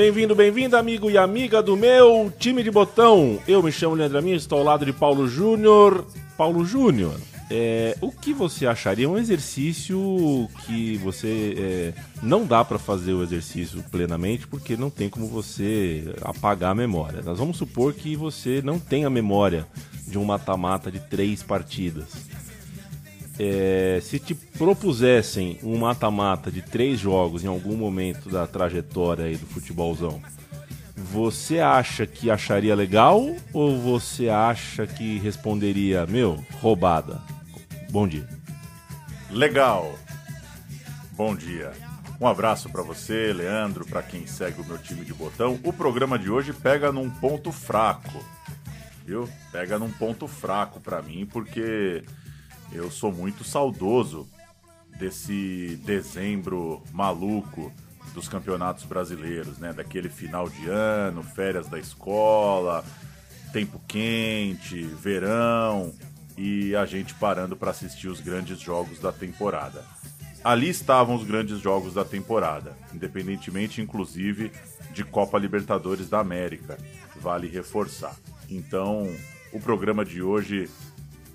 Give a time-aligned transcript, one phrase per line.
[0.00, 3.38] Bem-vindo, bem-vinda, amigo e amiga do meu time de botão.
[3.46, 6.06] Eu me chamo Leandro Amin, estou ao lado de Paulo Júnior.
[6.38, 7.14] Paulo Júnior,
[7.50, 11.54] é, o que você acharia um exercício que você
[11.94, 16.74] é, não dá para fazer o exercício plenamente porque não tem como você apagar a
[16.74, 17.20] memória?
[17.20, 19.66] Nós vamos supor que você não tem a memória
[20.06, 22.06] de um mata-mata de três partidas.
[23.42, 29.34] É, se te propusessem um mata-mata de três jogos em algum momento da trajetória aí
[29.34, 30.20] do futebolzão,
[30.94, 37.22] você acha que acharia legal ou você acha que responderia, meu, roubada?
[37.88, 38.28] Bom dia.
[39.30, 39.90] Legal.
[41.12, 41.72] Bom dia.
[42.20, 45.58] Um abraço pra você, Leandro, pra quem segue o meu time de botão.
[45.64, 48.22] O programa de hoje pega num ponto fraco.
[49.06, 49.26] Viu?
[49.50, 52.04] Pega num ponto fraco pra mim porque
[52.72, 54.28] eu sou muito saudoso
[54.98, 57.72] desse dezembro maluco
[58.14, 59.72] dos campeonatos brasileiros, né?
[59.72, 62.84] Daquele final de ano, férias da escola,
[63.52, 65.92] tempo quente, verão
[66.36, 69.84] e a gente parando para assistir os grandes jogos da temporada.
[70.42, 74.50] Ali estavam os grandes jogos da temporada, independentemente inclusive
[74.92, 76.78] de Copa Libertadores da América,
[77.16, 78.16] vale reforçar.
[78.48, 79.06] Então,
[79.52, 80.68] o programa de hoje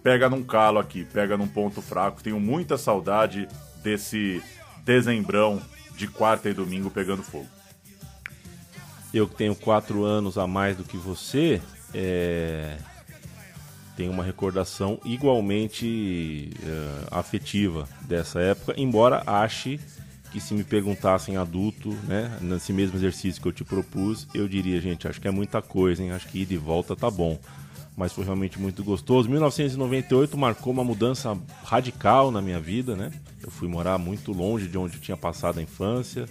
[0.05, 2.21] pega num calo aqui, pega num ponto fraco.
[2.21, 3.47] Tenho muita saudade
[3.81, 4.39] desse
[4.83, 5.59] dezembrão
[5.97, 7.47] de quarta e domingo pegando fogo.
[9.11, 11.59] Eu que tenho quatro anos a mais do que você,
[11.91, 12.77] é,
[13.97, 19.79] tenho uma recordação igualmente é, afetiva dessa época, embora ache
[20.31, 24.79] que se me perguntassem adulto, né, nesse mesmo exercício que eu te propus, eu diria,
[24.79, 26.11] gente, acho que é muita coisa, hein?
[26.11, 27.39] Acho que ir de volta tá bom.
[27.95, 29.29] Mas foi realmente muito gostoso.
[29.29, 33.11] 1998 marcou uma mudança radical na minha vida, né?
[33.41, 36.25] Eu fui morar muito longe de onde tinha passado a infância.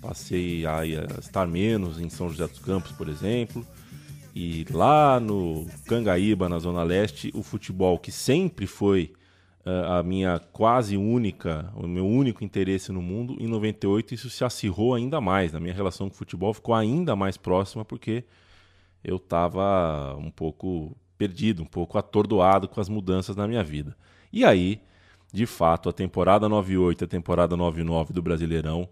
[0.00, 0.84] Passei a a
[1.20, 3.66] estar menos em São José dos Campos, por exemplo.
[4.34, 9.12] E lá no Cangaíba, na Zona Leste, o futebol, que sempre foi
[9.64, 14.44] ah, a minha quase única, o meu único interesse no mundo, em 98 isso se
[14.44, 15.54] acirrou ainda mais.
[15.54, 18.24] A minha relação com o futebol ficou ainda mais próxima porque
[19.04, 23.96] eu estava um pouco perdido, um pouco atordoado com as mudanças na minha vida.
[24.32, 24.80] E aí,
[25.32, 28.88] de fato, a temporada 98 e a temporada 99 do Brasileirão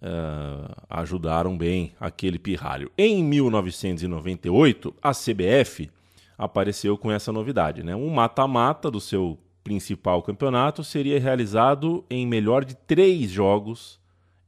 [0.00, 2.90] eh, ajudaram bem aquele pirralho.
[2.96, 5.90] Em 1998, a CBF
[6.38, 7.94] apareceu com essa novidade, né?
[7.94, 14.00] Um mata-mata do seu principal campeonato seria realizado em melhor de três jogos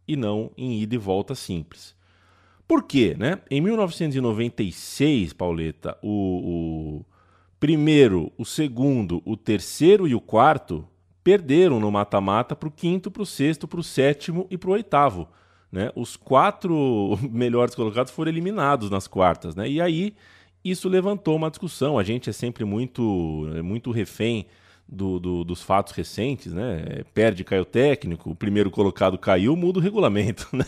[0.09, 1.95] e não em ida e volta simples.
[2.67, 3.41] Por quê, né?
[3.51, 6.09] Em 1996, Pauleta, o,
[6.99, 7.05] o
[7.61, 10.87] primeiro, o segundo, o terceiro e o quarto
[11.23, 14.73] perderam no mata-mata para o quinto, para o sexto, para o sétimo e para o
[14.73, 15.29] oitavo.
[15.71, 15.91] Né?
[15.95, 19.55] Os quatro melhores colocados foram eliminados nas quartas.
[19.55, 19.69] Né?
[19.69, 20.15] E aí
[20.65, 21.99] isso levantou uma discussão.
[21.99, 24.47] A gente é sempre muito, é muito refém
[24.87, 27.03] do, do- dos fatos recentes, né?
[27.15, 30.65] Perde, cai o técnico, o primeiro colocado caiu, muda o regulamento, né?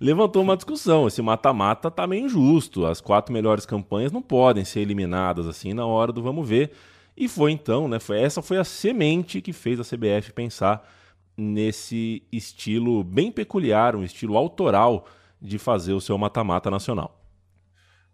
[0.00, 1.06] Levantou uma discussão.
[1.06, 2.86] Esse mata-mata tá meio injusto.
[2.86, 6.72] As quatro melhores campanhas não podem ser eliminadas assim na hora do vamos ver.
[7.16, 7.98] E foi então, né?
[7.98, 10.88] Foi, essa foi a semente que fez a CBF pensar
[11.36, 15.06] nesse estilo bem peculiar, um estilo autoral
[15.40, 17.20] de fazer o seu mata-mata nacional.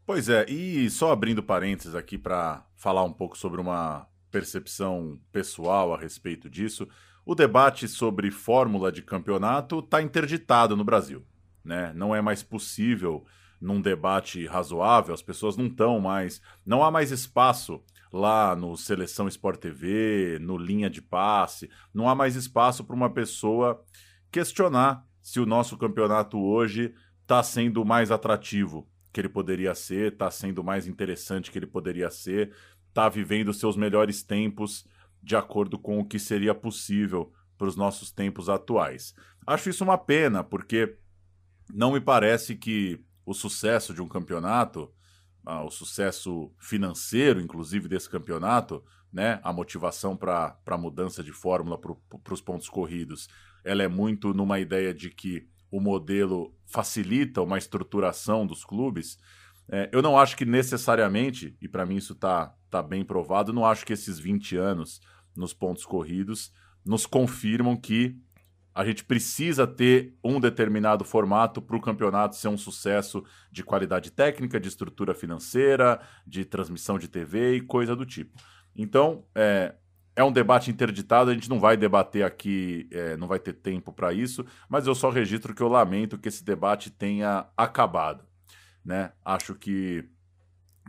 [0.06, 5.94] Pois é, e só abrindo parênteses aqui para falar um pouco sobre uma percepção pessoal
[5.94, 6.88] a respeito disso,
[7.24, 11.24] o debate sobre fórmula de campeonato está interditado no Brasil.
[11.64, 11.92] Né?
[11.94, 13.24] Não é mais possível,
[13.60, 16.42] num debate razoável, as pessoas não estão mais.
[16.66, 17.80] Não há mais espaço
[18.12, 23.10] lá no Seleção Sport TV, no Linha de Passe, não há mais espaço para uma
[23.10, 23.84] pessoa
[24.32, 26.92] questionar se o nosso campeonato hoje
[27.22, 32.10] está sendo mais atrativo que ele poderia ser, está sendo mais interessante que ele poderia
[32.10, 32.52] ser,
[32.94, 34.86] está vivendo seus melhores tempos
[35.20, 39.14] de acordo com o que seria possível para os nossos tempos atuais.
[39.44, 40.96] Acho isso uma pena, porque
[41.72, 44.92] não me parece que o sucesso de um campeonato,
[45.44, 48.82] ah, o sucesso financeiro, inclusive, desse campeonato,
[49.12, 53.28] né, a motivação para a mudança de fórmula para os pontos corridos,
[53.64, 59.18] ela é muito numa ideia de que o modelo facilita uma estruturação dos clubes,
[59.68, 63.64] é, eu não acho que necessariamente, e para mim isso está tá bem provado, não
[63.64, 65.00] acho que esses 20 anos
[65.36, 66.52] nos pontos corridos
[66.84, 68.18] nos confirmam que
[68.74, 74.10] a gente precisa ter um determinado formato para o campeonato ser um sucesso de qualidade
[74.10, 78.36] técnica, de estrutura financeira, de transmissão de TV e coisa do tipo.
[78.74, 79.76] Então, é,
[80.16, 83.92] é um debate interditado, a gente não vai debater aqui, é, não vai ter tempo
[83.92, 88.24] para isso, mas eu só registro que eu lamento que esse debate tenha acabado.
[88.84, 89.12] Né?
[89.24, 90.08] Acho que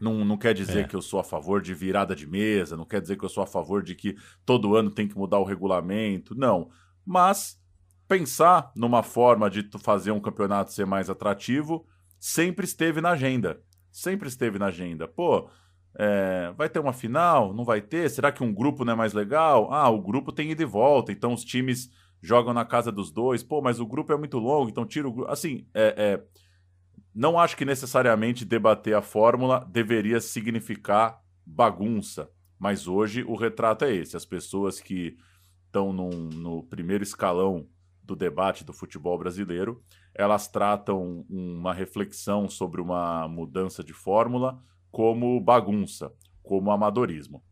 [0.01, 0.87] não, não quer dizer é.
[0.87, 3.43] que eu sou a favor de virada de mesa, não quer dizer que eu sou
[3.43, 4.15] a favor de que
[4.45, 6.69] todo ano tem que mudar o regulamento, não.
[7.05, 7.59] Mas
[8.07, 11.85] pensar numa forma de fazer um campeonato ser mais atrativo
[12.19, 13.61] sempre esteve na agenda.
[13.91, 15.07] Sempre esteve na agenda.
[15.07, 15.49] Pô,
[15.97, 17.53] é, vai ter uma final?
[17.53, 18.09] Não vai ter?
[18.09, 19.71] Será que um grupo não é mais legal?
[19.73, 21.89] Ah, o grupo tem ida e volta, então os times
[22.21, 23.43] jogam na casa dos dois.
[23.43, 25.31] Pô, mas o grupo é muito longo, então tira o grupo.
[25.31, 26.23] Assim, é, é,
[27.15, 32.29] não acho que necessariamente debater a fórmula deveria significar bagunça.
[32.59, 35.17] Mas hoje o retrato é esse: as pessoas que
[35.65, 37.67] estão no primeiro escalão
[38.03, 39.81] do debate do futebol brasileiro,
[40.13, 44.61] elas tratam uma reflexão sobre uma mudança de fórmula
[44.91, 46.13] como bagunça,
[46.43, 47.43] como amadorismo.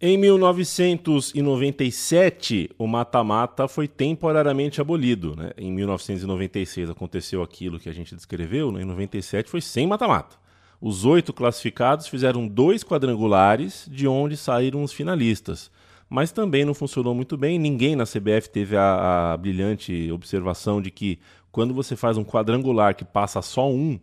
[0.00, 5.34] Em 1997, o mata-mata foi temporariamente abolido.
[5.34, 5.50] Né?
[5.56, 8.82] Em 1996 aconteceu aquilo que a gente descreveu, né?
[8.82, 10.36] em 97 foi sem mata-mata.
[10.78, 15.70] Os oito classificados fizeram dois quadrangulares, de onde saíram os finalistas
[16.08, 17.58] mas também não funcionou muito bem.
[17.58, 21.18] Ninguém na CBF teve a, a brilhante observação de que
[21.50, 23.98] quando você faz um quadrangular que passa só um,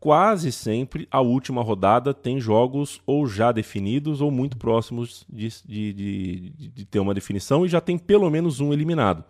[0.00, 5.92] quase sempre a última rodada tem jogos ou já definidos ou muito próximos de, de,
[5.92, 9.24] de, de, ter uma definição e já tem pelo menos um eliminado,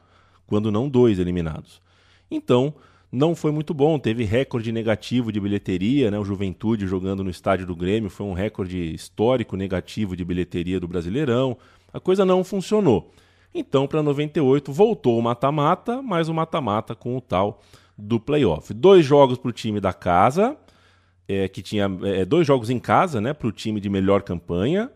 [0.47, 1.81] quando não dois eliminados.
[2.31, 2.75] Então,
[3.11, 6.19] não foi muito bom, teve recorde negativo de bilheteria, né?
[6.19, 10.89] o Juventude jogando no estádio do Grêmio foi um recorde histórico negativo de bilheteria do
[10.89, 11.57] Brasileirão
[11.97, 13.11] a coisa não funcionou.
[13.55, 17.63] Então, para 98, voltou o mata-mata, mas o mata-mata com o tal
[17.97, 18.73] do playoff.
[18.75, 20.57] Dois jogos para o time da casa,
[21.29, 24.91] é, que tinha é, dois jogos em casa, né, para o time de melhor campanha,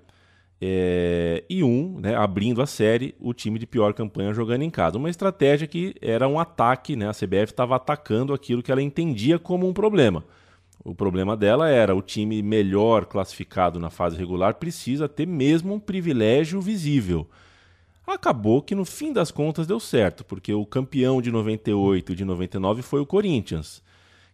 [0.60, 4.98] é, e um, né, abrindo a série, o time de pior campanha jogando em casa.
[4.98, 9.38] Uma estratégia que era um ataque, né, a CBF estava atacando aquilo que ela entendia
[9.38, 10.24] como um problema.
[10.84, 15.80] O problema dela era o time melhor classificado na fase regular precisa ter mesmo um
[15.80, 17.28] privilégio visível.
[18.12, 22.24] Acabou que no fim das contas deu certo, porque o campeão de 98 e de
[22.24, 23.82] 99 foi o Corinthians,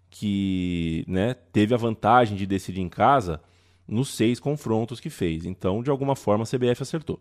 [0.09, 3.41] que né, teve a vantagem de decidir em casa
[3.87, 5.45] nos seis confrontos que fez.
[5.45, 7.21] Então, de alguma forma, a CBF acertou.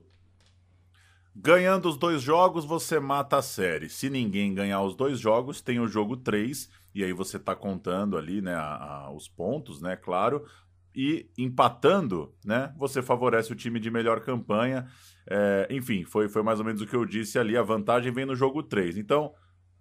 [1.36, 3.90] Ganhando os dois jogos, você mata a série.
[3.90, 8.18] Se ninguém ganhar os dois jogos, tem o jogo 3, e aí você está contando
[8.18, 9.98] ali né, a, a, os pontos, né?
[9.98, 10.46] Claro.
[10.95, 12.74] E empatando, né?
[12.77, 14.88] Você favorece o time de melhor campanha.
[15.30, 17.57] É, enfim, foi, foi mais ou menos o que eu disse ali.
[17.57, 18.97] A vantagem vem no jogo 3.
[18.97, 19.33] Então,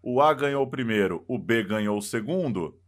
[0.02, 2.78] o A ganhou o primeiro, o B ganhou o segundo.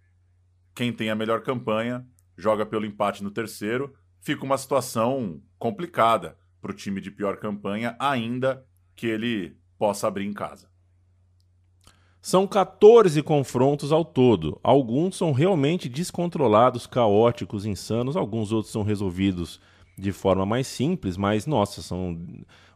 [0.75, 2.07] Quem tem a melhor campanha
[2.37, 3.95] joga pelo empate no terceiro.
[4.21, 10.27] Fica uma situação complicada para o time de pior campanha, ainda que ele possa abrir
[10.27, 10.69] em casa.
[12.27, 14.59] São 14 confrontos ao todo.
[14.61, 19.61] Alguns são realmente descontrolados, caóticos, insanos, alguns outros são resolvidos
[19.97, 22.19] de forma mais simples, mas nossa, são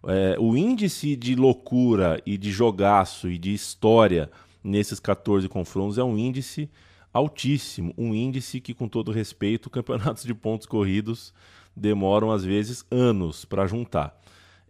[0.07, 4.31] é, o índice de loucura e de jogaço e de história
[4.63, 6.71] nesses 14 confrontos é um índice
[7.13, 11.35] altíssimo, um índice que, com todo respeito, campeonatos de pontos corridos
[11.75, 14.17] demoram às vezes anos para juntar.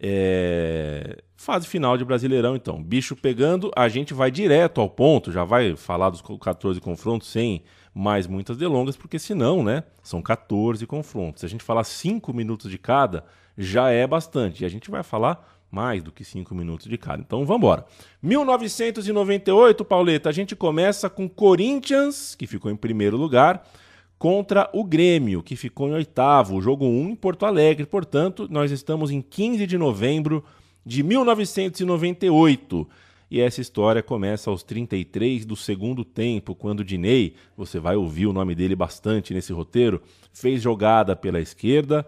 [0.01, 1.19] É...
[1.37, 2.83] Fase final de Brasileirão, então.
[2.83, 7.63] Bicho pegando, a gente vai direto ao ponto, já vai falar dos 14 confrontos sem
[7.95, 11.41] mais muitas delongas, porque senão, né, são 14 confrontos.
[11.41, 13.25] Se a gente falar 5 minutos de cada,
[13.57, 14.63] já é bastante.
[14.63, 17.21] E a gente vai falar mais do que 5 minutos de cada.
[17.21, 17.85] Então vamos embora.
[18.23, 23.67] 1998, Pauleta, a gente começa com Corinthians, que ficou em primeiro lugar,
[24.21, 27.87] contra o Grêmio, que ficou em oitavo, jogo 1 em Porto Alegre.
[27.87, 30.45] Portanto, nós estamos em 15 de novembro
[30.85, 32.87] de 1998.
[33.31, 38.27] E essa história começa aos 33 do segundo tempo, quando o Dinei, você vai ouvir
[38.27, 40.03] o nome dele bastante nesse roteiro,
[40.35, 42.07] fez jogada pela esquerda,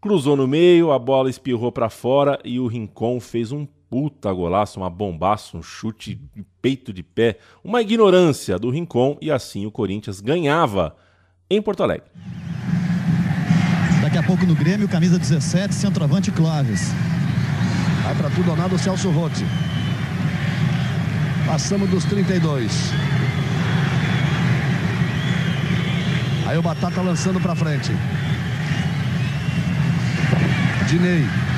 [0.00, 4.80] cruzou no meio, a bola espirrou para fora e o Rincon fez um puta golaço,
[4.80, 9.70] uma bombaça, um chute de peito de pé, uma ignorância do Rincon e assim o
[9.70, 10.96] Corinthians ganhava
[11.50, 12.06] em Porto Alegre.
[14.00, 16.90] Daqui a pouco no Grêmio, camisa 17, centroavante Clóvis.
[18.02, 19.44] Vai para tudo ou nada o Celso Rotti.
[21.44, 22.72] Passamos dos 32.
[26.46, 27.92] Aí o Batata lançando para frente.
[30.88, 31.51] Dinei.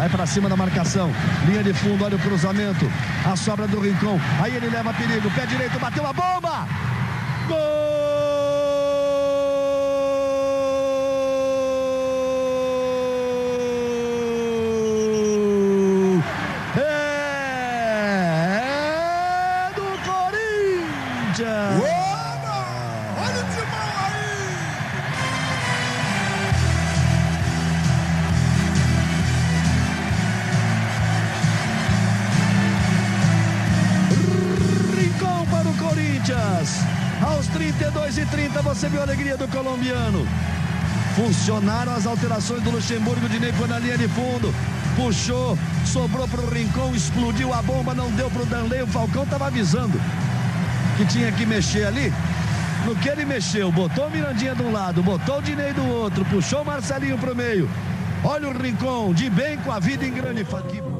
[0.00, 1.12] Vai para cima da marcação.
[1.44, 2.90] Linha de fundo, olha o cruzamento.
[3.22, 4.18] A sobra do Rincão.
[4.42, 5.30] Aí ele leva perigo.
[5.32, 6.66] Pé direito, bateu a bomba.
[7.46, 8.29] Gol!
[41.40, 43.26] Funcionaram as alterações do Luxemburgo.
[43.26, 44.54] Dinei foi na linha de fundo.
[44.94, 48.82] Puxou, sobrou para o Rincon, explodiu a bomba, não deu para o Danley.
[48.82, 49.98] O Falcão estava avisando
[50.98, 52.12] que tinha que mexer ali.
[52.84, 56.26] No que ele mexeu, botou o Mirandinha de um lado, botou o Dinei do outro,
[56.26, 57.70] puxou o Marcelinho para o meio.
[58.22, 60.99] Olha o Rincon, de bem com a vida em grande fatia.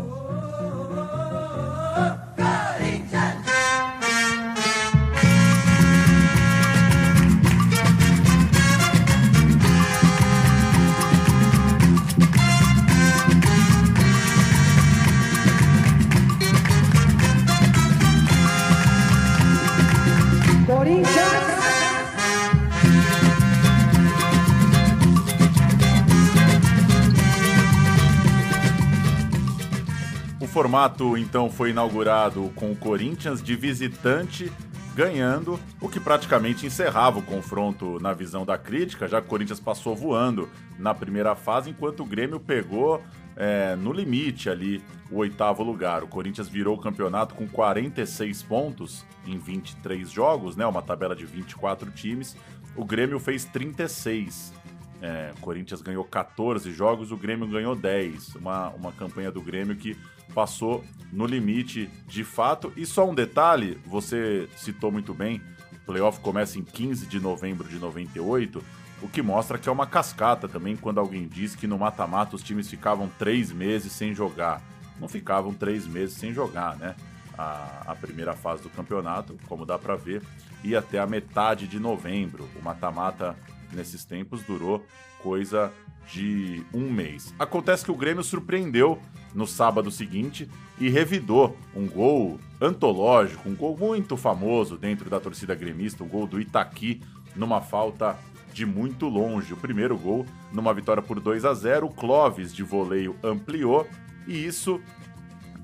[30.60, 34.52] Formato então foi inaugurado com o Corinthians de visitante
[34.94, 39.58] ganhando, o que praticamente encerrava o confronto na visão da crítica, já que o Corinthians
[39.58, 43.02] passou voando na primeira fase, enquanto o Grêmio pegou
[43.36, 46.04] é, no limite ali o oitavo lugar.
[46.04, 50.66] O Corinthians virou o campeonato com 46 pontos em 23 jogos, né?
[50.66, 52.36] Uma tabela de 24 times.
[52.76, 54.52] O Grêmio fez 36.
[55.00, 58.34] É, o Corinthians ganhou 14 jogos, o Grêmio ganhou 10.
[58.34, 59.96] Uma, uma campanha do Grêmio que
[60.30, 62.72] passou no limite de fato.
[62.76, 67.68] E só um detalhe: você citou muito bem, o playoff começa em 15 de novembro
[67.68, 68.62] de 98,
[69.02, 72.42] o que mostra que é uma cascata também quando alguém diz que no mata-mata os
[72.42, 74.62] times ficavam três meses sem jogar.
[74.98, 76.94] Não ficavam três meses sem jogar, né?
[77.38, 80.22] A, a primeira fase do campeonato, como dá para ver,
[80.62, 82.46] e até a metade de novembro.
[82.54, 83.34] O mata-mata
[83.72, 84.84] nesses tempos durou
[85.22, 85.72] coisa
[86.06, 87.34] de um mês.
[87.38, 89.00] Acontece que o Grêmio surpreendeu
[89.34, 95.54] no sábado seguinte e revidou um gol antológico, um gol muito famoso dentro da torcida
[95.54, 97.00] gremista, o gol do Itaqui
[97.36, 98.18] numa falta
[98.52, 99.52] de muito longe.
[99.52, 103.86] O primeiro gol numa vitória por 2 a 0, o Clóvis de voleio ampliou
[104.26, 104.80] e isso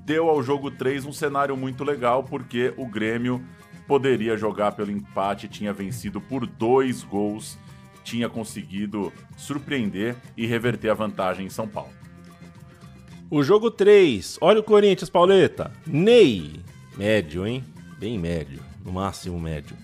[0.05, 3.43] deu ao jogo 3 um cenário muito legal porque o Grêmio
[3.87, 7.57] poderia jogar pelo empate, tinha vencido por dois gols
[8.07, 11.91] tinha conseguido surpreender e reverter a vantagem em São Paulo.
[13.29, 15.69] O jogo 3, olha o Corinthians, Pauleta.
[15.85, 16.61] Ney,
[16.95, 17.61] médio, hein?
[17.99, 19.75] Bem médio, no máximo médio.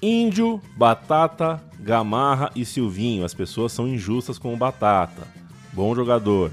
[0.00, 3.26] Índio, Batata, Gamarra e Silvinho.
[3.26, 5.28] As pessoas são injustas com o Batata.
[5.70, 6.50] Bom jogador.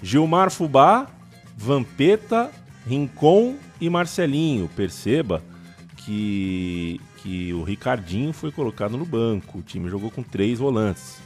[0.00, 1.08] Gilmar Fubá,
[1.56, 2.52] Vampeta,
[2.86, 4.70] Rincon e Marcelinho.
[4.76, 5.42] Perceba
[5.96, 9.58] que, que o Ricardinho foi colocado no banco.
[9.58, 11.20] O time jogou com três volantes.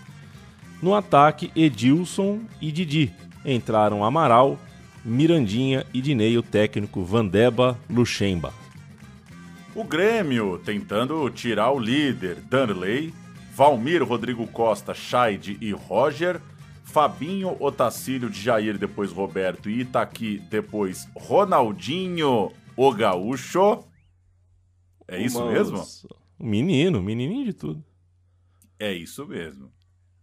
[0.80, 3.12] No ataque, Edilson e Didi.
[3.50, 4.60] Entraram Amaral,
[5.02, 8.52] Mirandinha e Dinei, o técnico Vandeba Luxemba.
[9.74, 13.14] O Grêmio tentando tirar o líder, Danley,
[13.54, 16.42] Valmir, Rodrigo Costa, Scheid e Roger,
[16.84, 23.82] Fabinho, Otacílio, Jair, depois Roberto e Itaqui, depois Ronaldinho, o Gaúcho.
[25.06, 25.82] É isso mesmo?
[26.38, 27.84] Menino, menininho de tudo.
[28.78, 29.72] É isso mesmo.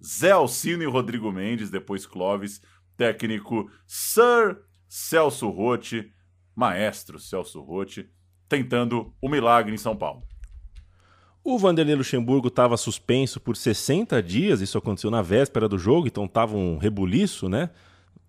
[0.05, 2.62] Zé Alcino e Rodrigo Mendes, depois Clóvis,
[2.98, 6.12] técnico Sir Celso Rotti,
[6.56, 8.10] maestro Celso Rotti,
[8.48, 10.24] tentando o milagre em São Paulo.
[11.44, 16.25] O Vanderlei Luxemburgo estava suspenso por 60 dias, isso aconteceu na véspera do jogo, então
[16.25, 17.70] estava um rebuliço, né?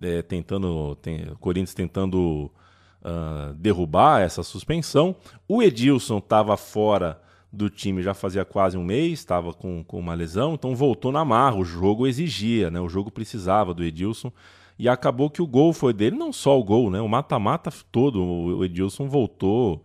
[0.01, 2.53] É, tentando, tem, Corinthians tentando
[3.01, 5.17] uh, derrubar essa suspensão.
[5.49, 10.15] O Edilson estava fora do time já fazia quase um mês, estava com, com uma
[10.15, 11.57] lesão, então voltou na marra.
[11.57, 12.81] O jogo exigia, né?
[12.81, 14.33] O jogo precisava do Edilson.
[14.79, 17.01] E acabou que o gol foi dele, não só o gol, né?
[17.01, 18.23] O mata-mata todo.
[18.23, 19.85] O Edilson voltou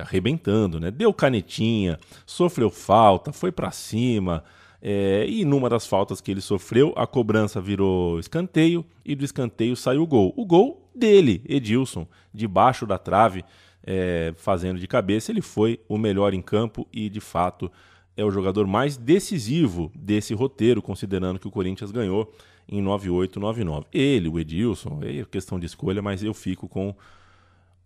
[0.00, 0.90] arrebentando, né?
[0.90, 4.44] Deu canetinha, sofreu falta, foi para cima.
[4.82, 9.76] É, e numa das faltas que ele sofreu, a cobrança virou escanteio e do escanteio
[9.76, 10.32] saiu o gol.
[10.36, 13.44] O gol dele, Edilson, debaixo da trave.
[13.84, 17.70] É, fazendo de cabeça, ele foi o melhor em campo e, de fato,
[18.16, 22.32] é o jogador mais decisivo desse roteiro, considerando que o Corinthians ganhou
[22.68, 23.86] em 98, 99.
[23.92, 26.94] Ele, o Edilson, é questão de escolha, mas eu fico com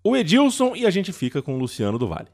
[0.02, 2.28] o Edilson e a gente fica com o Luciano do Vale.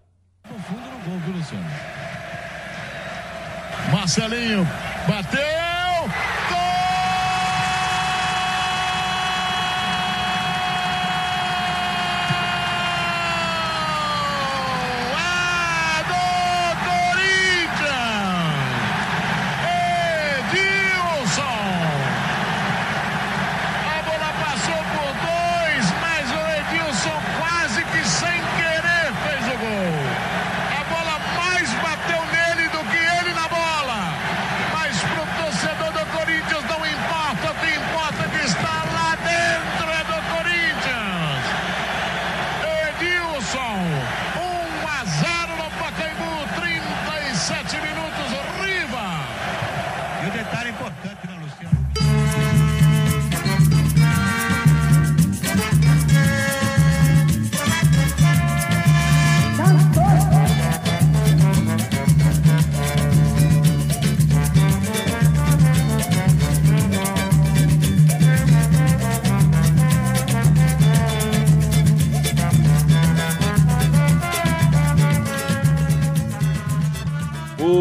[3.93, 4.65] Marcelinho
[5.07, 5.70] bateu!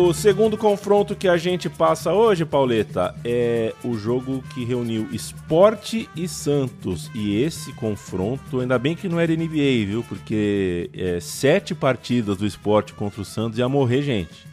[0.10, 6.10] O segundo confronto que a gente passa hoje, Pauleta, é o jogo que reuniu Esporte
[6.16, 7.12] e Santos.
[7.14, 10.04] E esse confronto, ainda bem que não era NBA, viu?
[10.10, 14.48] Porque é, sete partidas do esporte contra o Santos ia morrer gente.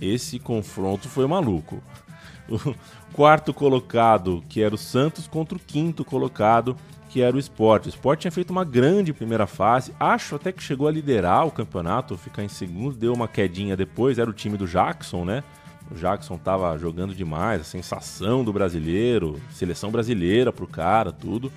[0.00, 1.80] Esse confronto foi maluco.
[3.14, 6.76] O quarto colocado, que era o Santos, contra o quinto colocado,
[7.14, 7.86] que era o Sport.
[7.86, 11.50] O Sport tinha feito uma grande primeira fase, acho até que chegou a liderar o
[11.52, 15.44] campeonato, ficar em segundo, deu uma quedinha depois, era o time do Jackson, né?
[15.88, 21.52] O Jackson tava jogando demais, a sensação do brasileiro, seleção brasileira pro cara, tudo.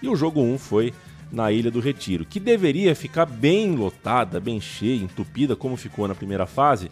[0.00, 0.94] E o jogo 1 foi
[1.30, 6.14] na Ilha do Retiro, que deveria ficar bem lotada, bem cheia, entupida, como ficou na
[6.14, 6.90] primeira fase,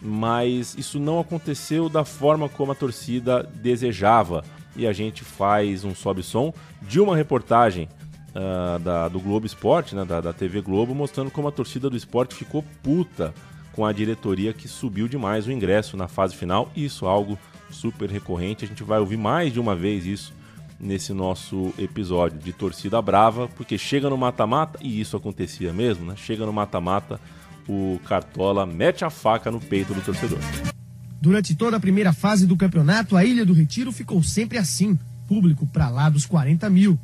[0.00, 4.44] mas isso não aconteceu da forma como a torcida desejava.
[4.78, 7.88] E a gente faz um sobe-som de uma reportagem
[8.34, 11.96] ah, da- do Globo Esporte, né, da, da TV Globo, mostrando como a torcida do
[11.96, 13.34] esporte ficou puta
[13.72, 16.70] com a diretoria que subiu demais o ingresso na fase final.
[16.76, 17.38] Isso é algo
[17.70, 18.64] super recorrente.
[18.64, 20.32] A gente vai ouvir mais de uma vez isso
[20.80, 26.14] nesse nosso episódio de torcida brava, porque chega no mata-mata, e isso acontecia mesmo, né?
[26.16, 27.20] Chega no mata-mata,
[27.68, 30.38] o Cartola mete a faca no peito do torcedor.
[31.20, 35.66] Durante toda a primeira fase do campeonato, a Ilha do Retiro ficou sempre assim, público
[35.66, 36.98] para lá dos 40 mil.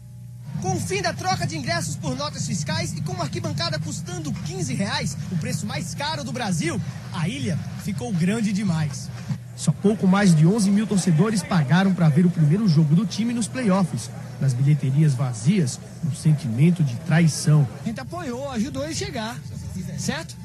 [0.62, 4.33] Com o fim da troca de ingressos por notas fiscais e com uma arquibancada custando
[4.33, 6.81] 15 reais, o preço mais caro do Brasil,
[7.12, 9.11] a ilha ficou grande demais.
[9.57, 13.35] Só pouco mais de 11 mil torcedores pagaram para ver o primeiro jogo do time
[13.35, 14.11] nos playoffs.
[14.40, 17.66] Nas bilheterias vazias, um sentimento de traição.
[17.83, 19.38] A gente apoiou, ajudou ele a chegar,
[19.98, 20.37] certo?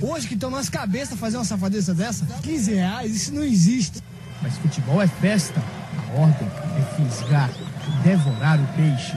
[0.00, 4.02] Hoje que estão nas cabeças fazer uma safadeza dessa, 15 reais, isso não existe.
[4.42, 5.58] Mas futebol é festa.
[5.58, 7.50] A ordem é fisgar,
[8.04, 9.16] devorar o peixe.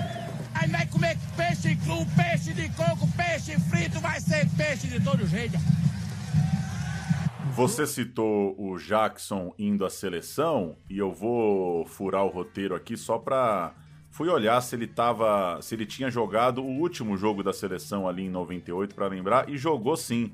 [0.53, 5.27] Aí vai comer peixe cru, peixe de coco, peixe frito, vai ser peixe de todo
[5.27, 5.57] jeito.
[7.53, 13.17] Você citou o Jackson indo à seleção e eu vou furar o roteiro aqui só
[13.17, 13.73] pra.
[14.11, 18.25] Fui olhar se ele tava, se ele tinha jogado o último jogo da seleção ali
[18.25, 20.31] em 98 pra lembrar e jogou sim.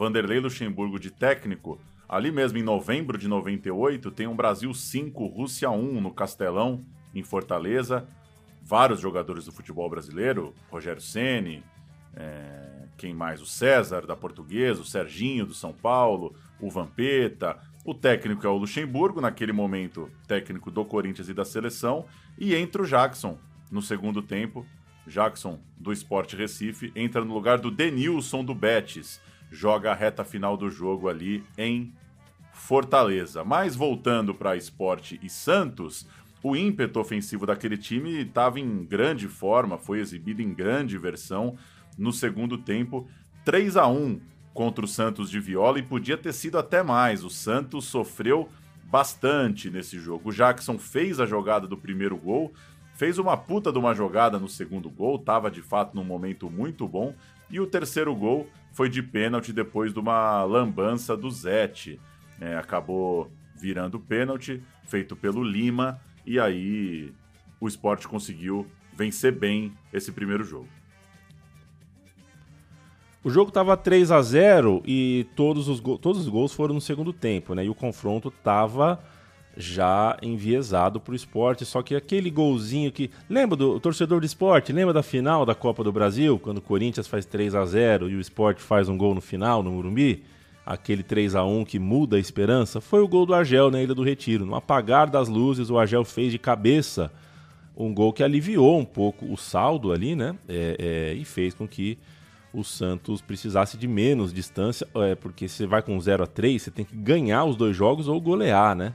[0.00, 5.68] Vanderlei Luxemburgo de técnico, ali mesmo em novembro de 98, tem um Brasil 5, Rússia
[5.68, 6.82] 1 no Castelão,
[7.14, 8.08] em Fortaleza.
[8.62, 11.62] Vários jogadores do futebol brasileiro, Rogério Ceni,
[12.16, 13.42] é, quem mais?
[13.42, 17.58] O César da Portuguesa, o Serginho do São Paulo, o Vampeta.
[17.84, 22.06] O técnico é o Luxemburgo, naquele momento técnico do Corinthians e da seleção,
[22.38, 23.38] e entra o Jackson
[23.70, 24.64] no segundo tempo.
[25.06, 30.56] Jackson do Sport Recife entra no lugar do Denilson do Betis, joga a reta final
[30.56, 31.92] do jogo ali em
[32.52, 33.42] Fortaleza.
[33.44, 36.06] Mas voltando para Esporte e Santos,
[36.42, 41.56] o ímpeto ofensivo daquele time estava em grande forma, foi exibido em grande versão
[41.98, 43.06] no segundo tempo,
[43.44, 44.20] 3 a 1
[44.54, 47.24] contra o Santos de Viola e podia ter sido até mais.
[47.24, 48.48] O Santos sofreu
[48.84, 50.30] bastante nesse jogo.
[50.30, 52.52] O Jackson fez a jogada do primeiro gol,
[52.94, 56.88] fez uma puta de uma jogada no segundo gol, estava de fato num momento muito
[56.88, 57.14] bom,
[57.50, 62.00] e o terceiro gol foi de pênalti depois de uma lambança do Zete.
[62.40, 63.30] É, acabou
[63.60, 67.12] virando pênalti, feito pelo Lima, e aí
[67.60, 70.68] o esporte conseguiu vencer bem esse primeiro jogo.
[73.22, 77.12] O jogo tava 3 a 0 e todos os, todos os gols foram no segundo
[77.12, 77.66] tempo, né?
[77.66, 78.98] E o confronto tava
[79.60, 81.64] já enviesado pro esporte.
[81.64, 83.10] Só que aquele golzinho que.
[83.28, 84.72] Lembra do torcedor do esporte?
[84.72, 86.38] Lembra da final da Copa do Brasil?
[86.38, 89.62] Quando o Corinthians faz 3 a 0 e o esporte faz um gol no final,
[89.62, 90.24] no Morumbi?
[90.64, 92.80] Aquele 3 a 1 que muda a esperança?
[92.80, 94.46] Foi o gol do Argel na Ilha do Retiro.
[94.46, 97.10] No apagar das luzes, o Argel fez de cabeça
[97.76, 100.36] um gol que aliviou um pouco o saldo ali, né?
[100.48, 101.98] É, é, e fez com que
[102.52, 106.70] o Santos precisasse de menos distância, é, porque você vai com 0 a 3 você
[106.70, 108.94] tem que ganhar os dois jogos ou golear, né?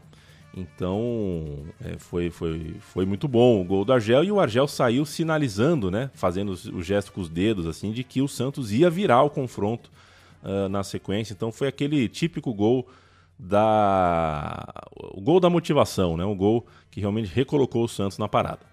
[0.55, 5.05] Então é, foi, foi, foi muito bom o gol do Argel e o Argel saiu
[5.05, 6.09] sinalizando, né?
[6.13, 9.91] Fazendo o gesto com os dedos, assim, de que o Santos ia virar o confronto
[10.41, 11.33] uh, na sequência.
[11.33, 12.87] Então foi aquele típico gol
[13.37, 14.65] da.
[15.13, 16.23] O gol da motivação, né?
[16.23, 18.65] O gol que realmente recolocou o Santos na parada.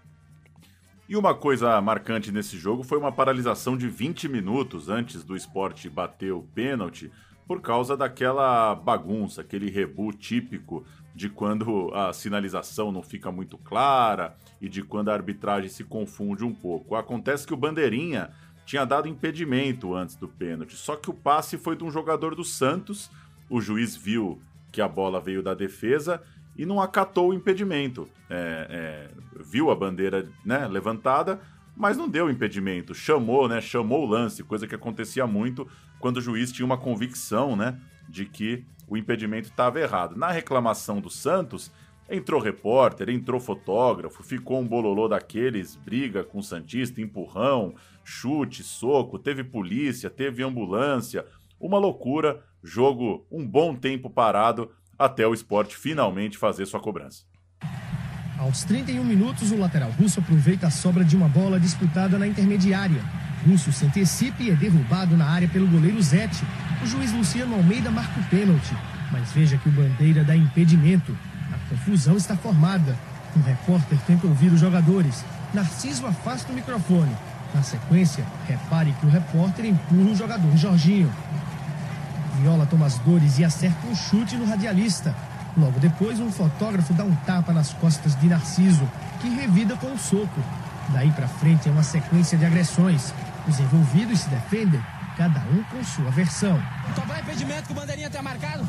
[1.09, 5.91] E uma coisa marcante nesse jogo foi uma paralisação de 20 minutos antes do esporte
[5.91, 7.11] bater o pênalti,
[7.47, 14.37] por causa daquela bagunça, aquele rebu típico de quando a sinalização não fica muito clara
[14.61, 16.95] e de quando a arbitragem se confunde um pouco.
[16.95, 18.31] Acontece que o Bandeirinha
[18.65, 22.45] tinha dado impedimento antes do pênalti, só que o passe foi de um jogador do
[22.45, 23.11] Santos,
[23.51, 26.23] o juiz viu que a bola veio da defesa
[26.57, 28.09] e não acatou o impedimento.
[28.31, 31.41] É, é, viu a bandeira né, levantada,
[31.77, 32.95] mas não deu impedimento.
[32.95, 33.61] Chamou, né?
[33.61, 35.67] Chamou o lance, coisa que acontecia muito
[35.99, 37.79] quando o juiz tinha uma convicção, né?
[38.09, 40.17] De que o impedimento estava errado.
[40.17, 41.73] Na reclamação do Santos,
[42.09, 49.19] entrou repórter, entrou fotógrafo, ficou um bololô daqueles, briga com o Santista, empurrão, chute, soco,
[49.19, 51.25] teve polícia, teve ambulância,
[51.59, 57.25] uma loucura, jogo um bom tempo parado até o esporte finalmente fazer sua cobrança.
[58.39, 63.01] Aos 31 minutos, o lateral russo aproveita a sobra de uma bola disputada na intermediária.
[63.47, 66.45] Russo se antecipa e é derrubado na área pelo goleiro Zete.
[66.83, 68.77] O juiz Luciano Almeida marca o pênalti,
[69.13, 71.17] mas veja que o bandeira dá impedimento.
[71.53, 72.97] A confusão está formada.
[73.37, 75.25] Um repórter tenta ouvir os jogadores.
[75.55, 77.15] Narciso afasta o microfone.
[77.55, 81.13] Na sequência, repare que o repórter empurra o jogador Jorginho.
[82.41, 85.15] Viola toma as dores e acerta um chute no radialista.
[85.57, 88.89] Logo depois, um fotógrafo dá um tapa nas costas de Narciso,
[89.21, 90.41] que revida com um soco.
[90.89, 93.15] Daí para frente é uma sequência de agressões.
[93.47, 94.81] Os envolvidos se defendem,
[95.17, 96.61] cada um com sua versão.
[96.95, 98.65] Cobrar impedimento que o bandeirinha tem marcado.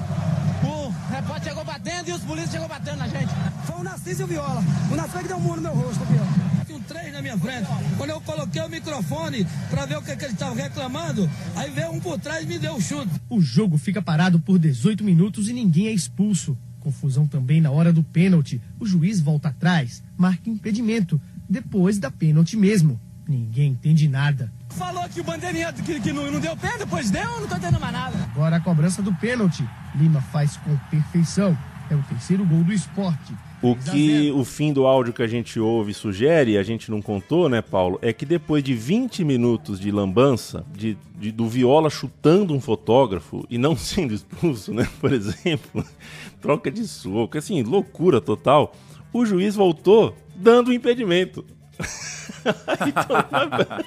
[0.64, 3.32] O repórter chegou batendo e os polícias chegou batendo na gente.
[3.66, 4.64] Foi o Narciso e o Viola.
[4.92, 6.28] O Narciso que deu um muro no meu rosto, pior.
[6.66, 7.68] Tinha um três na minha frente.
[7.98, 11.92] Quando eu coloquei o microfone para ver o que, que ele estava reclamando, aí veio
[11.92, 13.10] um por trás e me deu um chute.
[13.30, 16.58] O jogo fica parado por 18 minutos e ninguém é expulso.
[16.80, 18.62] Confusão também na hora do pênalti.
[18.80, 23.00] O juiz volta atrás, marca impedimento, depois da pênalti mesmo.
[23.28, 24.52] Ninguém entende nada.
[24.78, 27.80] Falou que o bandeirinha que, que não, não deu pé, depois deu, não tô entendendo
[27.80, 28.18] mais nada.
[28.34, 29.64] Agora a cobrança do pênalti.
[29.96, 31.58] Lima faz com perfeição.
[31.92, 33.34] É o terceiro gol do esporte.
[33.62, 34.38] O 3 a que 0.
[34.40, 38.00] o fim do áudio que a gente ouve sugere, a gente não contou, né, Paulo?
[38.02, 43.46] É que depois de 20 minutos de lambança, de, de- do Viola chutando um fotógrafo
[43.50, 45.86] e não sendo expulso, né, por exemplo,
[46.42, 48.74] troca de soco, assim, loucura total,
[49.14, 50.74] o juiz voltou dando o
[52.88, 53.86] impedimento.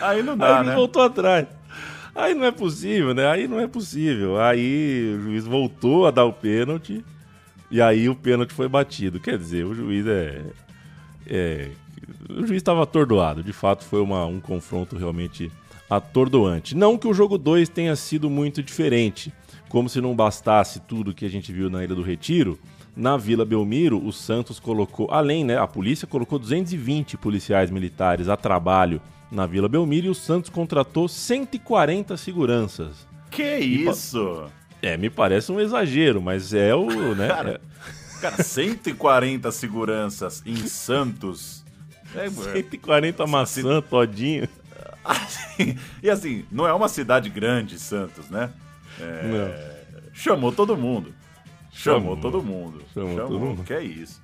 [0.00, 0.74] Aí não Aí dá, ele né?
[0.74, 1.46] voltou atrás.
[2.14, 3.26] Aí não é possível, né?
[3.26, 4.40] Aí não é possível.
[4.40, 7.04] Aí o juiz voltou a dar o pênalti
[7.70, 9.18] e aí o pênalti foi batido.
[9.20, 10.42] Quer dizer, o juiz é.
[11.26, 11.70] é-
[12.28, 13.42] o juiz estava atordoado.
[13.42, 15.50] De fato, foi uma- um confronto realmente
[15.88, 16.74] atordoante.
[16.76, 19.32] Não que o jogo 2 tenha sido muito diferente.
[19.68, 22.58] Como se não bastasse tudo que a gente viu na Ilha do Retiro,
[22.96, 28.36] na Vila Belmiro, o Santos colocou, além, né, a polícia colocou 220 policiais militares a
[28.36, 29.00] trabalho
[29.30, 33.06] na Vila Belmiro e o Santos contratou 140 seguranças.
[33.30, 34.44] Que isso?
[34.82, 37.28] É, me parece um exagero, mas é o, né?
[37.28, 41.64] Cara, é- Cara, 140 seguranças em Santos.
[42.14, 44.48] É, 140 maçã todinho.
[45.04, 48.50] assim, e assim, não é uma cidade grande, Santos, né?
[49.00, 51.12] É, Chamou todo mundo.
[51.72, 52.16] Chamou, Chamou.
[52.16, 52.82] todo mundo.
[52.94, 53.64] Chamou todo mundo.
[53.64, 54.20] Que é isso.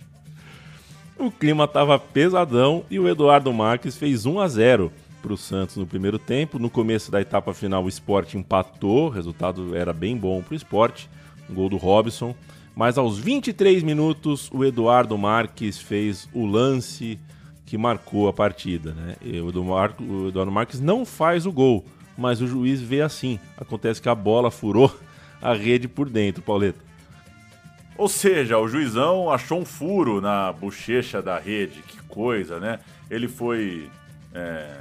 [1.18, 5.86] O clima tava pesadão e o Eduardo Marques fez 1 a 0 pro Santos no
[5.86, 6.58] primeiro tempo.
[6.58, 11.06] No começo da etapa final, o Sport empatou, o resultado era bem bom pro Sport,
[11.50, 12.36] um gol do Robson.
[12.76, 17.18] Mas aos 23 minutos, o Eduardo Marques fez o lance
[17.66, 18.92] que marcou a partida.
[18.92, 19.16] Né?
[19.20, 21.84] E o, Eduardo, o Eduardo Marques não faz o gol,
[22.16, 23.40] mas o juiz vê assim.
[23.56, 24.94] Acontece que a bola furou
[25.42, 26.87] a rede por dentro, Pauleta.
[27.98, 31.82] Ou seja, o juizão achou um furo na bochecha da rede.
[31.82, 32.78] Que coisa, né?
[33.10, 33.90] Ele foi
[34.32, 34.78] é,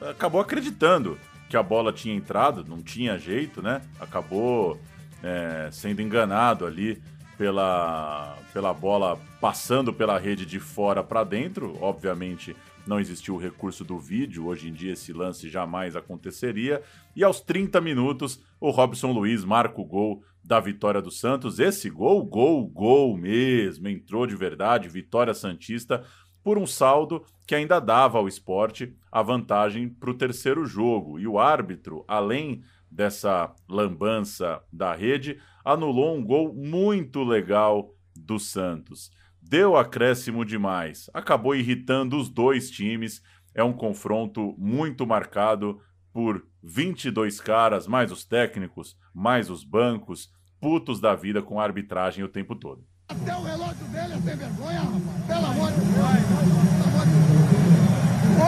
[0.00, 3.80] acabou acreditando que a bola tinha entrado, não tinha jeito, né?
[4.00, 4.80] Acabou
[5.22, 7.00] é, sendo enganado ali
[7.38, 11.78] pela, pela bola passando pela rede de fora para dentro.
[11.80, 16.82] Obviamente não existiu o recurso do vídeo, hoje em dia esse lance jamais aconteceria.
[17.14, 21.60] E aos 30 minutos, o Robson Luiz marca o gol da vitória do Santos.
[21.60, 26.02] Esse gol, gol, gol mesmo, entrou de verdade, vitória Santista
[26.42, 31.20] por um saldo que ainda dava ao esporte a vantagem para o terceiro jogo.
[31.20, 39.14] E o árbitro, além dessa lambança da rede, anulou um gol muito legal do Santos.
[39.48, 43.22] Deu acréscimo demais, acabou irritando os dois times.
[43.54, 45.80] É um confronto muito marcado
[46.12, 50.30] por 22 caras, mais os técnicos, mais os bancos,
[50.60, 52.84] putos da vida com a arbitragem o tempo todo.
[53.08, 55.26] Até o relógio dele é sem vergonha, rapaz.
[55.28, 55.96] Pelo amor de Deus.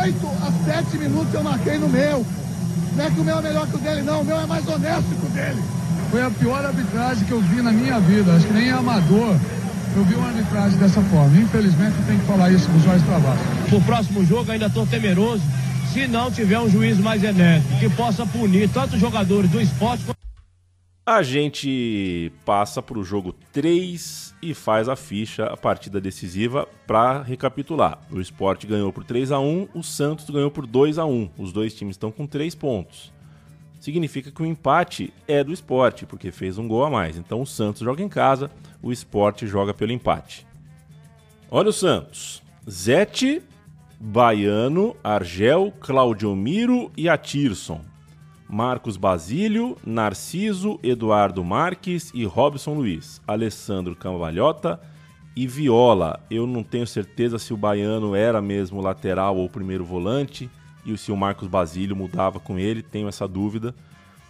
[0.03, 2.27] Oito a sete minutos eu marquei no meu.
[2.97, 4.23] Não é que o meu é melhor que o dele, não.
[4.23, 5.63] O meu é mais honesto que o dele.
[6.11, 8.35] Foi a pior arbitragem que eu vi na minha vida.
[8.35, 9.37] Acho que nem amador
[9.99, 11.37] eu vi uma arbitragem dessa forma.
[11.37, 13.43] Infelizmente, tem que falar isso do Jorge Travasso.
[13.69, 15.43] Pro próximo jogo, ainda estou temeroso.
[15.93, 20.05] Se não tiver um juiz mais enérgico, que possa punir tanto os jogadores do esporte
[20.05, 20.19] quanto
[21.05, 27.23] a gente passa para o jogo 3 e faz a ficha, a partida decisiva, para
[27.23, 27.99] recapitular.
[28.11, 31.51] O Sport ganhou por 3 a 1 o Santos ganhou por 2 a 1 Os
[31.51, 33.11] dois times estão com 3 pontos.
[33.79, 37.17] Significa que o empate é do Sport, porque fez um gol a mais.
[37.17, 38.51] Então o Santos joga em casa,
[38.83, 40.47] o Sport joga pelo empate.
[41.51, 42.43] Olha o Santos.
[42.69, 43.43] Zete,
[44.01, 47.81] Baiano, Argel, Claudio Miro e Atirson.
[48.49, 54.81] Marcos Basílio, Narciso, Eduardo Marques e Robson Luiz, Alessandro Cambalhota
[55.37, 56.21] e Viola.
[56.31, 60.51] Eu não tenho certeza se o Baiano era mesmo lateral ou primeiro volante
[60.85, 63.75] e se o Marcos Basílio mudava com ele, tenho essa dúvida.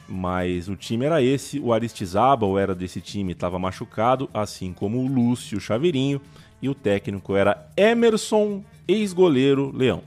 [0.09, 5.07] Mas o time era esse, o Aristizábal era desse time, estava machucado, assim como o
[5.07, 6.21] Lúcio Chaveirinho,
[6.63, 10.03] e o técnico era Emerson, ex-goleiro Leão.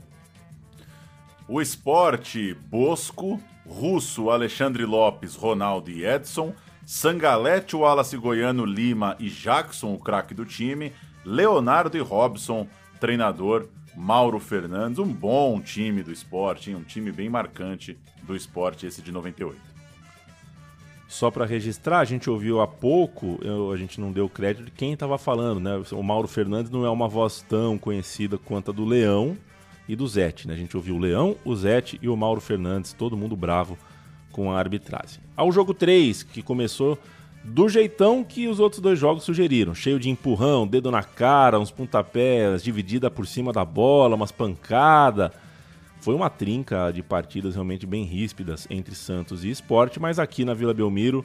[1.48, 6.52] O esporte Bosco Russo, Alexandre Lopes, Ronaldo e Edson,
[6.84, 10.92] Sangalete, Wallace Goiano, Lima e Jackson, o craque do time,
[11.24, 12.66] Leonardo e Robson,
[13.00, 16.76] treinador, Mauro Fernandes, um bom time do esporte, hein?
[16.76, 19.60] um time bem marcante do esporte, esse de 98.
[21.08, 24.70] Só para registrar, a gente ouviu há pouco, eu, a gente não deu crédito de
[24.70, 25.82] quem estava falando, né?
[25.92, 29.36] O Mauro Fernandes não é uma voz tão conhecida quanto a do Leão,
[29.88, 30.46] e do Zete.
[30.48, 30.54] Né?
[30.54, 33.78] A gente ouviu o Leão, o Zete e o Mauro Fernandes, todo mundo bravo
[34.30, 35.20] com a arbitragem.
[35.36, 36.98] Ao jogo 3, que começou
[37.44, 41.70] do jeitão que os outros dois jogos sugeriram, cheio de empurrão, dedo na cara, uns
[41.70, 45.32] pontapés, dividida por cima da bola, umas pancadas.
[46.00, 50.54] Foi uma trinca de partidas realmente bem ríspidas entre Santos e Esporte, mas aqui na
[50.54, 51.24] Vila Belmiro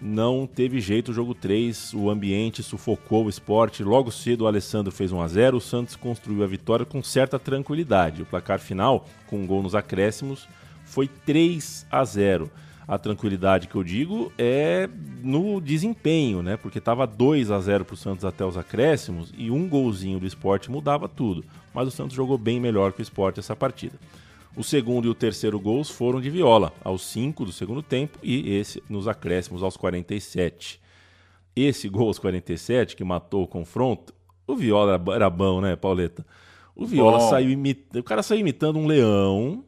[0.00, 3.82] não teve jeito o jogo 3, o ambiente sufocou o esporte.
[3.82, 7.38] Logo cedo o Alessandro fez 1 a 0 o Santos construiu a vitória com certa
[7.38, 8.22] tranquilidade.
[8.22, 10.48] O placar final, com um gol nos acréscimos,
[10.84, 12.50] foi 3 a 0
[12.88, 14.88] A tranquilidade que eu digo é
[15.22, 16.56] no desempenho, né?
[16.56, 20.26] Porque estava 2 a 0 para o Santos até os acréscimos e um golzinho do
[20.26, 21.44] esporte mudava tudo.
[21.74, 23.98] Mas o Santos jogou bem melhor que o esporte essa partida.
[24.56, 28.54] O segundo e o terceiro gols foram de Viola, aos 5 do segundo tempo, e
[28.54, 30.80] esse nos acréscimos aos 47.
[31.54, 34.14] Esse gol aos 47, que matou o confronto,
[34.46, 36.24] o Viola era bom, né, Pauleta?
[36.74, 37.28] O Viola bom.
[37.28, 38.00] saiu imitando.
[38.00, 39.62] O cara saiu imitando um leão,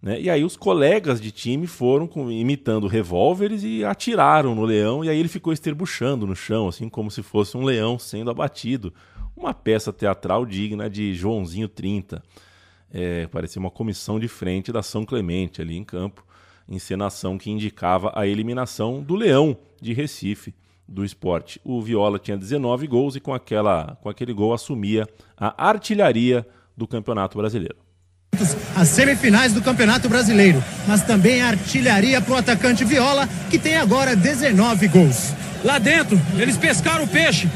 [0.00, 0.20] né?
[0.20, 5.08] E aí os colegas de time foram com, imitando revólveres e atiraram no leão, e
[5.08, 8.92] aí ele ficou esterbuchando no chão, assim como se fosse um leão sendo abatido.
[9.36, 12.22] Uma peça teatral digna de Joãozinho 30.
[12.90, 16.24] É, parecia uma comissão de frente da São Clemente ali em campo,
[16.68, 20.54] encenação que indicava a eliminação do Leão de Recife
[20.88, 21.60] do esporte.
[21.64, 25.06] O Viola tinha 19 gols e com, aquela, com aquele gol assumia
[25.36, 27.85] a artilharia do Campeonato Brasileiro.
[28.74, 33.76] As semifinais do Campeonato Brasileiro, mas também a artilharia para o atacante Viola, que tem
[33.76, 35.34] agora 19 gols.
[35.64, 37.48] Lá dentro, eles pescaram o peixe.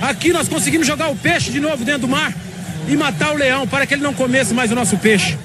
[0.00, 2.32] Aqui nós conseguimos jogar o peixe de novo dentro do mar
[2.88, 5.36] e matar o leão para que ele não comesse mais o nosso peixe.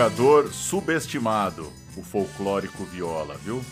[0.00, 3.62] Jogador subestimado, o folclórico Viola, viu?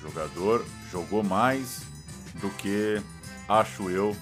[0.00, 1.82] Jogador jogou mais
[2.34, 3.02] do que
[3.48, 4.16] acho eu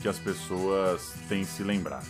[0.00, 2.06] que as pessoas têm se lembrado.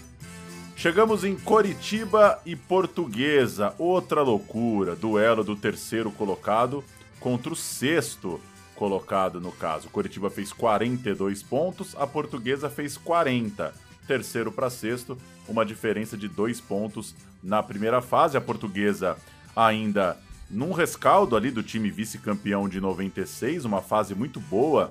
[0.76, 6.84] Chegamos em Coritiba e Portuguesa, outra loucura, duelo do terceiro colocado
[7.18, 8.40] contra o sexto
[8.76, 9.90] colocado no caso.
[9.90, 13.74] Coritiba fez 42 pontos, a Portuguesa fez 40.
[14.06, 18.36] Terceiro para sexto, uma diferença de dois pontos na primeira fase.
[18.36, 19.16] A Portuguesa
[19.54, 20.16] ainda
[20.50, 24.90] num rescaldo ali do time vice-campeão de 96, uma fase muito boa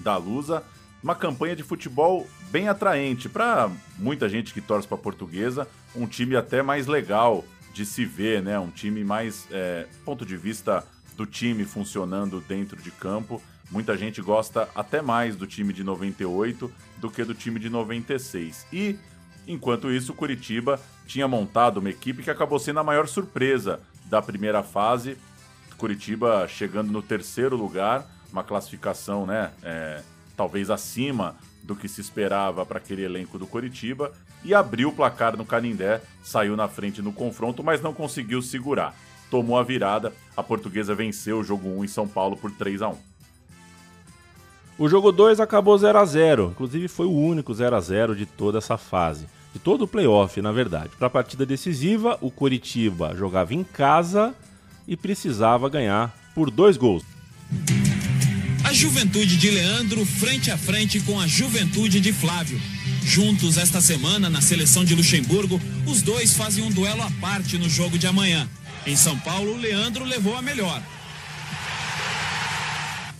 [0.00, 0.62] da Lusa,
[1.02, 6.06] uma campanha de futebol bem atraente para muita gente que torce para a Portuguesa, um
[6.06, 8.58] time até mais legal de se ver, né?
[8.58, 10.84] Um time mais é, ponto de vista
[11.16, 13.42] do time funcionando dentro de campo.
[13.70, 18.66] Muita gente gosta até mais do time de 98 do que do time de 96.
[18.72, 18.96] E
[19.48, 24.62] enquanto isso, Curitiba tinha montado uma equipe que acabou sendo a maior surpresa da primeira
[24.62, 25.16] fase.
[25.76, 29.50] Curitiba chegando no terceiro lugar, uma classificação, né?
[29.62, 30.02] É,
[30.36, 34.12] talvez acima do que se esperava para aquele elenco do Curitiba
[34.44, 38.94] e abriu o placar no Canindé, saiu na frente no confronto, mas não conseguiu segurar.
[39.30, 42.88] Tomou a virada, a portuguesa venceu o jogo 1 em São Paulo por 3 a
[42.88, 42.96] 1
[44.78, 48.24] O jogo 2 acabou 0 a 0 inclusive foi o único 0 a 0 de
[48.24, 49.26] toda essa fase.
[49.58, 50.90] De todo o playoff, na verdade.
[50.96, 54.32] Para a partida decisiva, o Curitiba jogava em casa
[54.86, 57.02] e precisava ganhar por dois gols.
[58.62, 62.60] A juventude de Leandro frente a frente com a juventude de Flávio.
[63.02, 67.68] Juntos esta semana na seleção de Luxemburgo, os dois fazem um duelo à parte no
[67.68, 68.48] jogo de amanhã.
[68.86, 70.80] Em São Paulo, Leandro levou a melhor.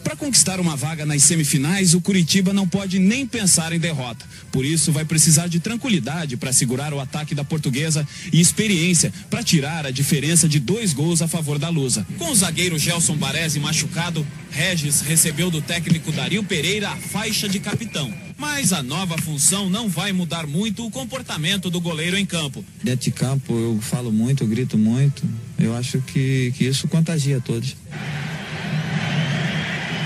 [0.08, 4.24] Para conquistar uma vaga nas semifinais, o Curitiba não pode nem pensar em derrota.
[4.50, 9.42] Por isso, vai precisar de tranquilidade para segurar o ataque da portuguesa e experiência para
[9.42, 12.06] tirar a diferença de dois gols a favor da Lusa.
[12.16, 17.60] Com o zagueiro Gelson Baresi machucado, Regis recebeu do técnico Dario Pereira a faixa de
[17.60, 18.10] capitão.
[18.38, 22.64] Mas a nova função não vai mudar muito o comportamento do goleiro em campo.
[22.82, 25.22] Dentro de campo eu falo muito, eu grito muito.
[25.58, 27.76] Eu acho que, que isso contagia todos.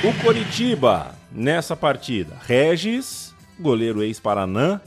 [0.04, 4.80] O Coritiba, nessa partida, Regis, goleiro ex-Paranã,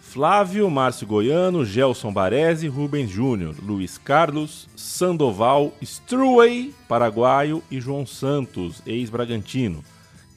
[0.00, 8.80] Flávio, Márcio Goiano, Gelson Baresi, Rubens Júnior, Luiz Carlos, Sandoval, Struway, paraguaio e João Santos,
[8.86, 9.82] ex-Bragantino,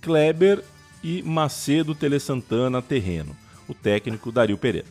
[0.01, 0.63] Kleber
[1.03, 3.37] e Macedo Tele Santana, terreno.
[3.67, 4.87] O técnico Dario Pereira.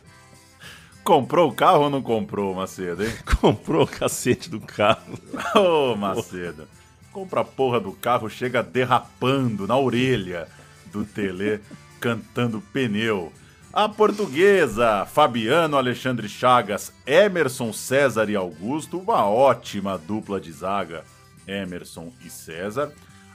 [1.03, 3.11] Comprou o carro ou não comprou, Macedo, hein?
[3.41, 5.19] Comprou o cacete do carro.
[5.53, 6.65] Ô, Macedo
[7.11, 10.47] compra a porra do carro, chega derrapando na orelha
[10.91, 11.59] do Tele,
[11.99, 13.31] cantando pneu.
[13.73, 21.05] A portuguesa, Fabiano Alexandre Chagas, Emerson César e Augusto, uma ótima dupla de zaga,
[21.47, 22.91] Emerson e César.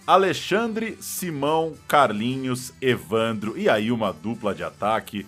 [0.06, 5.26] Alexandre, Simão, Carlinhos, Evandro, e aí uma dupla de ataque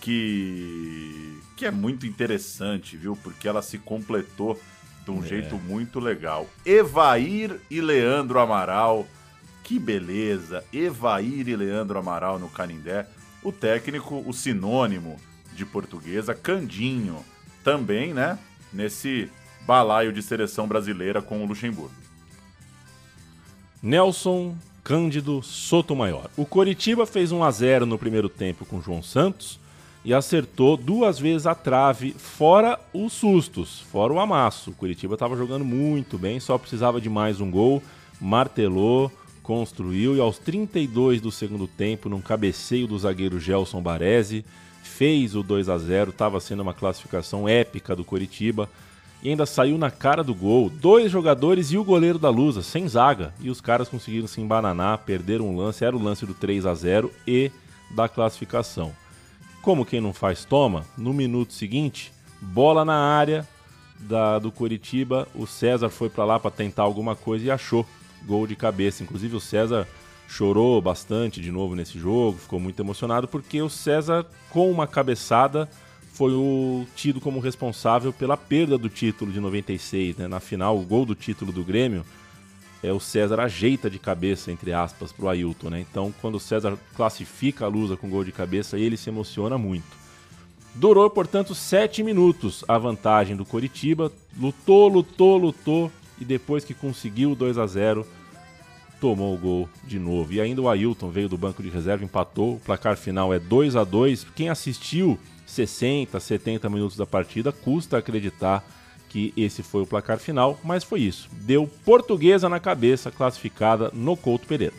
[0.00, 3.16] que, que é muito interessante, viu?
[3.16, 4.60] Porque ela se completou
[5.08, 5.26] de um é.
[5.26, 6.46] jeito muito legal.
[6.64, 9.06] Evair e Leandro Amaral.
[9.64, 10.64] Que beleza!
[10.72, 13.06] Evair e Leandro Amaral no Canindé.
[13.42, 15.16] O técnico, o sinônimo
[15.54, 17.24] de portuguesa, Candinho.
[17.64, 18.38] Também, né?
[18.72, 19.30] Nesse
[19.66, 21.92] balaio de seleção brasileira com o Luxemburgo.
[23.82, 26.28] Nelson Cândido Sotomayor.
[26.36, 29.60] O Coritiba fez 1 a 0 no primeiro tempo com João Santos
[30.04, 34.70] e acertou duas vezes a trave, fora os sustos, fora o amasso.
[34.70, 37.82] O Curitiba estava jogando muito bem, só precisava de mais um gol,
[38.20, 39.10] martelou,
[39.42, 44.44] construiu e aos 32 do segundo tempo, num cabeceio do zagueiro Gelson Baresi,
[44.82, 48.68] fez o 2 a 0 estava sendo uma classificação épica do Curitiba
[49.22, 50.70] e ainda saiu na cara do gol.
[50.70, 53.34] Dois jogadores e o goleiro da Lusa, sem zaga.
[53.40, 56.74] E os caras conseguiram se embananar, perderam um lance, era o lance do 3 a
[56.74, 57.50] 0 e
[57.90, 58.92] da classificação.
[59.62, 63.46] Como quem não faz toma, no minuto seguinte, bola na área
[63.98, 67.84] da, do Curitiba, o César foi para lá para tentar alguma coisa e achou
[68.24, 69.02] gol de cabeça.
[69.02, 69.86] Inclusive o César
[70.28, 75.68] chorou bastante de novo nesse jogo, ficou muito emocionado porque o César com uma cabeçada
[76.12, 80.28] foi o tido como responsável pela perda do título de 96, né?
[80.28, 82.04] Na final, o gol do título do Grêmio
[82.82, 85.70] é, o César ajeita de cabeça, entre aspas, para o Ailton.
[85.70, 85.80] Né?
[85.80, 89.96] Então, quando o César classifica a Lusa com gol de cabeça, ele se emociona muito.
[90.74, 94.12] Durou, portanto, sete minutos a vantagem do Coritiba.
[94.38, 95.90] Lutou, lutou, lutou.
[96.20, 98.06] E depois que conseguiu o 2 a 0
[99.00, 100.32] tomou o gol de novo.
[100.32, 102.54] E ainda o Ailton veio do banco de reserva, empatou.
[102.54, 107.98] O placar final é 2 a 2 Quem assistiu 60, 70 minutos da partida, custa
[107.98, 108.64] acreditar
[109.08, 111.28] que esse foi o placar final, mas foi isso.
[111.32, 114.74] Deu portuguesa na cabeça, classificada no Couto Pereira.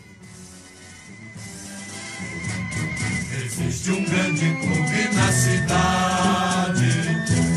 [3.43, 6.89] Existe um grande clube na cidade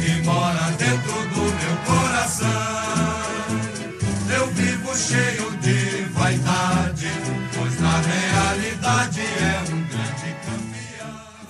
[0.04, 2.48] que mora dentro do meu coração.
[4.34, 7.08] Eu vivo cheio de vaidade,
[7.54, 9.71] pois na realidade é um.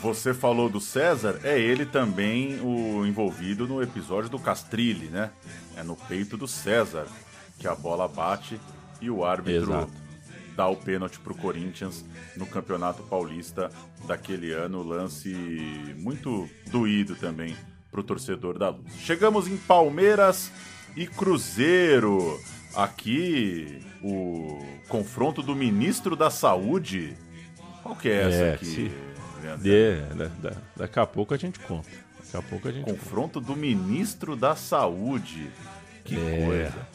[0.03, 5.31] Você falou do César, é ele também o envolvido no episódio do Castrilli, né?
[5.77, 7.07] É no peito do César
[7.59, 8.61] que a bola bate
[9.01, 9.93] e o árbitro Exato.
[10.57, 12.05] dá o pênalti pro Corinthians
[12.37, 13.71] no Campeonato Paulista
[14.05, 15.33] daquele ano, lance
[15.97, 17.57] muito doído também
[17.91, 18.93] pro torcedor da Luz.
[18.99, 20.51] Chegamos em Palmeiras
[20.97, 22.41] e Cruzeiro.
[22.75, 27.17] Aqui o confronto do ministro da Saúde.
[27.83, 28.65] Qual que é essa É, aqui?
[28.67, 28.93] se-
[29.43, 29.69] Leandro?
[29.71, 31.89] É, da- da- daqui a pouco a gente conta.
[32.25, 35.51] Daqui a pouco a gente Confronto do ministro da Saúde.
[36.05, 36.47] Que É.
[36.47, 36.87] coisa.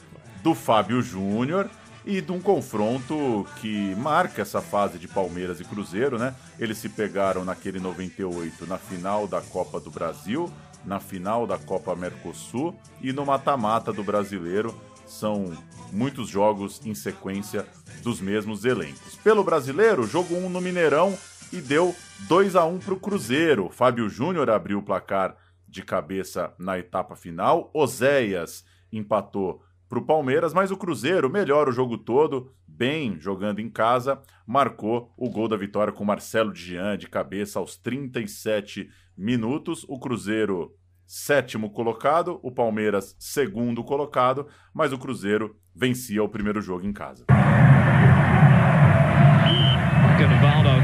[0.44, 1.70] Do Fábio Júnior
[2.06, 6.34] e de um confronto que marca essa fase de Palmeiras e Cruzeiro, né?
[6.60, 10.52] Eles se pegaram naquele 98 na final da Copa do Brasil,
[10.86, 14.74] na final da Copa Mercosul e no mata-mata do Brasileiro.
[15.06, 15.54] São
[15.92, 17.66] muitos jogos em sequência
[18.04, 19.16] dos mesmos elencos.
[19.24, 21.18] Pelo Brasileiro, jogo 1 no Mineirão
[21.52, 21.96] e deu
[22.28, 23.70] 2 a 1 para o Cruzeiro.
[23.70, 25.36] Fábio Júnior abriu o placar
[25.68, 27.70] de cabeça na etapa final.
[27.74, 33.70] Oséias empatou para o Palmeiras, mas o Cruzeiro, melhor o jogo todo, bem jogando em
[33.70, 39.86] casa, marcou o gol da vitória com Marcelo Dian de cabeça aos 37 minutos.
[39.88, 40.76] O Cruzeiro,
[41.06, 47.26] sétimo colocado, o Palmeiras, segundo colocado, mas o Cruzeiro vencia o primeiro jogo em casa.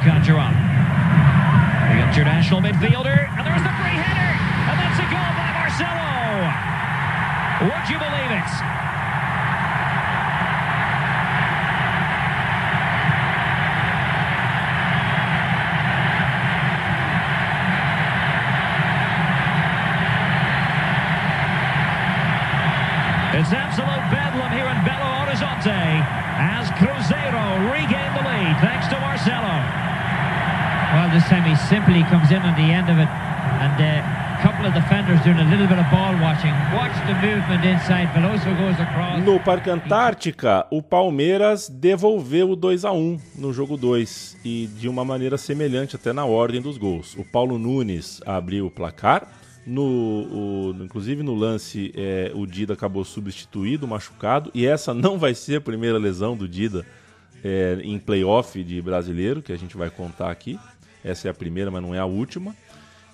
[0.03, 0.35] Conjure.
[0.35, 4.31] The international midfielder, and there's the free header,
[4.67, 6.11] and that's a goal by Marcelo.
[7.71, 8.51] Would you believe it?
[23.39, 26.03] It's absolute bedlam here in Belo Horizonte
[26.35, 29.92] as Cruzeiro regain the lead thanks to Marcelo.
[30.93, 35.39] Well, simply comes in on the end of it, and a couple of defenders doing
[35.39, 36.53] a little bit of ball watching.
[36.75, 38.09] Watch the movement inside.
[38.13, 39.23] Veloso goes across.
[39.25, 44.87] No Parque Antártica, o Palmeiras devolveu o 2 a 1 no jogo 2 e de
[44.87, 47.15] uma maneira semelhante até na ordem dos gols.
[47.17, 49.27] O Paulo Nunes abriu o placar.
[49.65, 55.33] No, o- inclusive no lance, é, o Dida acabou substituído, machucado, e essa não vai
[55.33, 56.85] ser a primeira lesão do Dida
[57.43, 60.59] é, em playoff de brasileiro, que a gente vai contar aqui.
[61.03, 62.55] Essa é a primeira, mas não é a última.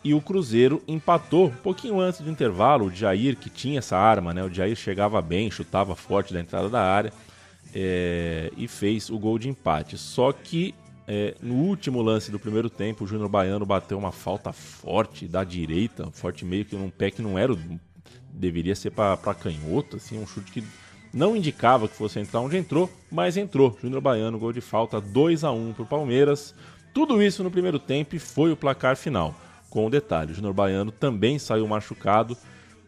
[0.03, 2.85] E o Cruzeiro empatou um pouquinho antes do intervalo.
[2.85, 4.43] O Jair, que tinha essa arma, né?
[4.43, 7.11] O Jair chegava bem, chutava forte da entrada da área
[7.73, 9.97] é, e fez o gol de empate.
[9.97, 10.73] Só que
[11.07, 15.43] é, no último lance do primeiro tempo, o Júnior Baiano bateu uma falta forte da
[15.43, 17.57] direita, forte meio que num pé que não era
[18.31, 20.63] deveria ser para canhoto, assim, um chute que
[21.11, 23.75] não indicava que fosse entrar onde entrou, mas entrou.
[23.81, 26.53] Júnior Baiano, gol de falta 2 a 1 para o Palmeiras.
[26.93, 29.35] Tudo isso no primeiro tempo e foi o placar final.
[29.69, 32.35] Com o detalhe, o Júnior Baiano também saiu machucado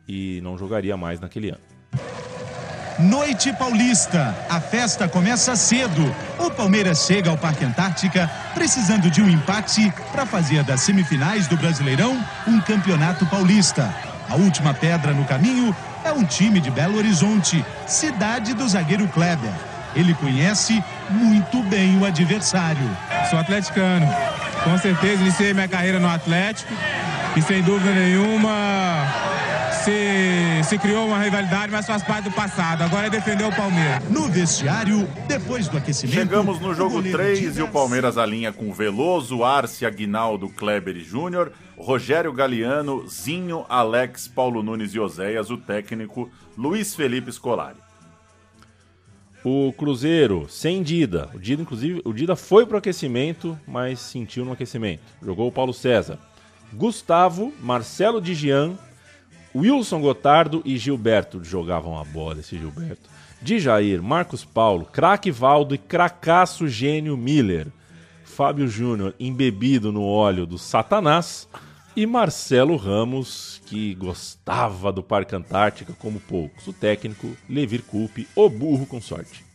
[0.07, 1.71] e não jogaria mais naquele ano.
[2.99, 4.35] Noite Paulista.
[4.49, 6.03] A festa começa cedo.
[6.37, 11.57] O Palmeiras chega ao Parque Antártica precisando de um empate para fazer das semifinais do
[11.57, 12.13] Brasileirão
[12.47, 13.93] um campeonato paulista.
[14.29, 19.70] A última pedra no caminho é um time de Belo Horizonte, cidade do zagueiro Kleber.
[19.95, 22.89] Ele conhece muito bem o adversário.
[23.29, 24.07] Sou atleticano.
[24.63, 26.71] Com certeza iniciei minha carreira no Atlético
[27.35, 28.51] e sem dúvida nenhuma
[29.83, 32.83] se, se criou uma rivalidade, mas faz parte do passado.
[32.83, 34.07] Agora é defender o Palmeiras.
[34.09, 36.15] No vestiário, depois do aquecimento.
[36.15, 41.03] Chegamos no jogo goleiro 3 e o Palmeiras alinha com Veloso, Arce, Aguinaldo, Kleber e
[41.03, 47.90] Júnior, Rogério Galeano, Zinho, Alex, Paulo Nunes e Oséias, o técnico Luiz Felipe Scolari.
[49.43, 51.29] O Cruzeiro, sem Dida.
[51.33, 55.01] O Dida, inclusive, o Dida foi pro aquecimento, mas sentiu no aquecimento.
[55.21, 56.19] Jogou o Paulo César.
[56.73, 58.77] Gustavo, Marcelo Digian,
[59.53, 63.09] Wilson Gotardo e Gilberto jogavam a bola, esse Gilberto.
[63.41, 67.67] Dijair, Marcos Paulo, craque Valdo e cracaço gênio Miller.
[68.23, 71.49] Fábio Júnior, embebido no óleo do Satanás.
[71.95, 76.67] E Marcelo Ramos, que gostava do Parque Antártica como poucos.
[76.67, 79.45] O técnico, Levir Culpe, o burro com sorte.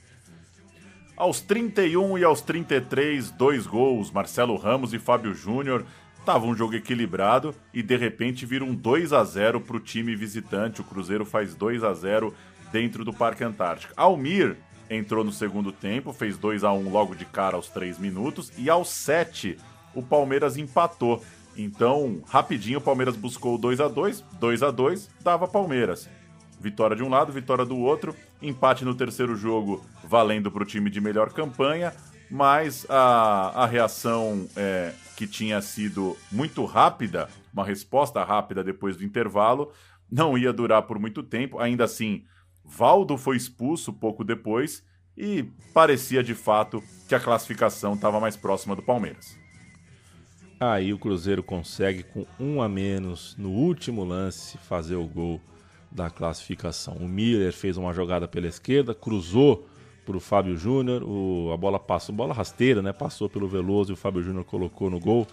[1.15, 5.85] Aos 31 e aos 33, dois gols, Marcelo Ramos e Fábio Júnior
[6.27, 10.81] Tava um jogo equilibrado e de repente vira um 2 a 0 pro time visitante.
[10.81, 12.35] O Cruzeiro faz 2 a 0
[12.73, 13.95] dentro do Parque Antártica.
[13.97, 14.57] Almir
[14.91, 18.69] entrou no segundo tempo, fez 2 a 1 logo de cara aos 3 minutos e
[18.69, 19.57] aos 7
[19.95, 21.23] o Palmeiras empatou.
[21.57, 26.09] Então, rapidinho o Palmeiras buscou o 2 a 2, 2 a 2, dava Palmeiras.
[26.61, 30.91] Vitória de um lado, vitória do outro, empate no terceiro jogo, valendo para o time
[30.91, 31.95] de melhor campanha,
[32.31, 39.05] mas a, a reação é, que tinha sido muito rápida, uma resposta rápida depois do
[39.05, 39.73] intervalo,
[40.11, 41.59] não ia durar por muito tempo.
[41.59, 42.25] Ainda assim,
[42.65, 44.85] Valdo foi expulso pouco depois
[45.17, 49.39] e parecia de fato que a classificação estava mais próxima do Palmeiras.
[50.59, 55.41] Aí o Cruzeiro consegue, com um a menos no último lance, fazer o gol
[55.91, 56.95] da classificação.
[56.95, 59.69] O Miller fez uma jogada pela esquerda, cruzou
[60.05, 61.03] para o Fábio Júnior,
[61.53, 62.93] a bola passou, bola rasteira, né?
[62.93, 65.27] Passou pelo Veloso e o Fábio Júnior colocou no gol.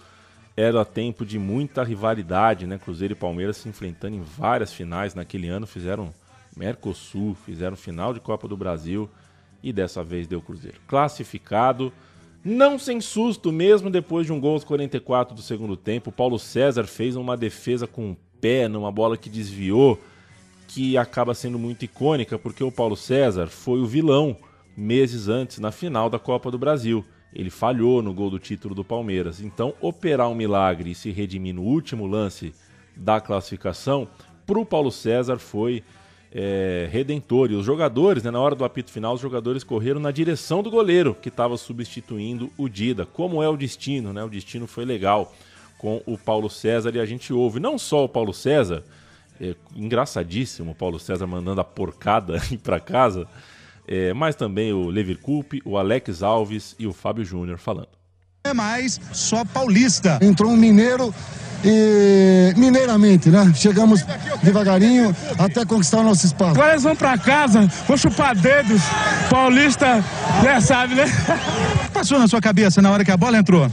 [0.56, 2.76] Era tempo de muita rivalidade, né?
[2.78, 6.12] Cruzeiro e Palmeiras se enfrentando em várias finais naquele ano, fizeram
[6.56, 9.08] Mercosul, fizeram final de Copa do Brasil
[9.62, 10.80] e dessa vez deu Cruzeiro.
[10.86, 11.92] Classificado,
[12.44, 16.84] não sem susto, mesmo depois de um gol aos 44 do segundo tempo, Paulo César
[16.84, 19.98] fez uma defesa com o pé numa bola que desviou
[20.68, 24.36] que acaba sendo muito icônica, porque o Paulo César foi o vilão
[24.76, 27.04] meses antes na final da Copa do Brasil.
[27.32, 29.40] Ele falhou no gol do título do Palmeiras.
[29.40, 32.52] Então, operar um milagre e se redimir no último lance
[32.96, 34.06] da classificação,
[34.46, 35.82] para o Paulo César foi
[36.34, 37.52] é, redentor.
[37.52, 40.70] E os jogadores, né, na hora do apito final, os jogadores correram na direção do
[40.70, 43.06] goleiro, que estava substituindo o Dida.
[43.06, 44.24] Como é o destino, né?
[44.24, 45.32] O destino foi legal
[45.78, 48.82] com o Paulo César e a gente ouve não só o Paulo César,
[49.40, 53.28] é, engraçadíssimo o Paulo César mandando a porcada para casa,
[53.86, 58.03] é, mas também o Lever Coupe, o Alex Alves e o Fábio Júnior falando.
[58.46, 60.18] É mais só paulista.
[60.20, 61.14] Entrou um mineiro
[61.64, 63.50] e mineiramente, né?
[63.54, 64.04] Chegamos
[64.42, 66.50] devagarinho até conquistar o nosso espaço.
[66.50, 68.82] Agora eles vão pra casa, vão chupar dedos.
[69.30, 70.04] Paulista,
[70.42, 71.04] já sabe, né?
[71.90, 73.66] Passou na sua cabeça na hora que a bola entrou?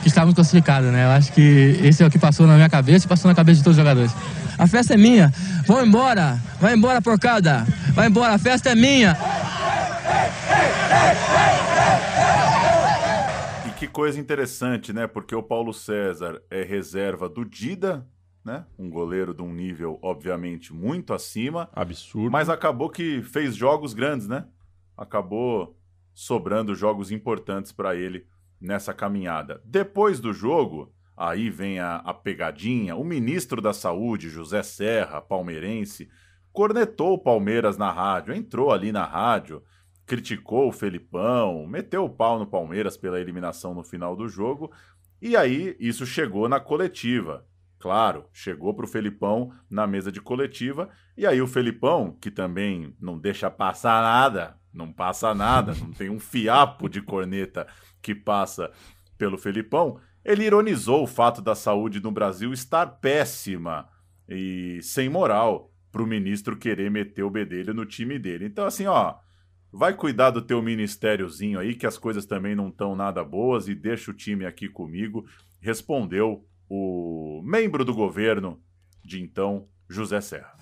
[0.00, 1.04] Que estávamos classificados, né?
[1.04, 3.58] Eu acho que esse é o que passou na minha cabeça e passou na cabeça
[3.58, 4.10] de todos os jogadores.
[4.56, 5.30] A festa é minha.
[5.66, 6.38] Vão embora.
[6.58, 7.66] Vai embora, porcada.
[7.92, 9.18] Vai embora, a festa é minha.
[11.60, 11.63] E
[13.86, 15.06] que coisa interessante, né?
[15.06, 18.06] Porque o Paulo César é reserva do Dida,
[18.42, 18.64] né?
[18.78, 21.68] Um goleiro de um nível, obviamente, muito acima.
[21.72, 22.30] Absurdo.
[22.30, 24.46] Mas acabou que fez jogos grandes, né?
[24.96, 25.76] Acabou
[26.14, 28.26] sobrando jogos importantes para ele
[28.58, 29.60] nessa caminhada.
[29.64, 32.96] Depois do jogo, aí vem a, a, pegadinha.
[32.96, 36.08] O ministro da Saúde, José Serra, palmeirense,
[36.52, 39.62] cornetou o Palmeiras na rádio, entrou ali na rádio,
[40.06, 44.70] criticou o Felipão, meteu o pau no Palmeiras pela eliminação no final do jogo.
[45.20, 47.46] E aí isso chegou na coletiva.
[47.78, 50.88] Claro, chegou para o Felipão na mesa de coletiva.
[51.16, 56.10] E aí o Felipão, que também não deixa passar nada, não passa nada, não tem
[56.10, 57.66] um fiapo de corneta
[58.02, 58.70] que passa
[59.16, 63.88] pelo Felipão, ele ironizou o fato da saúde no Brasil estar péssima
[64.28, 68.46] e sem moral para o ministro querer meter o bedelho no time dele.
[68.46, 69.14] Então, assim, ó,
[69.76, 73.74] vai cuidar do teu ministériozinho aí, que as coisas também não estão nada boas, e
[73.74, 75.26] deixa o time aqui comigo,
[75.60, 78.62] respondeu o membro do governo
[79.04, 80.54] de então, José Serra.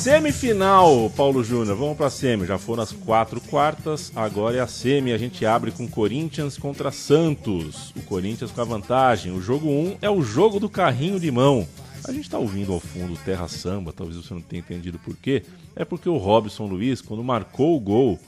[0.00, 1.76] Semifinal, Paulo Júnior.
[1.76, 2.46] Vamos pra semi.
[2.46, 5.12] Já foram as quatro quartas, agora é a semi.
[5.12, 7.92] A gente abre com Corinthians contra Santos.
[7.94, 9.30] O Corinthians com a vantagem.
[9.30, 11.68] O jogo 1 um é o jogo do carrinho de mão.
[12.08, 15.42] A gente tá ouvindo ao fundo Terra Samba, talvez você não tenha entendido por quê.
[15.76, 18.18] É porque o Robson Luiz, quando marcou o gol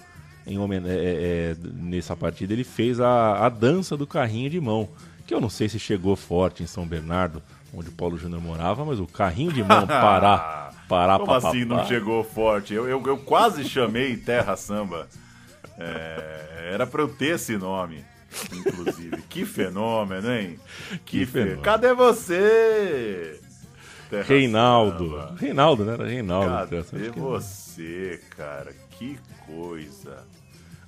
[0.47, 4.61] em homen- é, é, é, nessa partida, ele fez a, a dança do carrinho de
[4.61, 4.91] mão.
[5.27, 7.43] Que eu não sei se chegou forte em São Bernardo,
[7.73, 11.65] onde o Paulo Júnior morava, mas o carrinho de mão parar, parar, Como pá, assim
[11.65, 12.75] não chegou forte?
[12.75, 15.09] Eu, eu, eu quase chamei Terra Samba.
[15.79, 18.05] É, era pra eu ter esse nome,
[18.53, 19.23] inclusive.
[19.23, 20.59] que fenômeno, hein?
[21.05, 21.63] Que, Que fenômeno.
[21.63, 21.63] fenômeno.
[21.63, 23.41] Cadê você?
[24.11, 25.11] Terra Reinaldo.
[25.11, 25.35] Samba.
[25.41, 25.93] Reinaldo, né?
[25.95, 26.49] Era Reinaldo.
[26.51, 28.73] Cadê você, cara?
[28.91, 30.19] Que coisa.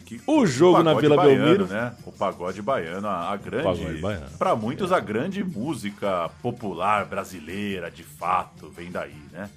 [0.05, 1.67] Que- O jogo na pagode Vila baiano, Belmiro.
[1.67, 1.95] né?
[2.05, 4.27] O pagode baiano, a, a grande, Pagode baiano.
[4.39, 9.49] para muitos a grande música popular brasileira, de fato, vem daí, né?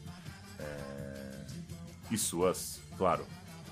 [2.10, 3.26] E suas, claro,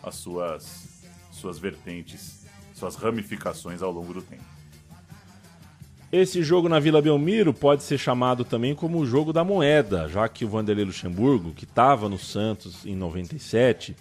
[0.04, 0.96] as suas
[1.36, 4.44] suas vertentes, suas ramificações ao longo do tempo.
[6.12, 10.30] Esse jogo na Vila Belmiro pode ser chamado também como o jogo da moeda, já
[10.30, 13.96] que o Vanderlei Luxemburgo, que estava no Santos em 97,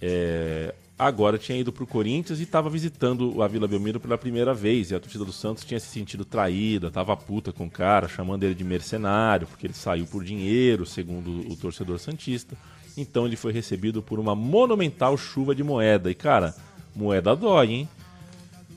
[0.00, 4.54] é, agora tinha ido para o Corinthians e estava visitando a Vila Belmiro pela primeira
[4.54, 4.90] vez.
[4.90, 8.44] E a torcida do Santos tinha se sentido traída, estava puta com o cara, chamando
[8.44, 12.56] ele de mercenário, porque ele saiu por dinheiro, segundo o torcedor Santista.
[13.00, 16.10] Então ele foi recebido por uma monumental chuva de moeda.
[16.10, 16.54] E, cara,
[16.94, 17.88] moeda dói, hein?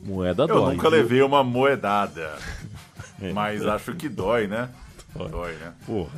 [0.03, 0.75] Moeda Eu dói.
[0.75, 0.99] nunca viu?
[0.99, 2.37] levei uma moedada,
[3.21, 3.31] É.
[3.33, 4.69] mas acho que dói, né?
[5.15, 5.29] Dói.
[5.29, 5.73] Dói, né?
[5.85, 6.11] Porra.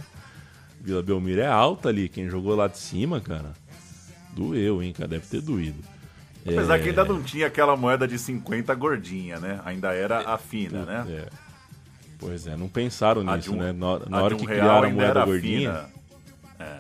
[0.80, 2.08] Vila Belmiro é alta ali.
[2.10, 3.52] Quem jogou lá de cima, cara,
[4.34, 5.08] doeu, hein, cara?
[5.08, 5.80] Deve ter doído.
[6.46, 9.62] Apesar É, que ainda não tinha aquela moeda de 50 gordinha, né?
[9.64, 11.06] Ainda era a fina, né?
[11.10, 11.30] é.
[12.20, 13.72] Pois é, não pensaram nisso, um- né?
[13.74, 15.90] Na, na hora um que criaram a moeda gordinha, fina.
[16.60, 16.78] É.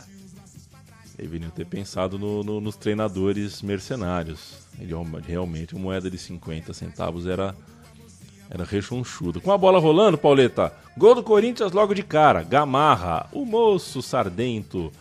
[1.17, 4.63] deveriam ter pensado no- no- nos treinadores mercenários.
[4.79, 4.93] Ele,
[5.27, 7.55] realmente, a moeda de 50 centavos era,
[8.49, 9.39] era rechonchuda.
[9.39, 12.43] Com a bola rolando, Pauleta, gol do Corinthians logo de cara.
[12.43, 14.91] Gamarra, o moço sardento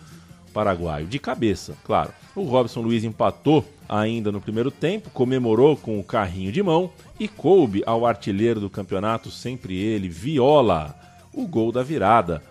[0.52, 2.12] paraguaio, de cabeça, claro.
[2.36, 7.26] O Robson Luiz empatou ainda no primeiro tempo, comemorou com o carrinho de mão e
[7.26, 10.94] coube ao artilheiro do campeonato, sempre ele, Viola,
[11.32, 12.42] o gol da virada.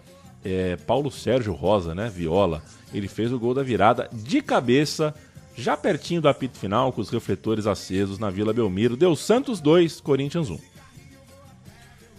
[0.44, 2.10] É, Paulo Sérgio Rosa, né?
[2.10, 2.64] Viola.
[2.94, 5.14] Ele fez o gol da virada de cabeça,
[5.56, 8.98] já pertinho do apito final, com os refletores acesos na Vila Belmiro.
[8.98, 10.58] Deu Santos 2, Corinthians 1.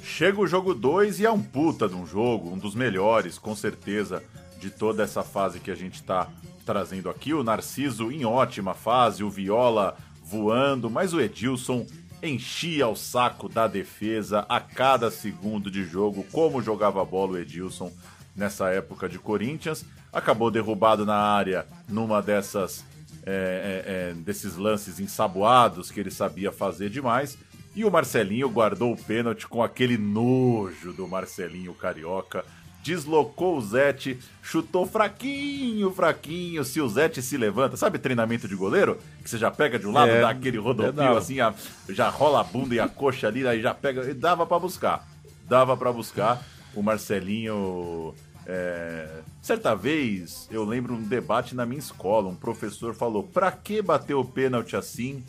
[0.03, 3.55] Chega o jogo 2 e é um puta de um jogo, um dos melhores, com
[3.55, 4.23] certeza,
[4.59, 6.29] de toda essa fase que a gente está
[6.65, 7.33] trazendo aqui.
[7.33, 11.87] O Narciso em ótima fase, o Viola voando, mas o Edilson
[12.23, 17.39] enchia o saco da defesa a cada segundo de jogo, como jogava a bola o
[17.39, 17.91] Edilson
[18.37, 19.85] nessa época de Corinthians.
[20.13, 22.85] Acabou derrubado na área numa dessas
[23.25, 27.39] é, é, é, desses lances ensaboados que ele sabia fazer demais.
[27.75, 32.45] E o Marcelinho guardou o pênalti com aquele nojo do Marcelinho Carioca.
[32.83, 36.65] Deslocou o Zete, chutou fraquinho, fraquinho.
[36.65, 38.99] Se o Zete se levanta, sabe treinamento de goleiro?
[39.23, 41.55] Que você já pega de um lado, É, dá aquele rodopio assim, a-
[41.89, 44.03] já rola a bunda e a coxa ali, aí já pega.
[44.11, 45.09] e Dava pra buscar.
[45.49, 46.43] Dava pra buscar.
[46.75, 48.15] O Marcelinho.
[48.47, 52.29] é, Certa vez, eu lembro um debate na minha escola.
[52.29, 55.23] Um professor falou: pra que bater o pênalti assim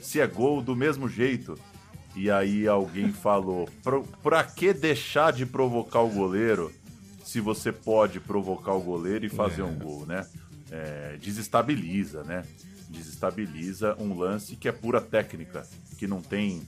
[0.00, 1.58] se é gol do mesmo jeito?
[2.16, 6.72] E aí alguém falou: "Pro- pra que deixar de provocar o goleiro
[7.24, 10.26] se você pode provocar o goleiro e fazer um gol, né?
[10.70, 12.44] É, desestabiliza, né?
[12.88, 15.66] Desestabiliza um lance que é pura técnica,
[15.98, 16.62] que não tem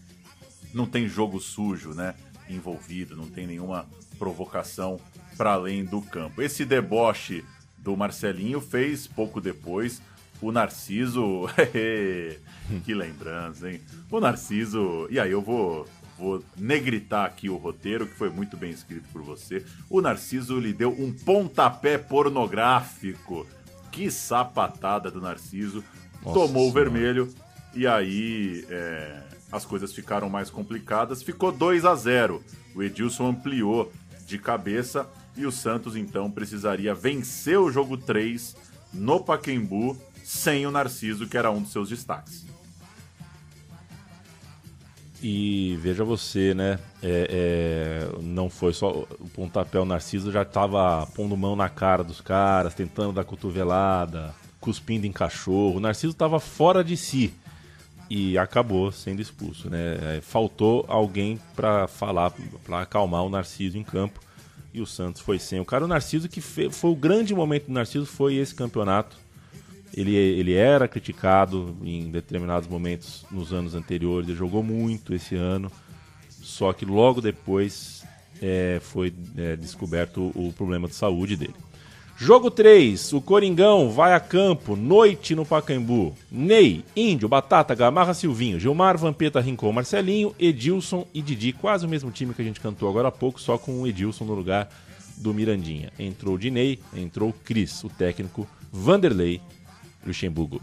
[0.73, 2.15] não tem jogo sujo, né?
[2.55, 3.87] Envolvido, não tem nenhuma
[4.19, 5.01] provocação
[5.37, 6.43] para além do campo.
[6.43, 7.45] Esse deboche
[7.79, 10.01] do Marcelinho fez pouco depois
[10.41, 11.47] o Narciso.
[12.85, 13.81] que lembrança, hein?
[14.11, 15.07] O Narciso.
[15.11, 15.87] E aí eu vou.
[16.19, 19.65] Vou negritar aqui o roteiro, que foi muito bem escrito por você.
[19.91, 23.45] O Narciso lhe deu um pontapé pornográfico.
[23.91, 25.83] Que sapatada do Narciso.
[26.23, 26.91] Nossa Tomou o Senhora.
[26.91, 27.35] vermelho.
[27.75, 29.23] E aí é,
[29.53, 31.23] as coisas ficaram mais complicadas.
[31.23, 32.43] Ficou 2 a 0
[32.75, 33.93] O Edilson ampliou
[34.27, 35.07] de cabeça.
[35.37, 38.57] E o Santos então precisaria vencer o jogo 3
[38.93, 42.45] no Paquembu sem o Narciso, que era um dos seus destaques.
[45.23, 46.79] E veja você, né?
[47.03, 52.05] é, é, não foi só o pontapé, o Narciso já estava pondo mão na cara
[52.05, 55.77] dos caras, tentando dar cotovelada, cuspindo em cachorro.
[55.77, 57.35] O Narciso estava fora de si
[58.15, 60.19] e acabou sendo expulso, né?
[60.19, 62.31] É, faltou alguém para falar,
[62.63, 64.21] para acalmar o Narciso em campo
[64.75, 65.61] e o Santos foi sem.
[65.61, 69.17] O cara, o Narciso, que fe- foi o grande momento do Narciso, foi esse campeonato.
[69.95, 75.73] Ele, ele era criticado em determinados momentos nos anos anteriores, ele jogou muito esse ano,
[76.29, 78.05] só que logo depois
[78.43, 81.55] é, foi é, descoberto o problema de saúde dele.
[82.23, 86.15] Jogo 3, o Coringão vai a campo, noite no Pacaembu.
[86.31, 91.53] Ney, Índio, Batata, Gamarra, Silvinho, Gilmar, Vampeta, Rincon, Marcelinho, Edilson e Didi.
[91.53, 94.25] Quase o mesmo time que a gente cantou agora há pouco, só com o Edilson
[94.25, 94.69] no lugar
[95.17, 95.91] do Mirandinha.
[95.99, 99.41] Entrou o Dinei, entrou o Cris, o técnico Vanderlei
[100.07, 100.63] Luxemburgo.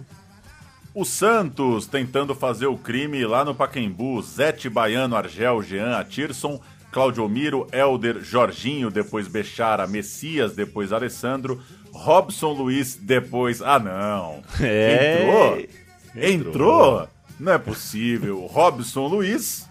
[0.96, 4.22] O Santos tentando fazer o crime lá no Paquembu.
[4.22, 11.62] Zete Baiano, Argel, Jean, Atirson, Claudio Miro, Elder, Jorginho, depois Bechara, Messias, depois Alessandro,
[11.92, 13.62] Robson Luiz, depois.
[13.62, 14.42] Ah, não!
[14.60, 15.68] É.
[16.16, 16.50] Entrou?
[16.50, 17.08] Entrou?
[17.40, 18.46] Não é possível.
[18.52, 19.70] Robson Luiz.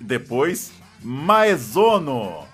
[0.00, 2.44] Depois, Maezono.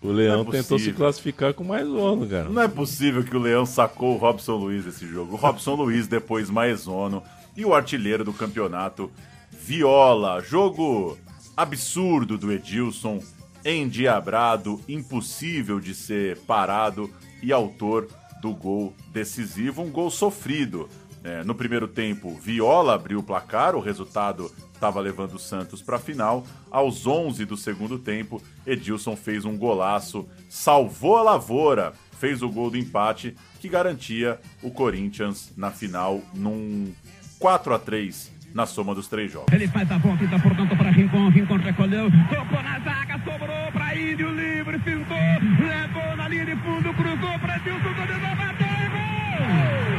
[0.00, 2.48] O Leão é tentou se classificar com mais ono, cara.
[2.48, 5.34] Não é possível que o Leão sacou o Robson Luiz desse jogo.
[5.34, 7.22] O Robson Luiz, depois Maezono.
[7.56, 9.10] E o artilheiro do campeonato,
[9.50, 10.40] Viola.
[10.40, 11.18] Jogo
[11.58, 13.20] absurdo do Edilson.
[13.64, 17.10] Endiabrado, impossível de ser parado.
[17.42, 18.08] E autor
[18.40, 19.82] do gol decisivo.
[19.82, 20.88] Um gol sofrido.
[21.24, 23.74] É, no primeiro tempo, Viola abriu o placar.
[23.74, 26.46] O resultado estava levando o Santos para a final.
[26.70, 32.70] Aos 11 do segundo tempo, Edilson fez um golaço, salvou a lavoura, fez o gol
[32.70, 36.92] do empate que garantia o Corinthians na final num
[37.40, 39.52] 4 a 3 na soma dos três jogos.
[39.52, 41.28] Ele faz a volta, portanto, para Rincon.
[41.30, 46.92] Rincon recolheu, tocou na zaga, sobrou para Índio livre, fintou, levou na linha de fundo,
[46.94, 47.94] cruzou para Dilson,
[48.36, 49.97] bateu e gol!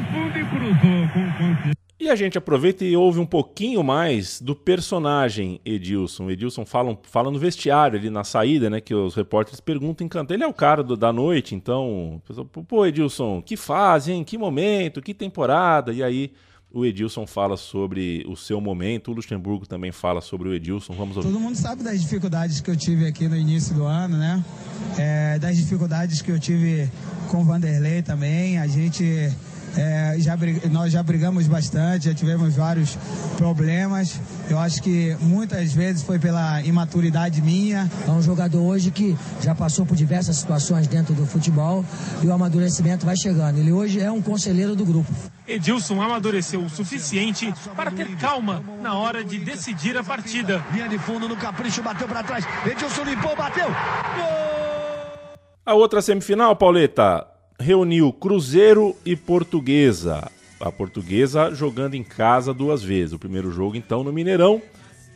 [0.00, 1.78] De fundo e cruzou com.
[2.00, 6.26] E a gente aproveita e ouve um pouquinho mais do personagem Edilson.
[6.26, 8.80] O Edilson fala, fala no vestiário ali na saída, né?
[8.80, 10.32] Que os repórteres perguntam encanto.
[10.32, 12.22] Ele é o cara do- da noite, então.
[12.68, 14.22] Pô, Edilson, que fase, hein?
[14.22, 15.92] Que momento, que temporada.
[15.92, 16.30] E aí
[16.72, 19.10] o Edilson fala sobre o seu momento.
[19.10, 20.92] O Luxemburgo também fala sobre o Edilson.
[20.92, 21.28] Vamos ouvir.
[21.32, 24.44] Todo mundo sabe das dificuldades que eu tive aqui no início do ano, né?
[24.96, 26.88] É, das dificuldades que eu tive
[27.28, 28.58] com o Vanderlei também.
[28.60, 29.34] A gente
[29.76, 30.36] é, já
[30.70, 32.96] nós já brigamos bastante, já tivemos vários
[33.36, 34.20] problemas.
[34.48, 37.90] Eu acho que muitas vezes foi pela imaturidade minha.
[38.06, 41.84] É um jogador hoje que já passou por diversas situações dentro do futebol
[42.22, 43.58] e o amadurecimento vai chegando.
[43.58, 45.12] Ele hoje é um conselheiro do grupo.
[45.46, 50.62] Edilson amadureceu o suficiente para ter calma na hora de decidir a partida.
[50.72, 52.44] Linha de fundo no capricho, bateu para trás.
[52.66, 53.66] Edilson limpou, bateu.
[55.64, 57.26] A outra semifinal, Pauleta,
[57.58, 60.30] reuniu Cruzeiro e Portuguesa.
[60.60, 63.12] A Portuguesa jogando em casa duas vezes.
[63.12, 64.62] O primeiro jogo, então, no Mineirão.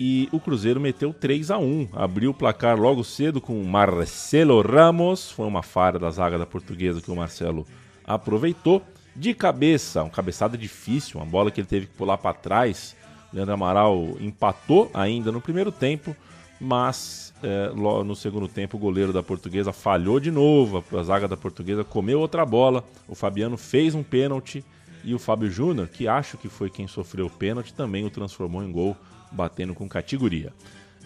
[0.00, 5.30] E o Cruzeiro meteu 3 a 1 Abriu o placar logo cedo com Marcelo Ramos.
[5.30, 7.66] Foi uma falha da zaga da Portuguesa que o Marcelo
[8.04, 8.82] aproveitou.
[9.14, 12.96] De cabeça, uma cabeçada difícil, uma bola que ele teve que pular para trás.
[13.32, 16.16] Leandro Amaral empatou ainda no primeiro tempo,
[16.58, 17.72] mas é,
[18.04, 20.84] no segundo tempo o goleiro da Portuguesa falhou de novo.
[20.96, 22.84] A zaga da Portuguesa comeu outra bola.
[23.08, 24.64] O Fabiano fez um pênalti
[25.04, 28.62] e o Fábio Júnior, que acho que foi quem sofreu o pênalti, também o transformou
[28.62, 28.96] em gol,
[29.32, 30.52] batendo com categoria.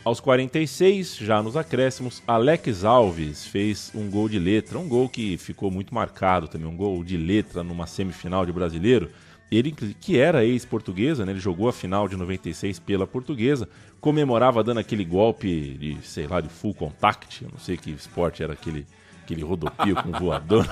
[0.05, 5.37] Aos 46, já nos acréscimos, Alex Alves fez um gol de letra, um gol que
[5.37, 9.11] ficou muito marcado também, um gol de letra numa semifinal de brasileiro.
[9.51, 13.69] Ele, que era ex-portuguesa, né, ele jogou a final de 96 pela portuguesa,
[14.01, 18.43] comemorava dando aquele golpe de, sei lá, de full contact, eu não sei que esporte
[18.43, 18.85] era aquele,
[19.23, 20.67] aquele rodopio com voador.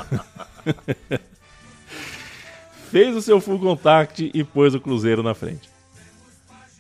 [2.91, 5.71] Fez o seu full contact e pôs o Cruzeiro na frente.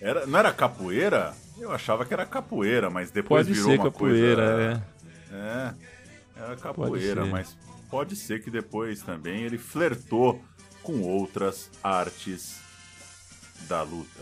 [0.00, 1.32] Era, não era capoeira?
[1.58, 4.94] Eu achava que era capoeira, mas depois Pode virou ser uma capoeira, coisa...
[5.32, 5.74] É,
[6.36, 7.30] era capoeira, ser.
[7.30, 7.56] mas
[7.88, 10.42] pode ser que depois também ele flertou
[10.84, 12.60] com outras artes
[13.66, 14.20] da luta.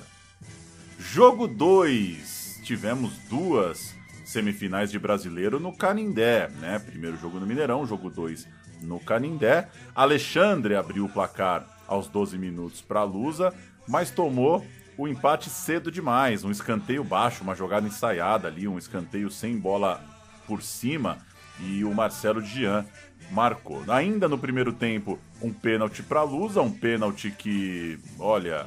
[0.99, 2.61] Jogo 2.
[2.63, 3.95] Tivemos duas
[4.25, 6.79] semifinais de brasileiro no Canindé, né?
[6.79, 8.47] Primeiro jogo no Mineirão, jogo 2
[8.81, 9.69] no Canindé.
[9.95, 13.53] Alexandre abriu o placar aos 12 minutos para a Lusa,
[13.89, 14.65] mas tomou
[14.97, 16.45] o empate cedo demais.
[16.45, 20.01] Um escanteio baixo, uma jogada ensaiada ali, um escanteio sem bola
[20.47, 21.19] por cima
[21.61, 22.87] e o Marcelo Gian
[23.33, 23.83] marcou.
[23.89, 28.67] Ainda no primeiro tempo, um pênalti para a Lusa, um pênalti que, olha,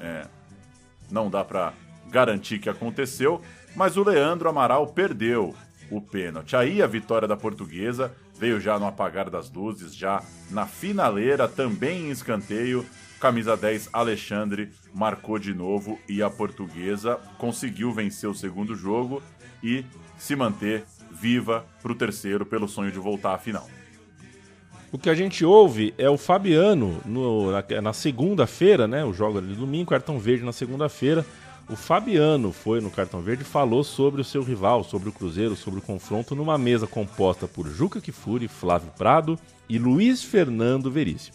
[0.00, 0.26] é,
[1.10, 1.74] não dá para
[2.08, 3.42] garantir que aconteceu,
[3.74, 5.54] mas o Leandro Amaral perdeu
[5.90, 6.56] o pênalti.
[6.56, 12.08] Aí a vitória da Portuguesa veio já no apagar das luzes, já na finaleira, também
[12.08, 12.86] em escanteio.
[13.20, 19.22] Camisa 10 Alexandre marcou de novo e a Portuguesa conseguiu vencer o segundo jogo
[19.62, 19.84] e
[20.18, 23.66] se manter viva para o terceiro pelo sonho de voltar à final.
[24.92, 29.04] O que a gente ouve é o Fabiano no- na, na segunda-feira, né?
[29.04, 31.24] O jogo ali do domingo, cartão verde na segunda-feira.
[31.68, 35.56] O Fabiano foi no Cartão Verde e falou sobre o seu rival, sobre o Cruzeiro,
[35.56, 39.36] sobre o confronto numa mesa composta por Juca Kifuri, Flávio Prado
[39.68, 41.34] e Luiz Fernando Veríssimo.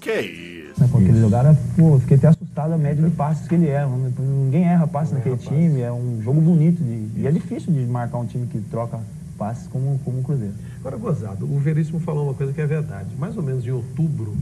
[0.00, 0.80] Que isso?
[0.80, 3.88] Né, Quando eles jogaram, pô, fiquei até assustado a média de passes que ele erra.
[4.18, 8.18] Ninguém erra passes naquele time, é um jogo bonito de, e é difícil de marcar
[8.18, 8.98] um time que troca
[9.38, 10.54] passes como, como o Cruzeiro.
[10.84, 13.10] Agora, gozado, o Veríssimo falou uma coisa que é verdade.
[13.16, 14.36] Mais ou menos em outubro,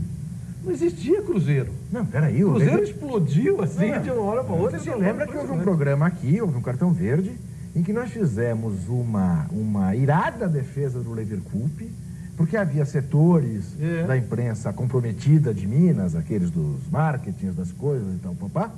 [0.63, 1.71] não existia Cruzeiro.
[1.91, 2.43] Não, peraí.
[2.43, 4.79] O o Cruzeiro Verde- explodiu assim Não, de uma hora para outra.
[4.79, 7.31] Você se lembra que houve um programa aqui, houve um cartão verde,
[7.75, 11.89] em que nós fizemos uma, uma irada defesa do Leverkusen,
[12.35, 14.03] porque havia setores É.
[14.07, 18.71] da imprensa comprometida de Minas, aqueles dos marketings, das coisas e tal, papá,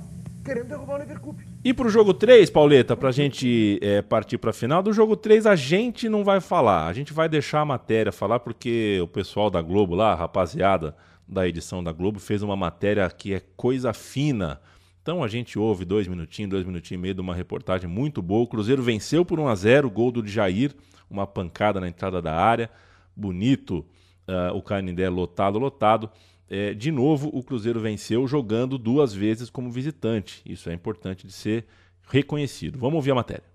[0.43, 1.45] querendo derrubar o Leverkusen.
[1.63, 5.55] E pro jogo 3, Pauleta, pra gente é, partir pra final, do jogo 3 a
[5.55, 6.87] gente não vai falar.
[6.87, 10.95] A gente vai deixar a matéria falar porque o pessoal da Globo lá, rapaziada
[11.27, 14.59] da edição da Globo, fez uma matéria que é coisa fina.
[15.01, 18.43] Então a gente ouve dois minutinhos, dois minutinhos e meio de uma reportagem muito boa.
[18.43, 20.73] O Cruzeiro venceu por 1 a 0 gol do Jair,
[21.09, 22.69] uma pancada na entrada da área.
[23.15, 23.85] Bonito,
[24.27, 26.09] ah, o Canindé lotado, lotado.
[26.49, 30.41] É, de novo, o Cruzeiro venceu jogando duas vezes como visitante.
[30.45, 31.65] Isso é importante de ser
[32.09, 32.77] reconhecido.
[32.77, 33.53] Vamos ouvir a matéria.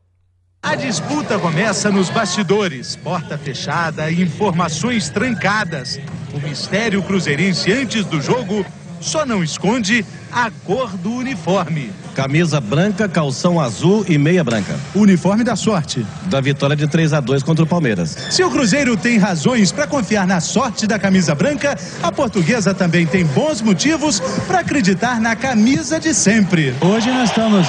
[0.62, 6.00] A disputa começa nos bastidores, porta fechada informações trancadas.
[6.34, 8.66] O mistério cruzeirense antes do jogo
[9.00, 11.92] só não esconde a cor do uniforme.
[12.14, 14.78] Camisa branca, calção azul e meia branca.
[14.94, 16.04] Uniforme da sorte.
[16.26, 18.16] Da vitória de 3 a 2 contra o Palmeiras.
[18.30, 23.06] Se o Cruzeiro tem razões para confiar na sorte da camisa branca, a portuguesa também
[23.06, 26.74] tem bons motivos para acreditar na camisa de sempre.
[26.80, 27.66] Hoje nós estamos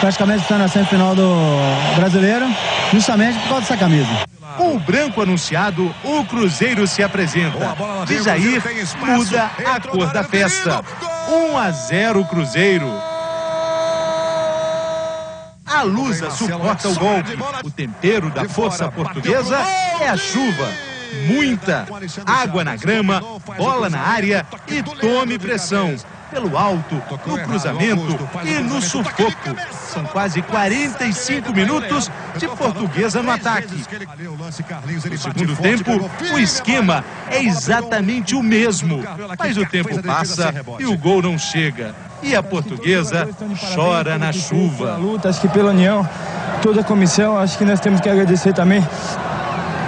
[0.00, 1.30] praticamente disputando a semifinal do
[1.96, 2.46] brasileiro,
[2.92, 4.32] justamente por causa dessa camisa.
[4.56, 7.74] Com o branco anunciado, o Cruzeiro se apresenta.
[8.06, 8.62] De Jair
[9.06, 10.84] muda a cor da festa.
[11.28, 11.91] 1 a 0
[12.24, 12.88] Cruzeiro.
[15.66, 17.36] A Lusa suporta o golpe.
[17.62, 19.58] O tempero da força portuguesa
[20.00, 20.70] é a chuva.
[21.26, 21.86] Muita
[22.24, 23.20] água na grama,
[23.58, 25.94] bola na área e tome pressão.
[26.32, 26.94] Pelo alto,
[27.26, 29.54] no cruzamento e no sufoco.
[29.70, 33.84] São quase 45 minutos de portuguesa no ataque.
[34.34, 39.04] No segundo tempo, o esquema é exatamente o mesmo.
[39.38, 41.94] Mas o tempo passa e o gol não chega.
[42.22, 43.28] E a portuguesa
[43.74, 44.96] chora na chuva.
[44.96, 46.08] Luta, acho que pela união,
[46.62, 48.82] toda a comissão, acho que nós temos que agradecer também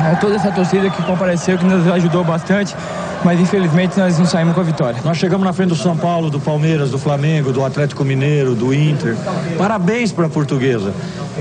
[0.05, 2.75] a toda essa torcida que compareceu, que nos ajudou bastante.
[3.25, 5.01] Mas infelizmente nós não saímos com a vitória.
[5.03, 8.75] Nós chegamos na frente do São Paulo, do Palmeiras, do Flamengo, do Atlético Mineiro, do
[8.75, 9.17] Inter.
[9.57, 10.93] Parabéns para a portuguesa.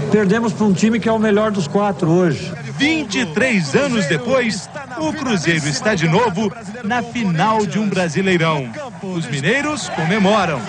[0.09, 2.53] Perdemos para um time que é o melhor dos quatro hoje.
[2.78, 6.51] 23 anos depois, o Cruzeiro está de novo
[6.84, 8.70] na final de um Brasileirão.
[9.01, 10.61] Os mineiros comemoram.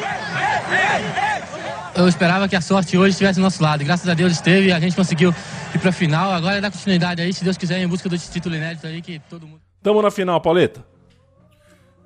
[1.97, 3.85] Eu esperava que a sorte hoje estivesse do nosso lado.
[3.85, 5.33] Graças a Deus esteve, a gente conseguiu
[5.73, 6.33] ir pra final.
[6.33, 9.21] Agora é dar continuidade aí, se Deus quiser, em busca do título inédito aí que
[9.31, 9.61] todo mundo.
[9.81, 10.85] Tamo na final, Pauleta.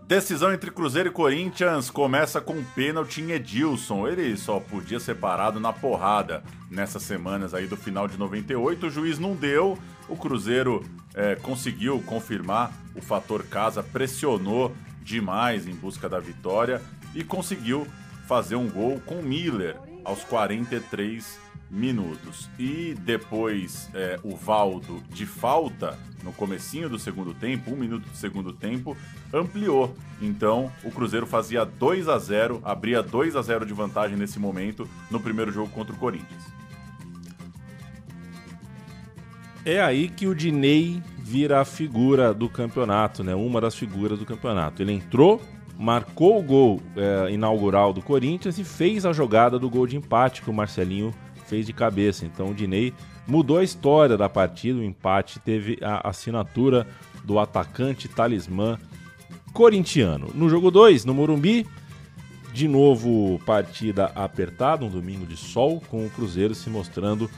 [0.06, 4.06] Decisão entre Cruzeiro e Corinthians começa com um pênalti em Edilson.
[4.06, 8.86] Ele só podia ser parado na porrada nessas semanas aí do final de 98.
[8.86, 9.78] O juiz não deu.
[10.06, 10.84] O Cruzeiro
[11.14, 16.82] é, conseguiu confirmar o fator casa, pressionou demais em busca da vitória
[17.14, 17.86] e conseguiu
[18.28, 22.48] fazer um gol com Miller aos 43 minutos.
[22.58, 28.16] E depois é, o Valdo de falta no comecinho do segundo tempo, um minuto do
[28.16, 28.94] segundo tempo,
[29.32, 29.96] ampliou.
[30.20, 34.86] Então o Cruzeiro fazia 2 a 0 abria 2 a 0 de vantagem nesse momento
[35.10, 36.44] no primeiro jogo contra o Corinthians.
[39.64, 43.34] É aí que o Dinei vira a figura do campeonato, né?
[43.34, 44.82] Uma das figuras do campeonato.
[44.82, 45.42] Ele entrou,
[45.78, 50.42] marcou o gol é, inaugural do Corinthians e fez a jogada do gol de empate
[50.42, 51.14] que o Marcelinho
[51.46, 52.26] fez de cabeça.
[52.26, 52.92] Então o Dinei
[53.28, 54.80] mudou a história da partida.
[54.80, 56.84] O empate teve a assinatura
[57.22, 58.76] do atacante talismã
[59.52, 60.30] corintiano.
[60.34, 61.64] No jogo 2, no Morumbi,
[62.52, 67.30] de novo partida apertada, um domingo de sol, com o Cruzeiro se mostrando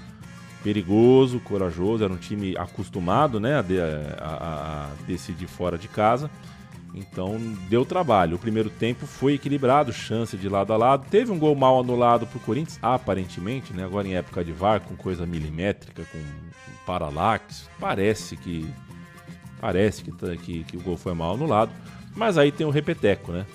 [0.65, 2.05] perigoso, corajoso.
[2.05, 6.31] Era um time acostumado né, a, de, a, a decidir fora de casa.
[6.95, 7.39] Então
[7.69, 8.37] deu trabalho.
[8.37, 11.07] O primeiro tempo foi equilibrado, chance de lado a lado.
[11.09, 13.85] Teve um gol mal anulado para o Corinthians, aparentemente, né?
[13.85, 16.19] Agora em época de VAR, com coisa milimétrica, com
[16.85, 17.69] paralax.
[17.79, 18.69] Parece que.
[19.61, 21.71] Parece que, tá- que, que o gol foi mal anulado.
[22.17, 23.47] Mas aí tem o repeteco, né?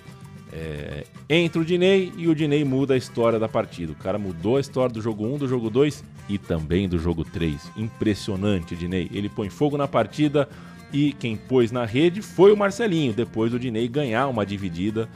[0.53, 3.91] É, entra o Dinei e o Dinei muda a história da partida.
[3.91, 7.25] O cara mudou a história do jogo 1, do jogo 2 e também do jogo
[7.25, 7.59] 3.
[7.75, 9.09] Impressionante, Dinei.
[9.11, 10.47] Ele põe fogo na partida
[10.95, 15.09] e quem pôs na rede foi o Marcelinho, depois do Dinei ganhar uma dividida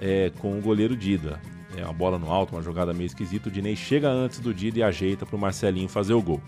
[0.00, 1.40] é, com o goleiro Dida.
[1.76, 3.48] é uma bola no alto, uma jogada meio esquisita.
[3.48, 6.40] O Dinei chega antes do Dida e ajeita para o Marcelinho fazer o gol.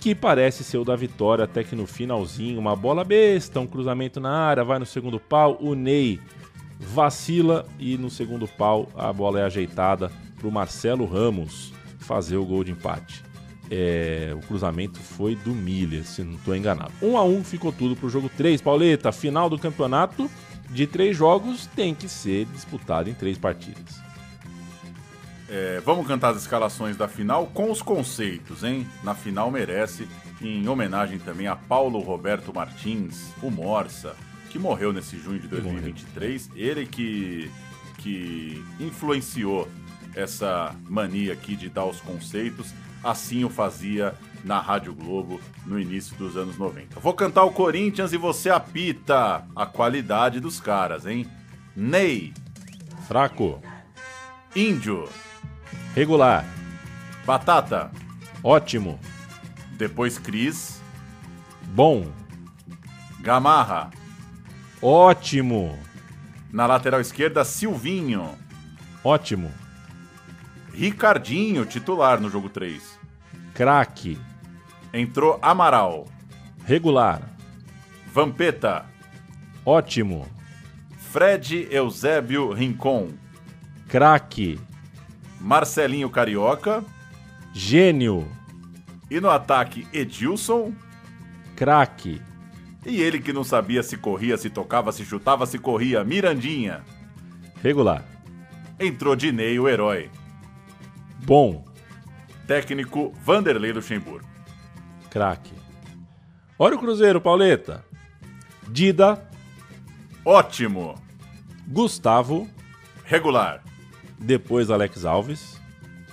[0.00, 4.18] Que parece ser o da vitória, até que no finalzinho, uma bola besta, um cruzamento
[4.18, 5.58] na área, vai no segundo pau.
[5.60, 6.18] O Ney
[6.80, 12.46] vacila e no segundo pau a bola é ajeitada para o Marcelo Ramos fazer o
[12.46, 13.27] gol de empate.
[13.70, 16.92] É, o cruzamento foi do Miller, se não estou enganado.
[17.02, 18.60] 1 um a 1 um ficou tudo para o jogo 3.
[18.62, 20.30] Pauleta, final do campeonato
[20.70, 24.00] de três jogos tem que ser disputado em três partidas.
[25.48, 28.86] É, vamos cantar as escalações da final com os conceitos, hein?
[29.02, 30.06] Na final merece,
[30.42, 34.14] em homenagem também a Paulo Roberto Martins, o Morsa,
[34.50, 36.50] que morreu nesse junho de 2023.
[36.54, 37.50] Ele que,
[37.96, 39.66] que influenciou
[40.14, 42.74] essa mania aqui de dar os conceitos.
[43.08, 47.00] Assim o fazia na Rádio Globo no início dos anos 90.
[47.00, 51.26] Vou cantar o Corinthians e você apita a qualidade dos caras, hein?
[51.74, 52.34] Ney.
[53.06, 53.62] Fraco.
[54.54, 55.08] Índio.
[55.94, 56.44] Regular.
[57.24, 57.90] Batata.
[58.44, 59.00] Ótimo.
[59.78, 60.78] Depois Cris.
[61.68, 62.12] Bom.
[63.20, 63.88] Gamarra.
[64.82, 65.78] Ótimo.
[66.52, 68.34] Na lateral esquerda, Silvinho.
[69.02, 69.50] Ótimo.
[70.74, 72.97] Ricardinho, titular no jogo 3.
[73.58, 74.16] Craque.
[74.94, 76.06] Entrou Amaral.
[76.64, 77.28] Regular.
[78.06, 78.86] Vampeta.
[79.66, 80.28] Ótimo.
[80.96, 83.08] Fred Eusébio Rincon.
[83.88, 84.60] Craque.
[85.40, 86.84] Marcelinho Carioca.
[87.52, 88.30] Gênio.
[89.10, 90.72] E no ataque, Edilson.
[91.56, 92.22] Craque.
[92.86, 96.84] E ele que não sabia se corria, se tocava, se chutava, se corria, Mirandinha.
[97.60, 98.04] Regular.
[98.78, 100.08] Entrou Dinei, o herói.
[101.24, 101.67] Bom.
[102.48, 104.26] Técnico Vanderlei Luxemburgo.
[105.10, 105.52] Craque.
[106.58, 107.84] Olha o Cruzeiro, Pauleta.
[108.66, 109.22] Dida.
[110.24, 110.94] Ótimo.
[111.66, 112.48] Gustavo.
[113.04, 113.62] Regular.
[114.18, 115.60] Depois Alex Alves.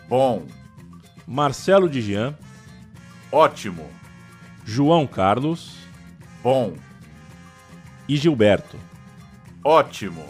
[0.09, 0.45] Bom.
[1.25, 2.37] Marcelo Digian.
[3.31, 3.89] Ótimo.
[4.65, 5.77] João Carlos.
[6.43, 6.75] Bom.
[8.09, 8.77] E Gilberto.
[9.63, 10.25] Ótimo.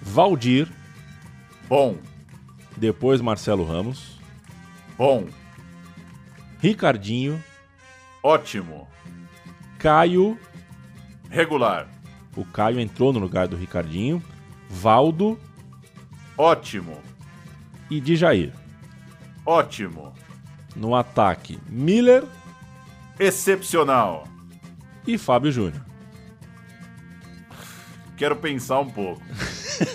[0.00, 0.66] Valdir.
[1.68, 1.98] Bom.
[2.74, 4.17] Depois Marcelo Ramos.
[4.98, 5.28] Bom.
[6.60, 7.42] Ricardinho.
[8.20, 8.88] Ótimo.
[9.78, 10.36] Caio.
[11.30, 11.88] Regular.
[12.36, 14.20] O Caio entrou no lugar do Ricardinho.
[14.68, 15.38] Valdo.
[16.36, 17.00] Ótimo.
[17.88, 18.52] E Djair.
[19.46, 20.12] Ótimo.
[20.74, 22.24] No ataque, Miller.
[23.18, 24.26] Excepcional.
[25.06, 25.84] E Fábio Júnior.
[28.16, 29.22] Quero pensar um pouco.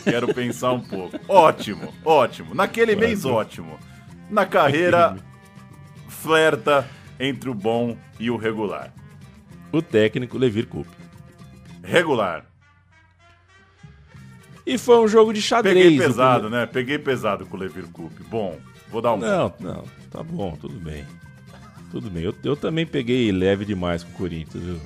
[0.05, 1.19] Quero pensar um pouco.
[1.27, 2.55] Ótimo, ótimo.
[2.55, 3.77] Naquele mês, ótimo.
[4.29, 5.17] Na carreira,
[6.07, 6.87] flerta
[7.19, 8.93] entre o bom e o regular.
[9.71, 10.91] O técnico Levir Coupe.
[11.83, 12.45] Regular.
[14.65, 15.75] E foi um jogo de xadrez.
[15.75, 16.65] Peguei pesado, né?
[16.65, 18.23] Peguei pesado com o Levir Coupe.
[18.23, 18.57] Bom,
[18.89, 19.17] vou dar um.
[19.17, 21.05] Não, não, tá bom, tudo bem.
[21.91, 22.23] Tudo bem.
[22.23, 24.79] Eu, eu também peguei leve demais com o Corinthians, viu?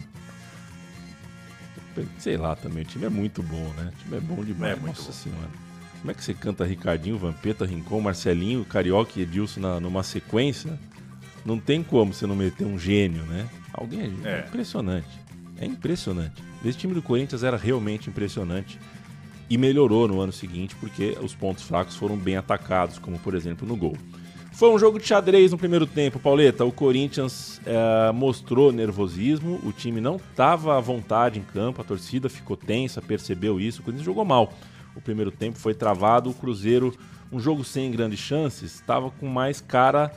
[2.20, 3.92] Sei lá também, o time é muito bom, né?
[3.94, 4.74] O time é bom demais.
[4.74, 5.12] É muito Nossa bom.
[5.12, 5.67] senhora.
[6.00, 10.80] Como é que você canta Ricardinho, Vampeta, Rincon, Marcelinho, Carioca e Edilson na, numa sequência?
[11.46, 13.48] Não tem como você não meter um gênio, né?
[13.74, 14.30] Alguém é.
[14.30, 14.36] É.
[14.40, 15.20] é impressionante.
[15.60, 16.44] É impressionante.
[16.64, 18.80] Esse time do Corinthians era realmente impressionante
[19.50, 23.68] e melhorou no ano seguinte porque os pontos fracos foram bem atacados, como por exemplo
[23.68, 23.98] no gol.
[24.58, 26.66] Foi um jogo de xadrez no primeiro tempo, Pauleta.
[26.66, 32.28] O Corinthians eh, mostrou nervosismo, o time não estava à vontade em campo, a torcida
[32.28, 33.82] ficou tensa, percebeu isso.
[33.82, 34.52] O Corinthians jogou mal.
[34.98, 36.92] O primeiro tempo foi travado, o Cruzeiro,
[37.32, 40.12] um jogo sem grandes chances, estava com mais cara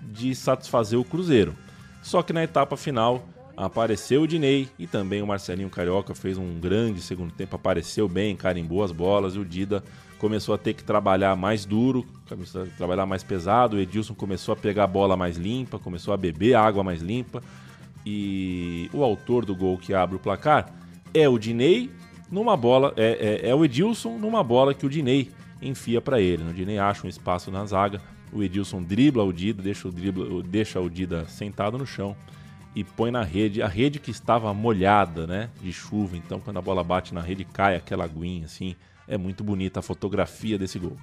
[0.00, 1.56] de satisfazer o Cruzeiro.
[2.04, 6.60] Só que na etapa final apareceu o Dinei e também o Marcelinho Carioca fez um
[6.60, 9.82] grande segundo tempo, apareceu bem, carimbou as bolas e o Dida
[10.18, 12.06] começou a ter que trabalhar mais duro,
[12.78, 16.54] trabalhar mais pesado, o Edilson começou a pegar a bola mais limpa, começou a beber
[16.54, 17.42] água mais limpa
[18.06, 20.72] e o autor do gol que abre o placar
[21.12, 21.90] é o Dinei
[22.32, 25.30] numa bola, é, é, é o Edilson numa bola que o Dinei
[25.60, 26.42] enfia para ele.
[26.42, 28.00] O Dinei acha um espaço na zaga,
[28.32, 32.16] o Edilson dribla o Dida, deixa o, dribla, deixa o Dida sentado no chão
[32.74, 36.62] e põe na rede, a rede que estava molhada, né, de chuva, então quando a
[36.62, 38.74] bola bate na rede cai aquela aguinha assim,
[39.06, 40.96] é muito bonita a fotografia desse gol.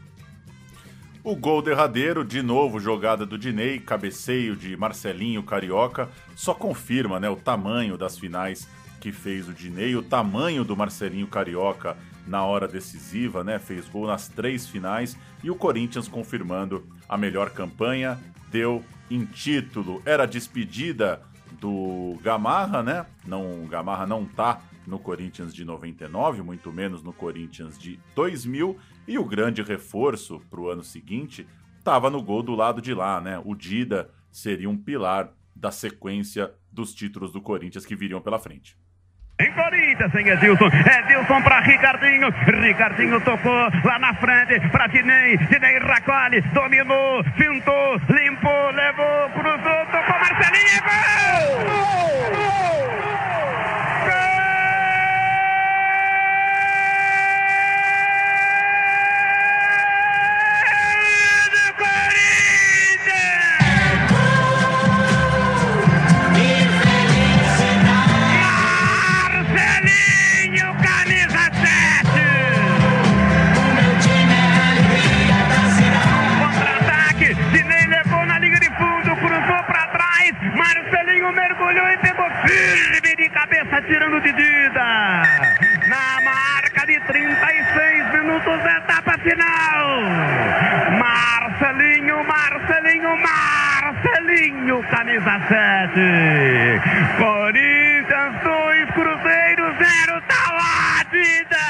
[1.24, 7.30] O gol derradeiro, de novo jogada do Dinei, cabeceio de Marcelinho Carioca, só confirma né,
[7.30, 8.68] o tamanho das finais
[9.00, 11.98] que fez o Dinei, o tamanho do Marcelinho Carioca
[12.28, 13.58] na hora decisiva, né?
[13.58, 18.20] Fez gol nas três finais e o Corinthians confirmando a melhor campanha,
[18.52, 20.02] deu em título.
[20.06, 21.22] Era despedida
[21.60, 23.06] do Gamarra, né?
[23.26, 28.78] Não, Gamarra não tá no Corinthians de 99, muito menos no Corinthians de 2000,
[29.08, 31.48] e o grande reforço para o ano seguinte
[31.78, 33.42] estava no gol do lado de lá, né?
[33.44, 38.78] O Dida seria um pilar da sequência dos títulos do Corinthians que viriam pela frente.
[39.40, 40.68] Em Corinthians, em Edilson.
[40.68, 42.30] Edilson para Ricardinho.
[42.62, 45.38] Ricardinho tocou lá na frente para Dinei.
[45.38, 46.42] Dinei Racolli.
[46.54, 50.70] Dominou, fintou, limpou, levou, cruzou, tocou Marcelinho.
[50.76, 51.60] É gol!
[52.36, 52.99] Gol!
[81.70, 85.22] Mergulhou e pegou firme de cabeça, tirando de Dida.
[85.88, 90.02] Na marca de 36 minutos, etapa final.
[90.98, 96.82] Marcelinho, Marcelinho, Marcelinho, camisa 7.
[97.20, 101.68] Corinthians 2, Cruzeiro 0, tá lá, Dida.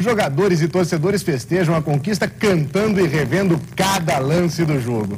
[0.00, 5.16] Jogadores e torcedores festejam a conquista cantando e revendo cada lance do jogo.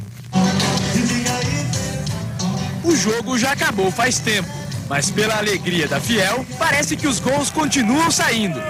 [2.85, 4.49] O jogo já acabou faz tempo,
[4.89, 8.61] mas pela alegria da Fiel, parece que os gols continuam saindo.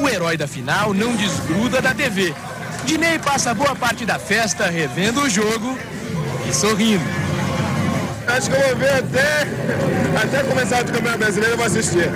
[0.00, 2.34] O herói da final não desgruda da TV.
[2.84, 5.78] Dinei passa boa parte da festa revendo o jogo
[6.48, 7.04] e sorrindo.
[8.26, 9.46] Acho que eu vou ver até,
[10.22, 12.10] até começar o campeonato brasileiro, eu vou assistir.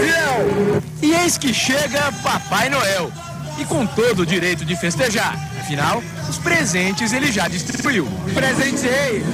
[0.00, 0.82] Fiel!
[1.02, 3.10] E eis que chega Papai Noel.
[3.58, 5.36] E com todo o direito de festejar.
[5.60, 8.06] Afinal, os presentes ele já distribuiu.
[8.32, 9.24] Presenteei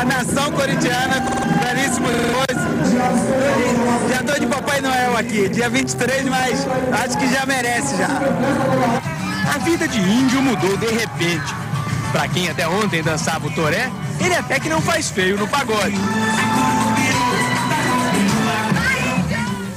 [0.00, 2.64] a nação corintiana com belíssimos coisas.
[4.10, 6.66] Já tô de Papai Noel aqui, dia 23, mas
[7.04, 8.08] acho que já merece já.
[9.54, 11.54] A vida de índio mudou de repente.
[12.12, 15.96] Pra quem até ontem dançava o toré, ele até que não faz feio no pagode.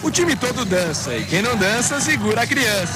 [0.07, 2.93] O time todo dança e quem não dança segura a criança.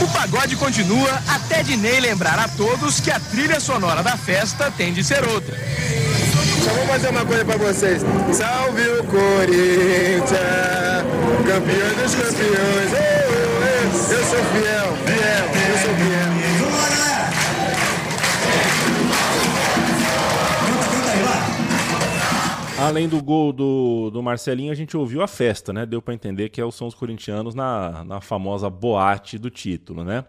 [0.00, 4.92] O pagode continua até Dinei lembrar a todos que a trilha sonora da festa tem
[4.92, 5.56] de ser outra.
[6.64, 8.02] Só vou fazer uma coisa pra vocês.
[8.32, 10.26] Salve o Corinthians,
[11.46, 12.92] campeão dos campeões.
[14.10, 14.93] Eu, sou fiel,
[22.86, 25.86] Além do gol do, do Marcelinho, a gente ouviu a festa, né?
[25.86, 30.24] Deu para entender que são os corintianos na, na famosa boate do título, né?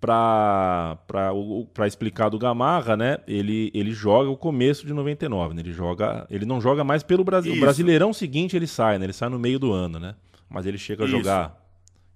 [0.00, 0.96] Para
[1.86, 3.18] explicar do Gamarra, né?
[3.26, 5.60] Ele, ele joga o começo de 99, né?
[5.60, 7.54] Ele joga, ele não joga mais pelo Brasil.
[7.54, 9.06] O Brasileirão seguinte ele sai, né?
[9.06, 10.14] Ele sai no meio do ano, né?
[10.48, 11.16] Mas ele chega a Isso.
[11.16, 11.56] jogar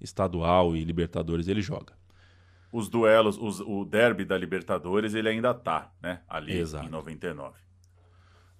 [0.01, 1.93] estadual e Libertadores, ele joga.
[2.73, 6.21] Os duelos, os- o derby da Libertadores, ele ainda tá, né?
[6.29, 6.87] Ali Exato.
[6.87, 7.53] em 99.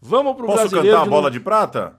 [0.05, 1.97] Vamos pro Posso brasileiro cantar a bola de prata?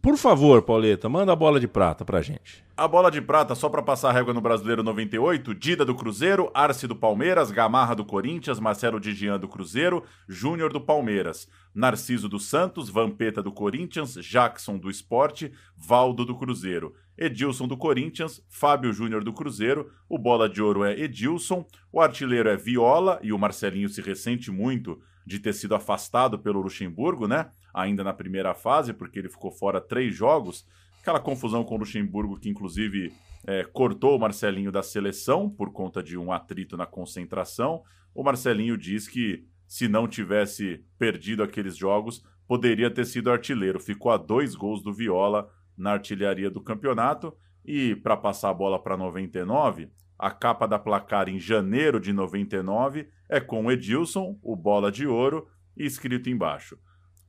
[0.00, 2.64] Por favor, Pauleta, manda a bola de prata pra gente.
[2.74, 6.50] A bola de prata, só pra passar a régua no Brasileiro 98, Dida do Cruzeiro,
[6.54, 12.40] Arce do Palmeiras, Gamarra do Corinthians, Marcelo Didian do Cruzeiro, Júnior do Palmeiras, Narciso do
[12.40, 19.22] Santos, Vampeta do Corinthians, Jackson do Esporte, Valdo do Cruzeiro, Edilson do Corinthians, Fábio Júnior
[19.22, 23.88] do Cruzeiro, o bola de ouro é Edilson, o artilheiro é Viola e o Marcelinho
[23.88, 27.50] se ressente muito de ter sido afastado pelo Luxemburgo, né?
[27.72, 30.66] Ainda na primeira fase, porque ele ficou fora três jogos.
[31.00, 33.12] Aquela confusão com o Luxemburgo, que inclusive
[33.46, 37.82] é, cortou o Marcelinho da seleção por conta de um atrito na concentração.
[38.12, 43.80] O Marcelinho diz que se não tivesse perdido aqueles jogos, poderia ter sido artilheiro.
[43.80, 45.48] Ficou a dois gols do Viola
[45.82, 47.36] na artilharia do campeonato.
[47.64, 53.08] E para passar a bola para 99, a capa da placar em janeiro de 99
[53.28, 56.78] é com Edilson, o bola de ouro, e escrito embaixo: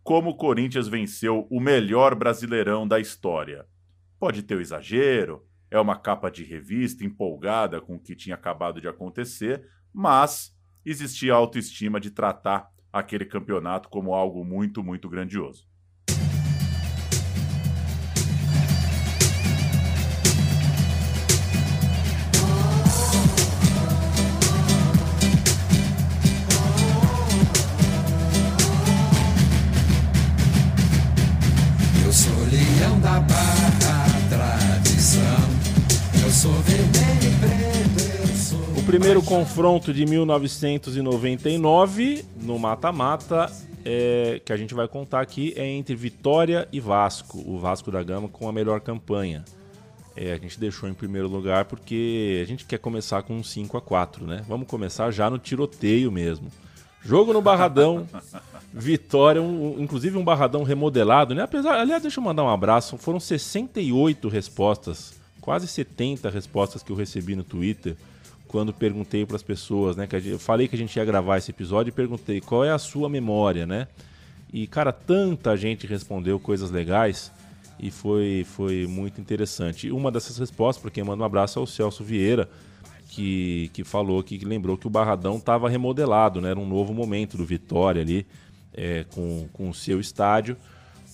[0.04, 3.66] Como o Corinthians venceu o melhor brasileirão da história.
[4.20, 8.80] Pode ter o exagero, é uma capa de revista empolgada com o que tinha acabado
[8.80, 10.56] de acontecer, mas
[10.86, 15.68] existia autoestima de tratar aquele campeonato como algo muito, muito grandioso.
[38.86, 43.50] Primeiro confronto de 1999 no mata-mata
[43.86, 47.42] é, que a gente vai contar aqui é entre Vitória e Vasco.
[47.46, 49.46] O Vasco da Gama com a melhor campanha.
[50.16, 53.78] É, a gente deixou em primeiro lugar porque a gente quer começar com um 5
[53.78, 54.44] a 4 né?
[54.48, 56.50] Vamos começar já no tiroteio mesmo.
[57.04, 58.08] Jogo no Barradão,
[58.74, 61.44] Vitória, um, inclusive um Barradão remodelado, né?
[61.44, 62.98] Apesar, aliás, deixa eu mandar um abraço.
[62.98, 67.96] Foram 68 respostas, quase 70 respostas que eu recebi no Twitter
[68.54, 70.06] quando perguntei para as pessoas, né?
[70.06, 72.78] Que eu falei que a gente ia gravar esse episódio e perguntei qual é a
[72.78, 73.88] sua memória, né?
[74.54, 77.32] E cara, tanta gente respondeu coisas legais
[77.80, 79.90] e foi, foi muito interessante.
[79.90, 82.48] Uma dessas respostas, para quem manda um abraço, é o Celso Vieira,
[83.10, 86.52] que, que falou que, que lembrou que o Barradão estava remodelado, né?
[86.52, 88.24] Era um novo momento do Vitória ali,
[88.72, 90.56] é, com, com o seu estádio.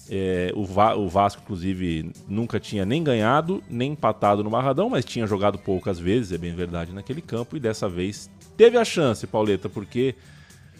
[0.09, 5.05] É, o, Va o, Vasco, inclusive, nunca tinha nem ganhado, nem empatado no Barradão, mas
[5.05, 7.55] tinha jogado poucas vezes, é bem verdade, naquele campo.
[7.55, 10.15] E dessa vez teve a chance, Pauleta, porque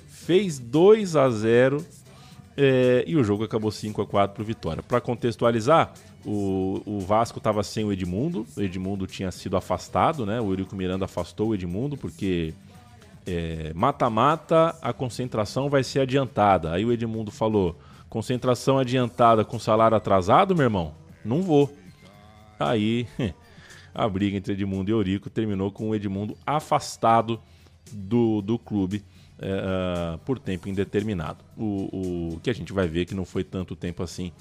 [0.08, 1.86] fez 2 a 0
[2.58, 4.84] é, e o jogo acabou 5 a 4 para Vitória.
[4.84, 5.94] Para contextualizar,
[6.26, 10.42] o, o Vasco estava sem o Edmundo, o Edmundo tinha sido afastado, né?
[10.42, 12.54] O Eurico Miranda afastou o Edmundo porque
[13.26, 16.74] é, mata-mata, a concentração vai ser adiantada.
[16.74, 17.80] Aí o Edmundo falou:
[18.10, 20.94] concentração adiantada com salário atrasado, meu irmão?
[21.24, 21.72] Não vou.
[22.60, 23.08] Aí
[23.94, 27.40] a briga entre Edmundo e Eurico terminou com o Edmundo afastado
[27.92, 29.04] do, do clube
[29.40, 31.44] é, por tempo indeterminado.
[31.58, 34.32] O, o que a gente vai ver que não foi tanto tempo assim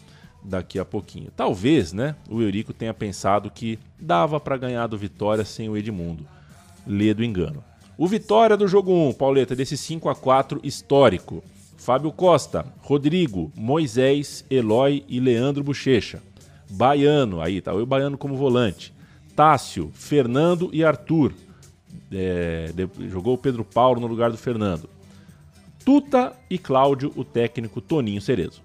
[0.43, 1.31] daqui a pouquinho.
[1.37, 6.27] Talvez, né, o Eurico tenha pensado que dava para ganhar do Vitória sem o Edmundo.
[6.87, 7.63] Lê do engano.
[7.97, 11.43] O Vitória do jogo 1, Pauleta, desse 5 a 4 histórico.
[11.89, 16.23] Fábio Costa, Rodrigo, Moisés, Eloy e Leandro Bochecha.
[16.69, 18.93] Baiano, aí tá o Baiano como volante.
[19.35, 21.33] Tássio, Fernando e Arthur.
[22.13, 24.87] É, de, jogou o Pedro Paulo no lugar do Fernando.
[25.83, 28.61] Tuta e Cláudio, o técnico Toninho Cerezo.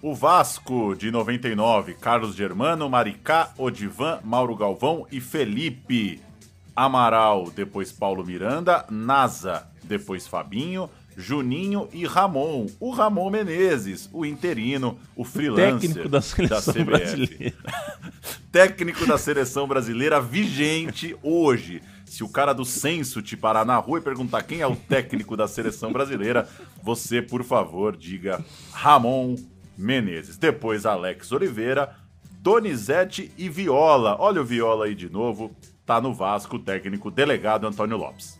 [0.00, 6.20] O Vasco de 99, Carlos Germano, Maricá, Odivan, Mauro Galvão e Felipe.
[6.76, 12.66] Amaral, depois Paulo Miranda, Nasa, depois Fabinho, Juninho e Ramon.
[12.78, 17.54] O Ramon Menezes, o interino, o freelancer técnico da seleção da brasileira.
[18.52, 21.82] técnico da seleção brasileira vigente hoje.
[22.04, 25.36] Se o cara do censo te parar na rua e perguntar quem é o técnico
[25.36, 26.48] da seleção brasileira,
[26.82, 29.34] você, por favor, diga Ramon
[29.76, 30.36] Menezes.
[30.36, 31.96] Depois Alex Oliveira,
[32.40, 34.16] Donizete e Viola.
[34.20, 35.54] Olha o Viola aí de novo
[35.86, 38.38] tá no Vasco, o técnico delegado Antônio Lopes.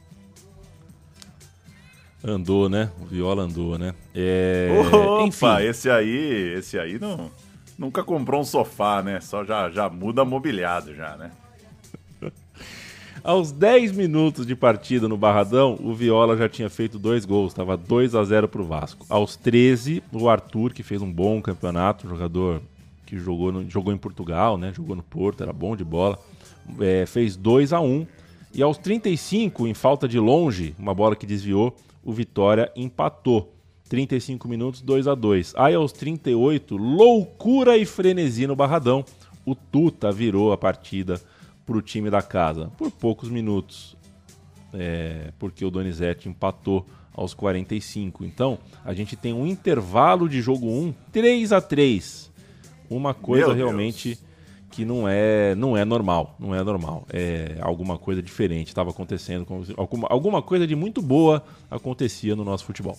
[2.26, 2.90] Andou, né?
[3.00, 3.94] O Viola andou, né?
[4.14, 4.68] É...
[4.80, 5.68] Opa, Enfim.
[5.68, 7.30] esse aí, esse aí não,
[7.78, 9.20] nunca comprou um sofá, né?
[9.20, 11.30] Só já, já muda mobiliado já, né?
[13.22, 17.76] Aos 10 minutos de partida no Barradão, o Viola já tinha feito dois gols, estava
[17.76, 19.06] 2 a 0 para o Vasco.
[19.08, 22.60] Aos 13, o Arthur, que fez um bom campeonato, jogador
[23.04, 24.72] que jogou, no, jogou em Portugal, né?
[24.74, 26.18] Jogou no Porto, era bom de bola
[26.80, 28.06] é, fez 2 a 1
[28.54, 33.52] E aos 35, em falta de longe, uma bola que desviou, o Vitória empatou.
[33.88, 39.04] 35 minutos, 2 a 2 Aí aos 38, loucura e frenesi no Barradão.
[39.44, 41.20] O Tuta virou a partida
[41.64, 43.96] para o time da casa por poucos minutos.
[44.72, 48.24] É, porque o Donizete empatou aos 45.
[48.24, 52.30] Então, a gente tem um intervalo de jogo 1, 3 a 3
[52.90, 54.26] Uma coisa Meu realmente Deus
[54.76, 57.06] que não é não é normal, não é normal.
[57.10, 62.66] É alguma coisa diferente estava acontecendo, alguma, alguma coisa de muito boa acontecia no nosso
[62.66, 62.94] futebol.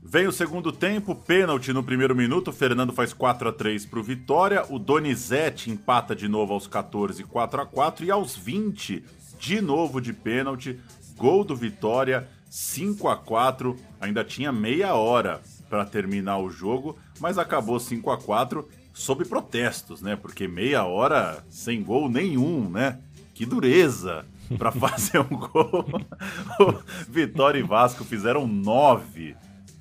[0.00, 4.02] Vem o segundo tempo, pênalti no primeiro minuto, Fernando faz 4 a 3 para o
[4.04, 9.04] Vitória, o Donizete empata de novo aos 14, 4 a 4 e aos 20,
[9.40, 10.78] de novo de pênalti,
[11.16, 17.38] gol do Vitória, 5 a 4 ainda tinha meia hora para terminar o jogo, mas
[17.38, 18.66] acabou 5 a 4
[18.96, 20.16] sob protestos, né?
[20.16, 22.98] Porque meia hora sem gol nenhum, né?
[23.34, 24.24] Que dureza
[24.56, 25.84] para fazer um gol.
[27.06, 29.36] Vitória e Vasco fizeram nove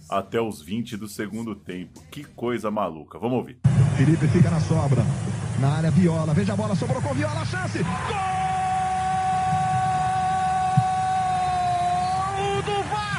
[0.10, 2.04] até os 20 do segundo tempo.
[2.12, 3.18] Que coisa maluca.
[3.18, 3.58] Vamos ouvir.
[3.96, 5.02] Felipe fica na sobra.
[5.60, 6.34] Na área, Viola.
[6.34, 7.46] Veja a bola, sobrou com Viola.
[7.46, 7.80] Chance.
[7.80, 8.46] Gol!
[12.66, 13.15] do Vasco!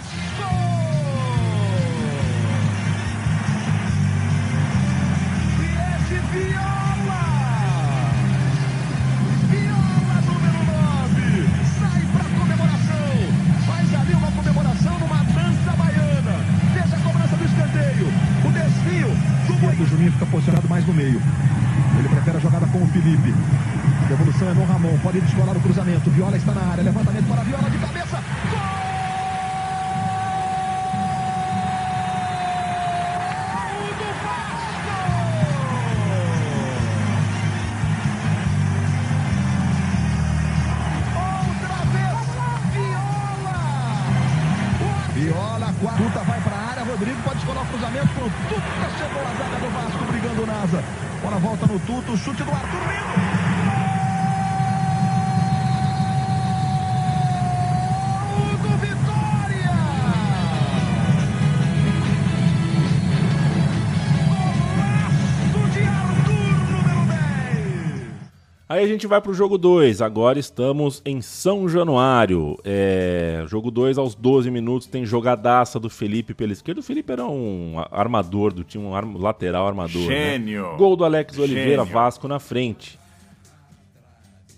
[68.96, 70.00] Gente vai pro jogo 2.
[70.00, 72.56] Agora estamos em São Januário.
[72.64, 76.80] É, jogo 2, aos 12 minutos, tem jogadaça do Felipe pela esquerda.
[76.80, 80.02] O Felipe era um armador do time, um lateral armador.
[80.02, 80.72] Gênio.
[80.72, 80.78] Né?
[80.78, 81.92] Gol do Alex Oliveira, Gênio.
[81.92, 82.98] Vasco na frente.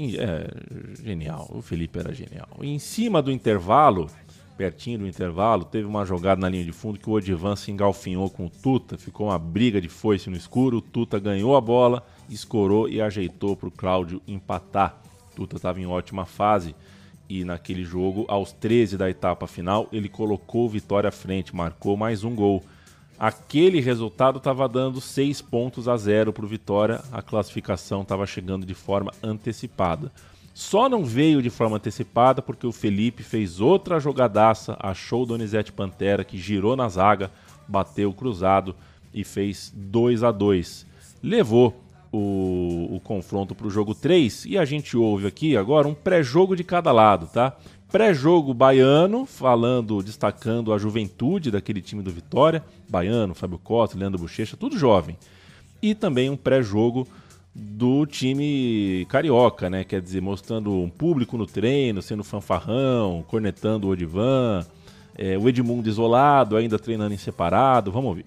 [0.00, 0.48] É,
[1.02, 1.48] genial.
[1.50, 2.48] O Felipe era genial.
[2.62, 4.08] Em cima do intervalo,
[4.58, 8.28] pertinho do intervalo, teve uma jogada na linha de fundo que o Odivan se engalfinhou
[8.28, 8.98] com o Tuta.
[8.98, 10.78] Ficou uma briga de foice no escuro.
[10.78, 15.00] O Tuta ganhou a bola escorou e ajeitou para o Cláudio empatar.
[15.34, 16.74] Tuta estava em ótima fase
[17.28, 21.96] e naquele jogo, aos 13 da etapa final, ele colocou o Vitória à frente, marcou
[21.96, 22.64] mais um gol.
[23.18, 28.64] Aquele resultado estava dando 6 pontos a 0 para o Vitória, a classificação estava chegando
[28.64, 30.10] de forma antecipada.
[30.58, 35.70] Só não veio de forma antecipada porque o Felipe fez outra jogadaça, achou o Donizete
[35.70, 37.30] Pantera que girou na zaga,
[37.68, 38.74] bateu cruzado
[39.14, 40.84] e fez 2 a 2
[41.22, 41.80] Levou
[42.10, 46.56] o, o confronto para o jogo 3 e a gente ouve aqui agora um pré-jogo
[46.56, 47.56] de cada lado, tá?
[47.92, 54.56] Pré-jogo baiano, falando, destacando a juventude daquele time do Vitória, baiano, Fábio Costa, Leandro Bochecha,
[54.56, 55.16] tudo jovem.
[55.80, 57.06] E também um pré-jogo
[57.54, 59.84] do time carioca, né?
[59.84, 64.64] Quer dizer, mostrando um público no treino, sendo fanfarrão, cornetando o Odivan,
[65.16, 67.90] é, o Edmundo isolado, ainda treinando em separado.
[67.90, 68.26] Vamos ouvir.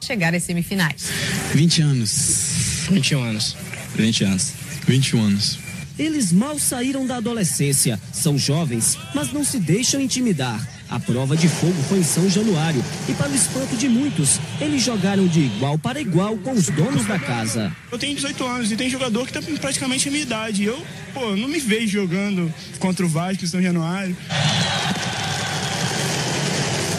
[0.00, 1.10] Chegar às semifinais.
[1.52, 2.86] 20 anos.
[2.90, 3.56] 21 anos.
[3.94, 4.54] 20 anos.
[4.86, 5.58] 21 anos.
[5.98, 10.66] Eles mal saíram da adolescência, são jovens, mas não se deixam intimidar.
[10.90, 14.82] A prova de fogo foi em São Januário e, para o espanto de muitos, eles
[14.82, 17.70] jogaram de igual para igual com os donos da casa.
[17.92, 20.64] Eu tenho 18 anos e tem jogador que está praticamente a minha idade.
[20.64, 20.84] Eu,
[21.14, 24.16] pô, não me vejo jogando contra o Vasco em São Januário.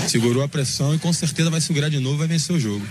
[0.08, 2.86] Segurou a pressão e com certeza vai segurar de novo e vai vencer o jogo.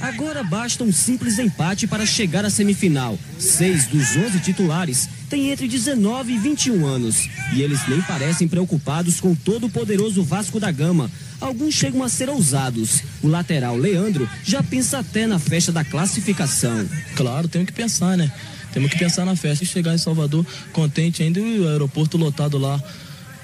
[0.00, 3.18] Agora basta um simples empate para chegar à semifinal.
[3.38, 7.26] Seis dos 11 titulares têm entre 19 e 21 anos.
[7.54, 11.10] E eles nem parecem preocupados com todo o poderoso Vasco da Gama.
[11.40, 13.02] Alguns chegam a ser ousados.
[13.22, 16.86] O lateral Leandro já pensa até na festa da classificação.
[17.16, 18.30] Claro, tenho que pensar, né?
[18.74, 22.78] Temos que pensar na festa e chegar em Salvador contente ainda o aeroporto lotado lá,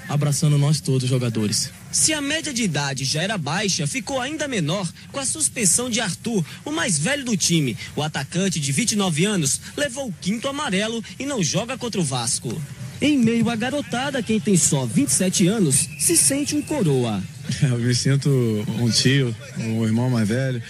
[0.07, 1.71] abraçando nós todos, jogadores.
[1.91, 5.99] Se a média de idade já era baixa, ficou ainda menor com a suspensão de
[5.99, 7.75] Arthur, o mais velho do time.
[7.95, 12.61] O atacante de 29 anos levou o quinto amarelo e não joga contra o Vasco.
[13.01, 17.23] Em meio à garotada, quem tem só 27 anos se sente um coroa.
[17.63, 18.29] Eu me sinto
[18.77, 20.61] um tio, um irmão mais velho.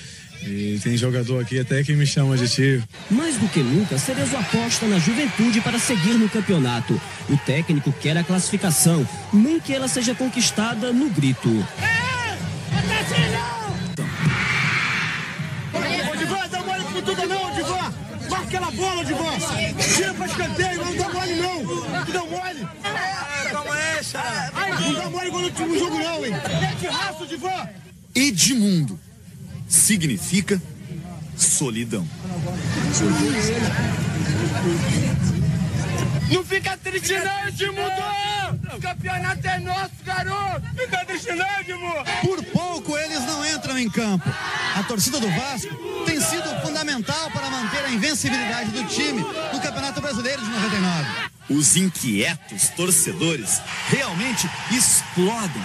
[0.41, 2.83] E tem jogador aqui até que me chama de tio.
[3.11, 6.99] Mais do que nunca, Cerezo aposta na juventude para seguir no campeonato.
[7.29, 11.49] O técnico quer a classificação, nem que ela seja conquistada no grito.
[15.73, 17.93] Ô, Divan, dá mole com tudo não, Divan!
[18.29, 19.37] Marca aquela bola, Divan!
[19.95, 22.05] Tira pra escanteio, não dá mole não!
[22.05, 22.67] Tu deu mole?
[23.51, 24.79] Calma aí, cara!
[24.79, 26.33] Não dá mole igual no último jogo não, hein?
[26.61, 27.67] Mete raço, Divan!
[28.15, 29.08] Edmundo
[29.69, 30.61] significa
[31.37, 32.05] solidão.
[36.31, 38.75] Não fica triste não, Edmundo!
[38.75, 40.61] O campeonato é nosso, garoto!
[40.75, 42.03] Fica triste não, Edmundo!
[42.21, 44.29] Por pouco eles não entram em campo.
[44.75, 45.73] A torcida do Vasco
[46.05, 49.21] tem sido fundamental para manter a invencibilidade do time
[49.53, 51.29] no Campeonato Brasileiro de 99.
[51.49, 55.63] Os inquietos torcedores realmente explodem.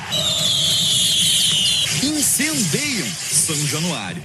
[2.02, 3.06] Incendeiam
[3.44, 4.22] São Januário.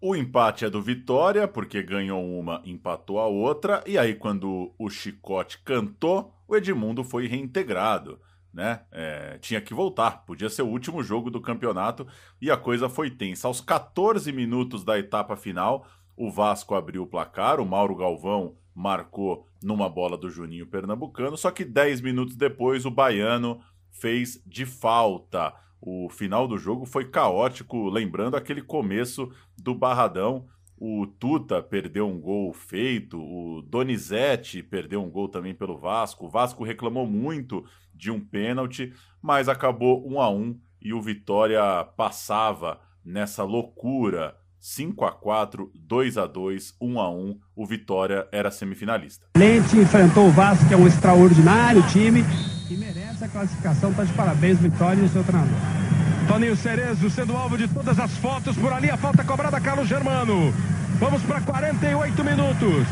[0.00, 4.88] O empate é do Vitória, porque ganhou uma, empatou a outra, e aí quando o
[4.88, 8.18] Chicote cantou, o Edmundo foi reintegrado.
[8.50, 8.80] Né?
[8.90, 12.06] É, tinha que voltar, podia ser o último jogo do campeonato
[12.40, 13.46] e a coisa foi tensa.
[13.46, 15.86] Aos 14 minutos da etapa final,
[16.16, 21.50] o Vasco abriu o placar, o Mauro Galvão marcou numa bola do Juninho Pernambucano, só
[21.50, 23.60] que 10 minutos depois o Baiano
[24.00, 25.52] fez de falta.
[25.80, 30.46] O final do jogo foi caótico, lembrando aquele começo do Barradão.
[30.76, 36.26] O Tuta perdeu um gol feito, o Donizete perdeu um gol também pelo Vasco.
[36.26, 41.60] O Vasco reclamou muito de um pênalti, mas acabou 1 a 1 e o Vitória
[41.96, 47.40] passava nessa loucura 5 a 4, 2 a 2, 1 a 1.
[47.56, 49.26] O Vitória era semifinalista.
[49.36, 52.22] Lente enfrentou o Vasco, que é um extraordinário time
[52.70, 53.92] e merece a classificação.
[53.92, 55.54] Tá de parabéns, Vitória e o seu treinador.
[56.26, 58.90] Toninho Cerezo sendo alvo de todas as fotos por ali.
[58.90, 60.52] A falta cobrada, Carlos Germano.
[61.00, 62.86] Vamos para 48 minutos.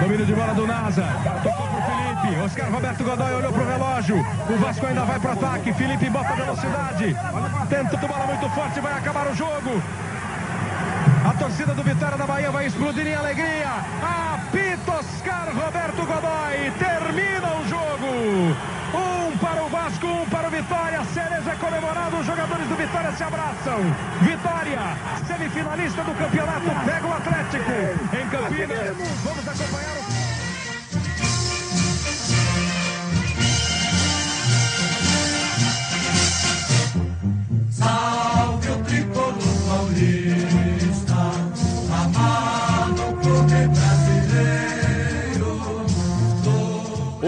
[0.00, 1.06] Domínio de bola do Nasa.
[1.42, 2.40] Tocou pro Felipe.
[2.44, 4.16] Oscar Roberto Godoy olhou pro relógio.
[4.48, 5.72] O Vasco ainda vai pro ataque.
[5.72, 7.16] Felipe bota velocidade.
[7.68, 8.80] Tenta bola muito forte.
[8.80, 9.82] Vai acabar o jogo.
[11.24, 13.70] A torcida do Vitória da Bahia vai explodir em alegria.
[14.02, 16.72] Apita Oscar Roberto Godoy.
[16.78, 18.56] Termina o jogo.
[18.92, 21.04] Um para o Vasco, um para o Vitória.
[21.14, 22.16] Cereja é comemorado.
[22.16, 23.78] Os jogadores do Vitória se abraçam.
[24.22, 24.96] Vitória,
[25.26, 27.70] semifinalista do campeonato, pega o Atlético.
[28.16, 30.12] Em Campinas, vamos acompanhar o.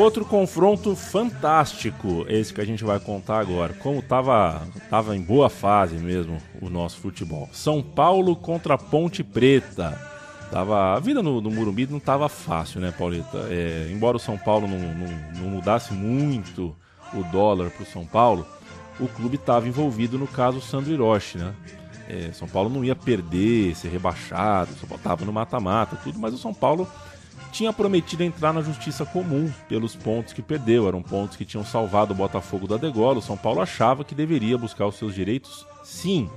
[0.04, 3.72] Outro confronto fantástico, esse que a gente vai contar agora.
[3.72, 4.60] Como tava,
[4.90, 7.48] tava em boa fase mesmo o nosso futebol.
[7.54, 9.98] São Paulo contra Ponte Preta.
[10.50, 13.46] Tava, a vida no, no Murumbi não tava fácil, né, Pauleta?
[13.48, 16.76] É, embora o São Paulo não, não, não mudasse muito
[17.14, 18.46] o dólar pro São Paulo,
[19.00, 21.54] o clube estava envolvido no caso Sandro Hiroshi, né?
[22.10, 26.38] É, São Paulo não ia perder, ser rebaixado, Paulo estava no mata-mata, tudo, mas o
[26.38, 26.86] São Paulo
[27.52, 30.88] tinha prometido entrar na justiça comum pelos pontos que perdeu.
[30.88, 33.18] Eram pontos que tinham salvado o Botafogo da degola.
[33.18, 36.28] O São Paulo achava que deveria buscar os seus direitos, sim.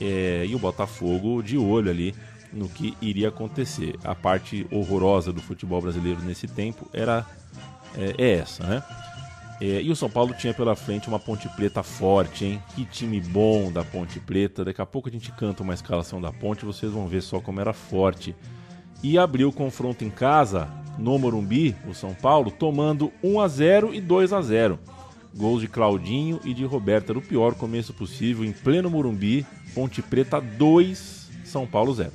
[0.00, 2.14] É, e o Botafogo de olho ali
[2.52, 3.96] no que iria acontecer.
[4.02, 7.24] A parte horrorosa do futebol brasileiro nesse tempo era
[7.96, 8.82] é, é essa, né?
[9.60, 12.62] É, e o São Paulo tinha pela frente uma Ponte Preta forte, hein?
[12.74, 14.64] Que time bom da Ponte Preta.
[14.64, 17.60] Daqui a pouco a gente canta uma escalação da Ponte, vocês vão ver só como
[17.60, 18.34] era forte.
[19.02, 20.68] E abriu o confronto em casa,
[20.98, 24.78] no Morumbi, o São Paulo, tomando 1 a 0 e 2 a 0
[25.34, 27.10] Gols de Claudinho e de Roberto.
[27.10, 29.46] Era o pior começo possível, em pleno Morumbi.
[29.74, 32.10] Ponte Preta 2, São Paulo 0.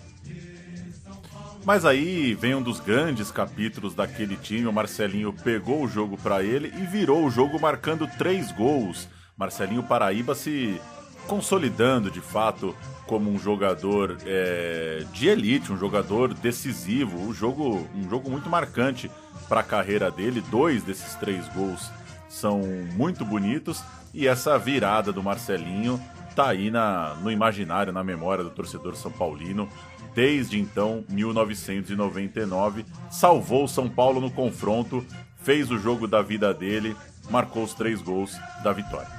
[1.65, 4.67] Mas aí vem um dos grandes capítulos daquele time.
[4.67, 9.07] O Marcelinho pegou o jogo para ele e virou o jogo marcando três gols.
[9.35, 10.79] Marcelinho Paraíba se
[11.27, 12.75] consolidando de fato
[13.05, 17.19] como um jogador é, de elite, um jogador decisivo.
[17.19, 19.11] Um jogo, um jogo muito marcante
[19.47, 20.41] para a carreira dele.
[20.49, 21.91] Dois desses três gols
[22.27, 22.61] são
[22.95, 23.83] muito bonitos
[24.13, 25.99] e essa virada do Marcelinho
[26.35, 29.69] tá aí na, no imaginário, na memória do torcedor são paulino
[30.15, 35.05] desde então, 1999, salvou São Paulo no confronto,
[35.43, 36.95] fez o jogo da vida dele,
[37.29, 39.14] marcou os três gols da vitória.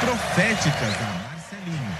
[0.00, 1.96] Proféticas da Marcelinho.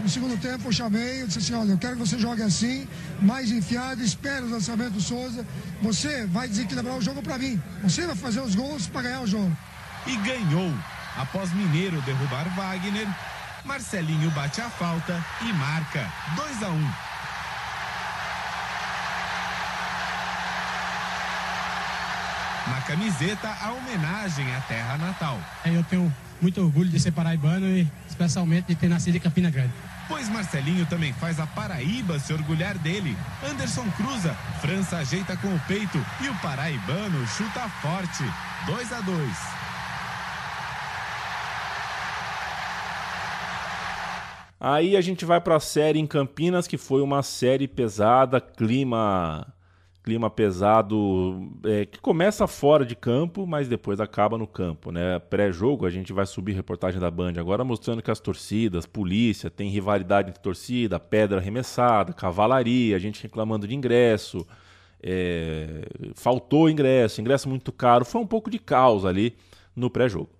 [0.00, 2.88] No segundo tempo eu chamei, eu disse assim, olha, eu quero que você jogue assim,
[3.20, 5.46] mais enfiado, espere o lançamento do Souza.
[5.82, 7.60] Você vai desequilibrar o jogo para mim.
[7.82, 9.56] Você vai fazer os gols para ganhar o jogo.
[10.06, 10.72] E ganhou.
[11.16, 13.06] Após Mineiro derrubar Wagner,
[13.64, 16.92] Marcelinho bate a falta e marca 2 a 1.
[22.66, 25.38] Na camiseta, a homenagem à terra natal.
[25.64, 26.12] Eu tenho
[26.42, 29.72] muito orgulho de ser paraibano e especialmente de ter nascido em Campina Grande.
[30.08, 33.16] Pois Marcelinho também faz a Paraíba se orgulhar dele.
[33.48, 38.24] Anderson cruza, França ajeita com o peito e o paraibano chuta forte.
[38.66, 39.62] 2 a 2.
[44.60, 49.52] Aí a gente vai para a série em Campinas, que foi uma série pesada, clima
[50.02, 55.18] clima pesado, é, que começa fora de campo, mas depois acaba no campo, né?
[55.18, 59.70] Pré-jogo, a gente vai subir reportagem da Band agora mostrando que as torcidas, polícia, tem
[59.70, 64.44] rivalidade entre torcida, pedra arremessada, cavalaria, gente reclamando de ingresso,
[65.00, 65.84] é,
[66.16, 69.36] faltou ingresso, ingresso muito caro, foi um pouco de caos ali
[69.74, 70.30] no pré-jogo.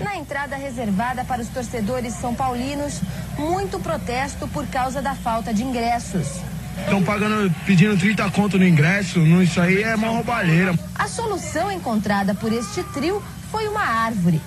[0.00, 3.00] Na entrada reservada para os torcedores são paulinos,
[3.38, 6.40] muito protesto por causa da falta de ingressos.
[6.78, 10.78] Estão pagando, pedindo 30 conto no ingresso, isso aí é uma roubalheira.
[10.94, 14.40] A solução encontrada por este trio foi uma árvore.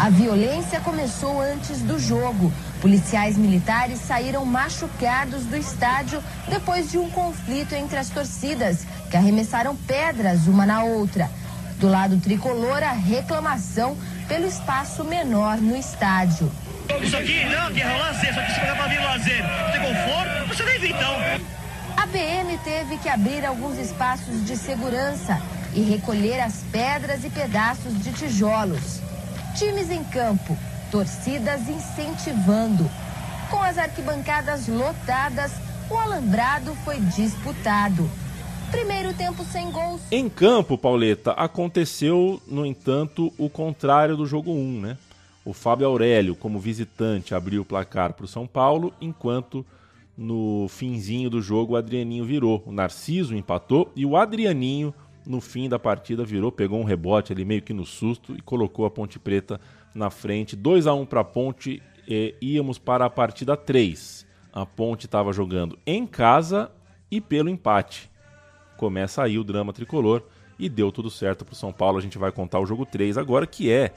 [0.00, 2.52] A violência começou antes do jogo.
[2.80, 9.76] Policiais militares saíram machucados do estádio depois de um conflito entre as torcidas, que arremessaram
[9.76, 11.30] pedras uma na outra.
[11.78, 13.96] Do lado tricolor, a reclamação
[14.26, 16.50] pelo espaço menor no estádio.
[17.02, 20.64] Isso aqui não, aqui é lazer, só que se pra vir lazer, tem conforto, você
[20.64, 21.16] nem vem então.
[21.96, 25.40] A PM teve que abrir alguns espaços de segurança
[25.74, 29.00] e recolher as pedras e pedaços de tijolos.
[29.56, 30.56] Times em campo,
[30.90, 32.88] torcidas incentivando.
[33.50, 35.52] Com as arquibancadas lotadas,
[35.90, 38.08] o alambrado foi disputado.
[38.70, 40.00] Primeiro tempo sem gols.
[40.10, 44.96] Em campo, Pauleta, aconteceu, no entanto, o contrário do jogo 1, né?
[45.44, 49.66] O Fábio Aurélio, como visitante, abriu o placar para o São Paulo, enquanto
[50.16, 52.62] no finzinho do jogo o Adrianinho virou.
[52.64, 54.94] O Narciso empatou e o Adrianinho,
[55.26, 58.84] no fim da partida, virou, pegou um rebote ali meio que no susto e colocou
[58.84, 59.60] a Ponte Preta
[59.94, 60.54] na frente.
[60.54, 64.26] 2 a 1 para a Ponte e íamos para a partida 3.
[64.52, 66.70] A Ponte estava jogando em casa
[67.10, 68.10] e pelo empate.
[68.76, 70.22] Começa aí o drama tricolor
[70.58, 71.98] e deu tudo certo para o São Paulo.
[71.98, 73.92] A gente vai contar o jogo 3 agora, que é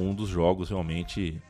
[0.00, 1.40] um dos jogos realmente.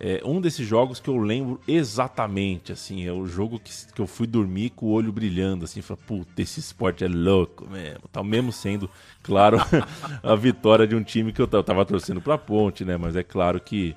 [0.00, 4.06] É um desses jogos que eu lembro exatamente, assim, é o jogo que, que eu
[4.06, 8.22] fui dormir com o olho brilhando, assim, falei, puta, esse esporte é louco mesmo, tá
[8.22, 8.88] mesmo sendo,
[9.24, 9.58] claro,
[10.22, 13.60] a vitória de um time que eu, tava torcendo pra ponte, né, mas é claro
[13.60, 13.96] que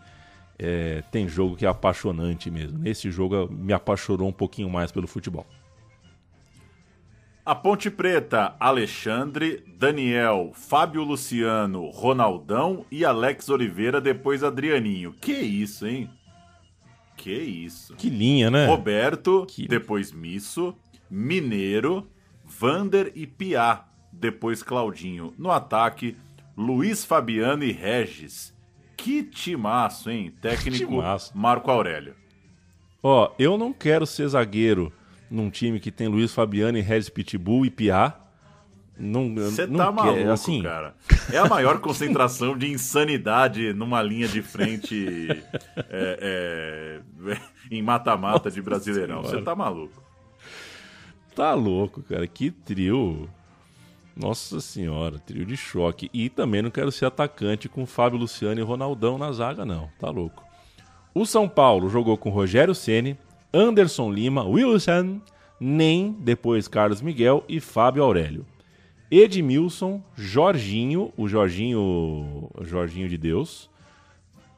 [0.58, 5.06] é, tem jogo que é apaixonante mesmo, nesse jogo me apaixonou um pouquinho mais pelo
[5.06, 5.46] futebol.
[7.44, 15.16] A Ponte Preta, Alexandre, Daniel, Fábio Luciano, Ronaldão e Alex Oliveira, depois Adrianinho.
[15.20, 16.08] Que isso, hein?
[17.18, 17.96] Que isso.
[17.96, 18.68] Que linha, né?
[18.68, 19.68] Roberto, que...
[19.68, 20.76] depois Misso,
[21.10, 22.08] Mineiro,
[22.46, 25.34] Vander e Piá, depois Claudinho.
[25.36, 26.16] No ataque,
[26.56, 28.56] Luiz Fabiano e Regis.
[28.96, 30.32] Que timaço, hein?
[30.40, 31.36] Técnico timaço.
[31.36, 32.14] Marco Aurélio.
[33.02, 34.94] Ó, eu não quero ser zagueiro
[35.32, 38.18] num time que tem Luiz Fabiano e Regis Pitbull e Piá.
[39.34, 40.62] Você tá quer, maluco, assim...
[40.62, 40.94] cara.
[41.32, 45.28] É a maior concentração de insanidade numa linha de frente
[45.90, 47.38] é, é,
[47.72, 49.24] em mata-mata de Brasileirão.
[49.24, 50.04] Você tá maluco.
[51.34, 52.28] Tá louco, cara.
[52.28, 53.28] Que trio.
[54.16, 56.10] Nossa senhora, trio de choque.
[56.14, 59.90] E também não quero ser atacante com Fábio Luciano e Ronaldão na zaga, não.
[59.98, 60.44] Tá louco.
[61.14, 63.18] O São Paulo jogou com Rogério Ceni,
[63.54, 65.22] Anderson Lima, Wilson,
[65.60, 68.46] Nem, depois Carlos Miguel e Fábio Aurélio.
[69.10, 73.70] Edmilson, Jorginho, o Jorginho, o Jorginho de Deus,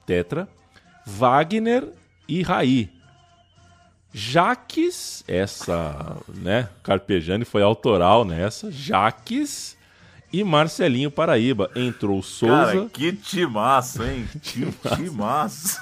[0.05, 0.47] Tetra,
[1.05, 1.91] Wagner
[2.27, 2.89] e Raí.
[4.13, 9.75] Jaques, essa, né, Carpejani foi autoral nessa, Jaques
[10.31, 11.71] e Marcelinho Paraíba.
[11.75, 12.65] Entrou Souza.
[12.65, 14.27] Cara, que timaço, hein?
[14.39, 15.81] Que timaço.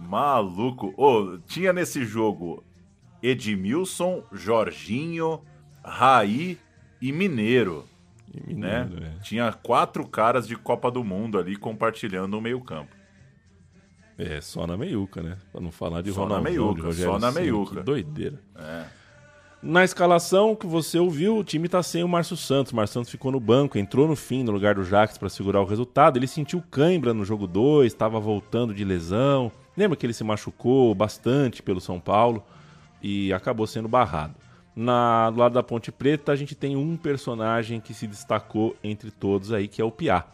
[0.00, 0.94] Maluco.
[0.96, 2.64] Oh, tinha nesse jogo
[3.22, 5.40] Edmilson, Jorginho,
[5.84, 6.58] Raí
[7.00, 7.84] e Mineiro.
[8.34, 9.14] E Mineiro né?
[9.16, 9.22] É.
[9.22, 12.94] Tinha quatro caras de Copa do Mundo ali compartilhando o meio-campo.
[14.16, 15.38] É, só na meiuca, né?
[15.50, 16.44] Pra não falar de só Ronaldo.
[16.44, 17.76] Na meiuca, só na meiuca.
[17.76, 18.38] Que doideira.
[18.54, 18.84] É.
[19.62, 22.72] Na escalação que você ouviu, o time tá sem o Márcio Santos.
[22.72, 25.60] O Márcio Santos ficou no banco, entrou no fim no lugar do Jax para segurar
[25.60, 26.18] o resultado.
[26.18, 29.52] Ele sentiu cãibra no jogo 2, estava voltando de lesão.
[29.80, 32.44] Lembra que ele se machucou bastante pelo São Paulo
[33.00, 34.34] e acabou sendo barrado.
[34.76, 39.10] Na, do lado da Ponte Preta, a gente tem um personagem que se destacou entre
[39.10, 40.26] todos aí, que é o Piá.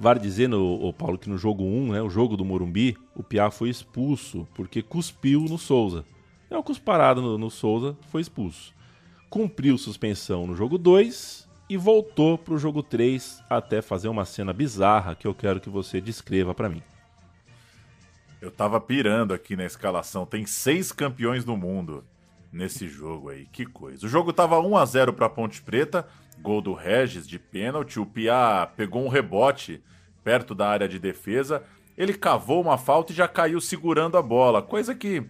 [0.00, 3.52] Vale dizer, no, Paulo, que no jogo 1, né, o jogo do Morumbi, o Piá
[3.52, 6.04] foi expulso porque cuspiu no Souza.
[6.50, 8.74] É o cusparado no, no Souza, foi expulso.
[9.30, 14.52] Cumpriu suspensão no jogo 2 e voltou para o jogo 3 até fazer uma cena
[14.52, 16.82] bizarra que eu quero que você descreva para mim.
[18.42, 20.26] Eu tava pirando aqui na escalação.
[20.26, 22.04] Tem seis campeões do mundo
[22.52, 23.46] nesse jogo aí.
[23.46, 24.04] Que coisa.
[24.04, 26.08] O jogo tava 1 a 0 para Ponte Preta.
[26.40, 28.00] Gol do Regis de pênalti.
[28.00, 29.80] O Piá pegou um rebote
[30.24, 31.62] perto da área de defesa.
[31.96, 34.60] Ele cavou uma falta e já caiu segurando a bola.
[34.60, 35.24] Coisa que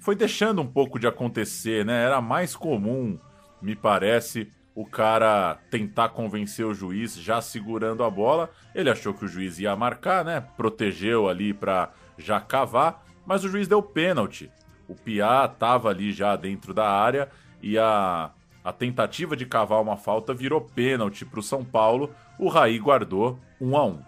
[0.00, 2.04] foi deixando um pouco de acontecer, né?
[2.04, 3.18] Era mais comum,
[3.60, 8.48] me parece, o cara tentar convencer o juiz já segurando a bola.
[8.74, 10.40] Ele achou que o juiz ia marcar, né?
[10.56, 14.50] Protegeu ali para já cavar, mas o juiz deu pênalti.
[14.88, 17.28] O Piá estava ali já dentro da área
[17.60, 18.30] e a,
[18.64, 22.10] a tentativa de cavar uma falta virou pênalti para o São Paulo.
[22.38, 23.98] O Raí guardou 1 um a 1 um.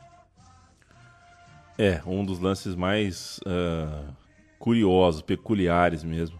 [1.76, 4.12] É, um dos lances mais uh,
[4.58, 6.38] curiosos, peculiares mesmo,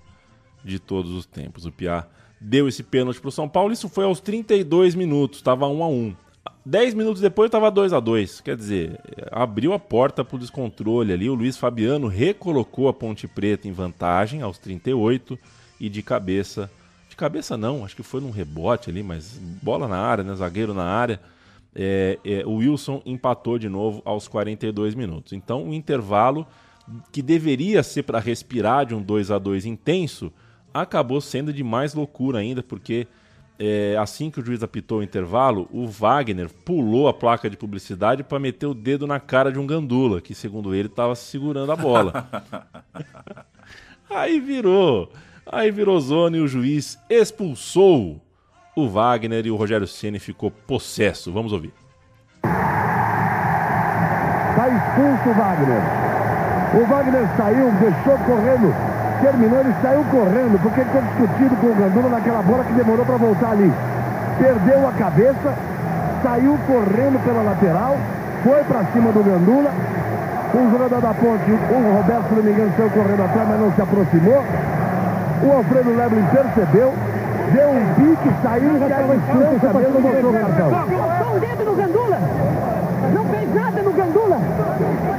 [0.65, 1.65] de todos os tempos.
[1.65, 2.07] O Piá
[2.40, 3.73] deu esse pênalti para o São Paulo.
[3.73, 6.16] Isso foi aos 32 minutos, estava 1 a 1
[6.65, 9.01] 10 minutos depois estava 2 a 2 Quer dizer,
[9.31, 11.29] abriu a porta para o descontrole ali.
[11.29, 15.39] O Luiz Fabiano recolocou a Ponte Preta em vantagem aos 38
[15.81, 16.70] e de cabeça.
[17.09, 20.35] De cabeça não, acho que foi num rebote ali, mas bola na área, né?
[20.35, 21.20] Zagueiro na área.
[21.75, 25.33] é, é, o Wilson empatou de novo aos 42 minutos.
[25.33, 26.47] Então, o intervalo
[27.12, 30.33] que deveria ser para respirar de um 2 a 2 intenso,
[30.73, 33.07] acabou sendo de mais loucura ainda, porque
[33.59, 38.22] é, assim que o juiz apitou o intervalo, o Wagner pulou a placa de publicidade
[38.22, 41.76] para meter o dedo na cara de um gandula, que segundo ele estava segurando a
[41.76, 42.28] bola.
[44.09, 45.10] aí virou,
[45.44, 48.22] aí virou zona e o juiz expulsou
[48.76, 51.32] o Wagner e o Rogério Ceni ficou possesso.
[51.32, 51.72] Vamos ouvir.
[54.51, 55.82] Está expulso o Wagner.
[56.74, 58.72] O Wagner saiu, deixou correndo,
[59.20, 63.05] terminou, ele saiu correndo, porque ele ficou discutindo com o Gandula naquela bola que demorou
[63.05, 63.73] para voltar ali.
[64.39, 65.55] Perdeu a cabeça,
[66.23, 67.97] saiu correndo pela lateral,
[68.43, 69.70] foi para cima do Gandula.
[70.55, 74.45] O jogador da ponte, o Roberto, engano, saiu correndo atrás, mas não se aproximou.
[75.43, 76.95] O Alfredo Leblin percebeu,
[77.53, 80.70] deu um pique, saiu, caiu em cabelo, mostrou o cartão.
[80.70, 82.19] Só o dedo no Gandula.
[83.15, 84.39] Não fez nada no Gandula.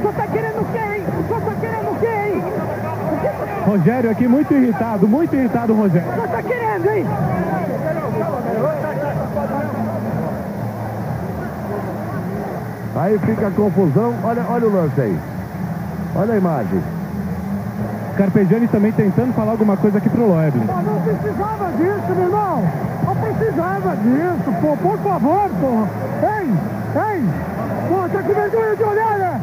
[0.02, 1.04] Só tá querendo o quê, hein?
[1.28, 2.42] Só tá querendo o quê, hein?
[3.70, 6.12] Rogério aqui muito irritado, muito irritado Rogério.
[6.16, 7.06] Só tá querendo, hein?
[12.96, 14.12] Aí fica a confusão.
[14.24, 15.16] Olha, olha o lance aí.
[16.16, 16.82] Olha a imagem.
[18.16, 20.64] Carpegiani também tentando falar alguma coisa aqui pro Loeblin.
[20.64, 22.64] Não precisava disso, meu irmão.
[23.06, 24.76] Não precisava disso, pô.
[24.78, 25.86] Por favor, pô.
[26.26, 26.46] Ei,
[26.96, 27.24] ei.
[27.88, 29.40] Pô, tá com vergonha de olhar, né?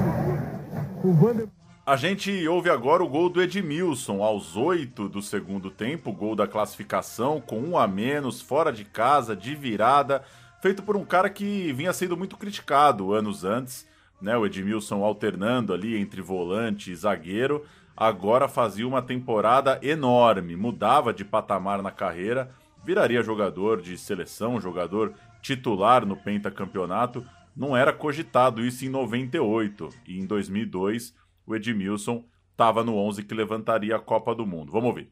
[1.02, 1.57] O Vander...
[1.88, 6.46] A gente ouve agora o gol do Edmilson aos 8 do segundo tempo, gol da
[6.46, 10.22] classificação, com um a menos, fora de casa, de virada,
[10.62, 13.88] feito por um cara que vinha sendo muito criticado anos antes,
[14.22, 14.36] né?
[14.36, 17.64] O Edmilson alternando ali entre volante e zagueiro,
[17.96, 22.50] agora fazia uma temporada enorme, mudava de patamar na carreira,
[22.84, 27.26] viraria jogador de seleção, jogador titular no pentacampeonato.
[27.56, 31.16] Não era cogitado isso em 98 e em 2002
[31.48, 34.72] o Edmilson estava no 11 que levantaria a Copa do Mundo.
[34.72, 35.10] Vamos ouvir.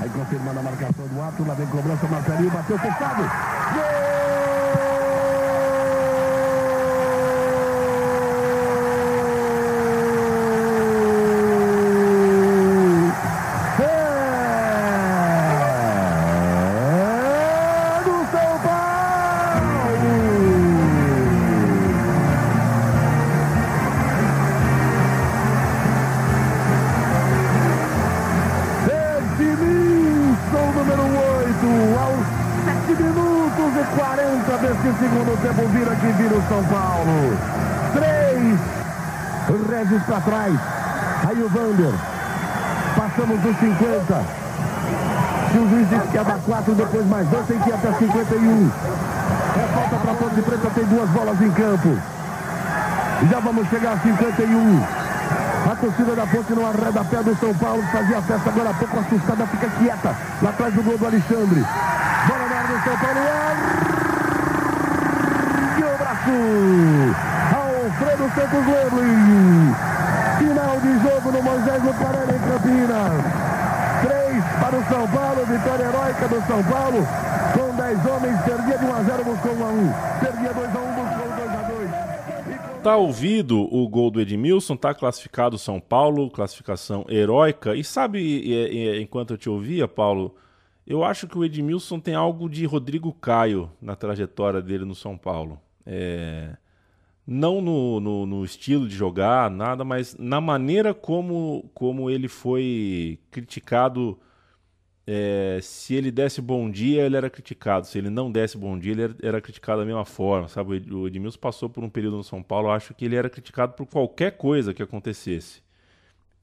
[0.00, 3.22] Aí confirmando a marcação do ato, lá vem cobrança, Marcelinho bateu fechado.
[3.22, 3.95] Gol!
[40.16, 40.54] Para trás,
[41.28, 41.92] aí o Vander,
[42.96, 44.46] passamos dos 50.
[45.52, 47.92] Se o juiz disse que ia dar 4, depois mais 2, tem que ir até
[47.92, 48.70] 51.
[49.56, 51.98] É falta para Ponte Preta, tem duas bolas em campo.
[53.30, 54.84] Já vamos chegar a 51.
[55.70, 59.00] A torcida da Ponte não arreda pé do São Paulo, fazia festa agora há pouco,
[59.00, 60.14] assustada, fica quieta.
[60.42, 61.64] Lá atrás do gol do Alexandre.
[62.26, 63.20] Bola na área do São Paulo.
[65.78, 67.36] E o braço.
[67.86, 69.95] Alfredo Santos Leblin.
[70.38, 73.24] Final de jogo no Moisés Parana em Campinas.
[74.02, 76.98] 3 para o São Paulo, vitória heróica do São Paulo.
[77.54, 79.92] Com 10 homens, perdia de 1 a 0, buscou 1 a 1.
[80.20, 82.82] Perdia 2 a 1, buscou 2 a 2.
[82.82, 87.74] Tá ouvido o gol do Edmilson, tá classificado São Paulo, classificação heróica.
[87.74, 90.36] E sabe, e- e- enquanto eu te ouvia, Paulo,
[90.86, 95.16] eu acho que o Edmilson tem algo de Rodrigo Caio na trajetória dele no São
[95.16, 95.58] Paulo.
[95.84, 96.50] É,
[97.26, 103.18] não no, no- no estilo de jogar, nada, mas na maneira como, como ele foi
[103.30, 104.18] criticado.
[105.06, 107.86] É, se ele desse bom dia, ele era criticado.
[107.86, 110.48] Se ele não desse bom dia, ele era, era criticado da mesma forma.
[110.48, 110.70] Sabe?
[110.72, 113.30] O Ed- O Edmilson passou por um período no São Paulo, acho que ele era
[113.30, 115.62] criticado por qualquer coisa que acontecesse.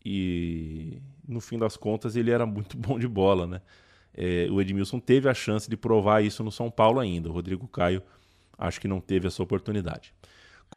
[0.06, 3.62] E no fim das contas, ele era muito bom de bola, né?
[4.16, 7.30] É, o Edmilson teve a chance de provar isso no São Paulo ainda.
[7.30, 8.02] O Rodrigo Caio
[8.58, 10.14] acho que não teve essa oportunidade.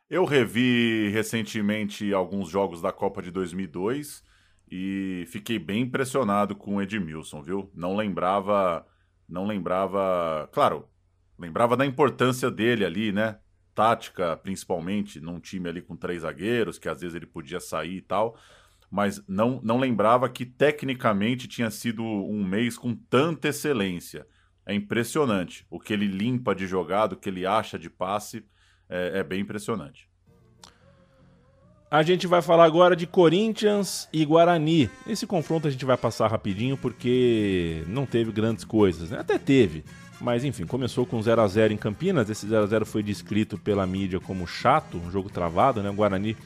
[0.09, 4.23] Eu revi recentemente alguns jogos da Copa de 2002
[4.70, 7.73] e fiquei bem impressionado com o Edmilson, viu?
[7.74, 8.87] Não lembrava,
[9.28, 10.89] não lembrava, claro,
[11.37, 13.41] lembrava da importância dele ali, né?
[13.74, 18.03] Tática, principalmente, num time ali com três zagueiros, que às vezes ele podia sair e
[18.03, 18.39] tal,
[18.89, 24.24] mas não, não lembrava que tecnicamente tinha sido um mês com tanta excelência.
[24.65, 28.45] É impressionante o que ele limpa de jogado, o que ele acha de passe
[28.88, 30.08] é, é bem impressionante.
[31.88, 34.90] A gente vai falar agora de Corinthians e Guarani.
[35.06, 39.20] Esse confronto a gente vai passar rapidinho porque não teve grandes coisas, né?
[39.20, 39.84] Até teve,
[40.20, 42.28] Mas enfim, começou com 0 a 0 em Campinas.
[42.28, 45.88] Esse 0 a 0 foi descrito pela mídia como chato, um jogo travado, né?
[45.88, 46.36] O Guarani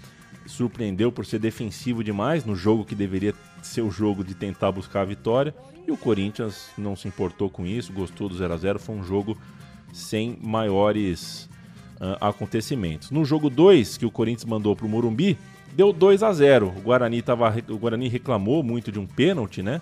[0.45, 5.01] surpreendeu por ser defensivo demais no jogo que deveria ser o jogo de tentar buscar
[5.01, 5.55] a vitória.
[5.87, 9.03] E o Corinthians não se importou com isso, gostou do 0 a 0 Foi um
[9.03, 9.39] jogo
[9.93, 11.49] sem maiores
[12.01, 13.11] uh, acontecimentos.
[13.11, 15.37] No jogo 2, que o Corinthians mandou para o Morumbi,
[15.73, 19.81] deu 2 a 0 O Guarani, tava, o Guarani reclamou muito de um pênalti, né?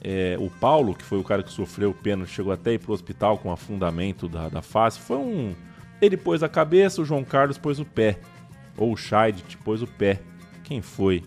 [0.00, 2.92] É, o Paulo, que foi o cara que sofreu o pênalti, chegou até ir pro
[2.92, 4.98] hospital com afundamento da, da face.
[4.98, 5.54] Foi um.
[6.00, 8.18] Ele pôs a cabeça, o João Carlos pôs o pé.
[8.76, 10.20] Ou o Scheidt pôs o pé.
[10.62, 11.24] Quem foi?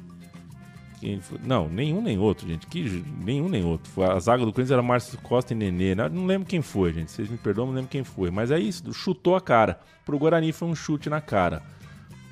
[1.43, 2.67] Não, nenhum nem outro, gente.
[2.67, 4.03] Que, nenhum nem outro.
[4.03, 5.95] A zaga do Corinthians era Márcio Costa e Nenê.
[5.95, 7.11] Não, não lembro quem foi, gente.
[7.11, 8.29] Vocês me perdoam, não lembro quem foi.
[8.29, 9.79] Mas é isso, chutou a cara.
[10.05, 11.63] Pro Guarani foi um chute na cara.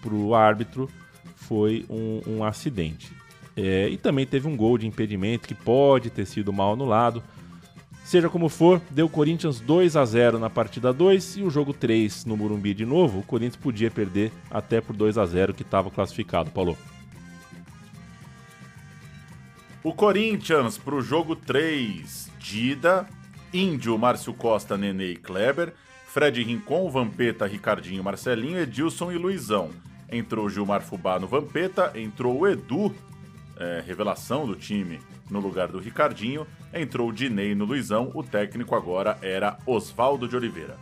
[0.01, 0.89] Pro árbitro
[1.35, 3.11] foi um, um acidente.
[3.55, 7.23] É, e também teve um gol de impedimento que pode ter sido mal anulado.
[8.03, 12.25] Seja como for, deu Corinthians 2 a 0 na partida 2 e o jogo 3
[12.25, 13.19] no Morumbi de novo.
[13.19, 16.77] O Corinthians podia perder até por 2 a 0 que estava classificado, Paulo.
[19.81, 23.07] O Corinthians para o jogo 3, Dida,
[23.53, 25.73] Índio, Márcio Costa, Nenê e Kleber,
[26.05, 29.69] Fred Rincon, Vampeta, Ricardinho, Marcelinho, Edilson e Luizão.
[30.11, 32.93] Entrou Gilmar Fubá no Vampeta, entrou o Edu
[33.57, 34.99] é, revelação do time
[35.29, 40.35] no lugar do Ricardinho, entrou o Dinei no Luizão, o técnico agora era Oswaldo de
[40.35, 40.75] Oliveira.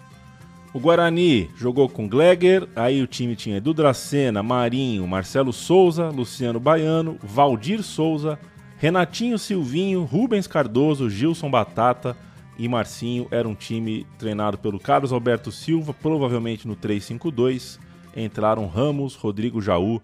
[0.74, 6.60] O Guarani jogou com Gleger, aí o time tinha Edu Dracena, Marinho, Marcelo Souza, Luciano
[6.60, 8.40] Baiano, Valdir Souza,
[8.78, 12.16] Renatinho Silvinho, Rubens Cardoso, Gilson Batata
[12.58, 13.28] e Marcinho.
[13.32, 17.80] Era um time treinado pelo Carlos Alberto Silva, provavelmente no 3-5-2.
[18.16, 20.02] Entraram Ramos, Rodrigo Jaú,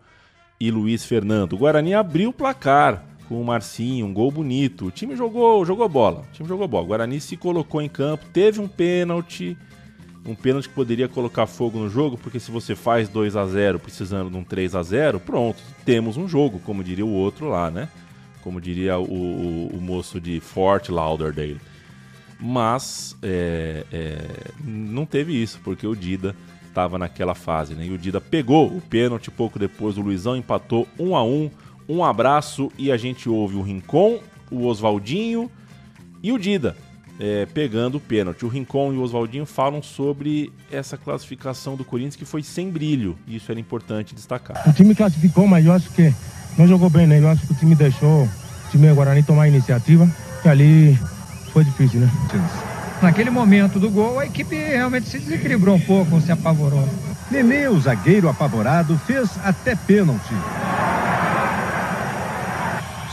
[0.60, 1.54] e Luiz Fernando.
[1.54, 4.88] O Guarani abriu o placar com o Marcinho, um gol bonito.
[4.88, 6.22] O time jogou, jogou bola.
[6.22, 6.84] O time jogou bola.
[6.84, 9.58] O Guarani se colocou em campo, teve um pênalti,
[10.26, 13.78] um pênalti que poderia colocar fogo no jogo, porque se você faz 2 a 0
[13.78, 17.70] precisando de um 3 a 0 pronto, temos um jogo, como diria o outro lá,
[17.70, 17.90] né?
[18.44, 21.60] Como diria o, o, o moço de Fort Lauderdale.
[22.40, 24.18] Mas é, é,
[24.64, 26.36] não teve isso, porque o Dida
[26.68, 27.86] estava naquela fase, né?
[27.86, 31.50] E o Dida pegou o pênalti pouco depois, o Luizão empatou um a um.
[31.88, 34.20] Um abraço e a gente ouve o Rincon,
[34.52, 35.50] o Oswaldinho
[36.22, 36.76] e o Dida
[37.20, 38.46] é, pegando o pênalti.
[38.46, 43.18] O Rincon e o Oswaldinho falam sobre essa classificação do Corinthians que foi sem brilho.
[43.28, 44.68] Isso era importante destacar.
[44.68, 46.14] O time classificou, mas eu acho que
[46.58, 47.20] não jogou bem, né?
[47.20, 48.30] Eu acho que o time deixou o
[48.70, 50.08] time Guarani tomar a iniciativa
[50.44, 51.00] e ali
[51.52, 52.10] foi difícil, né?
[53.02, 56.88] Naquele momento do gol, a equipe realmente se desequilibrou um pouco, se apavorou.
[57.30, 60.34] Nenê, o zagueiro apavorado, fez até pênalti.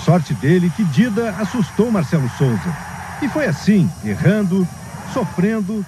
[0.05, 2.77] Sorte dele que Dida assustou Marcelo Souza.
[3.23, 4.67] E foi assim, errando,
[5.13, 5.85] sofrendo.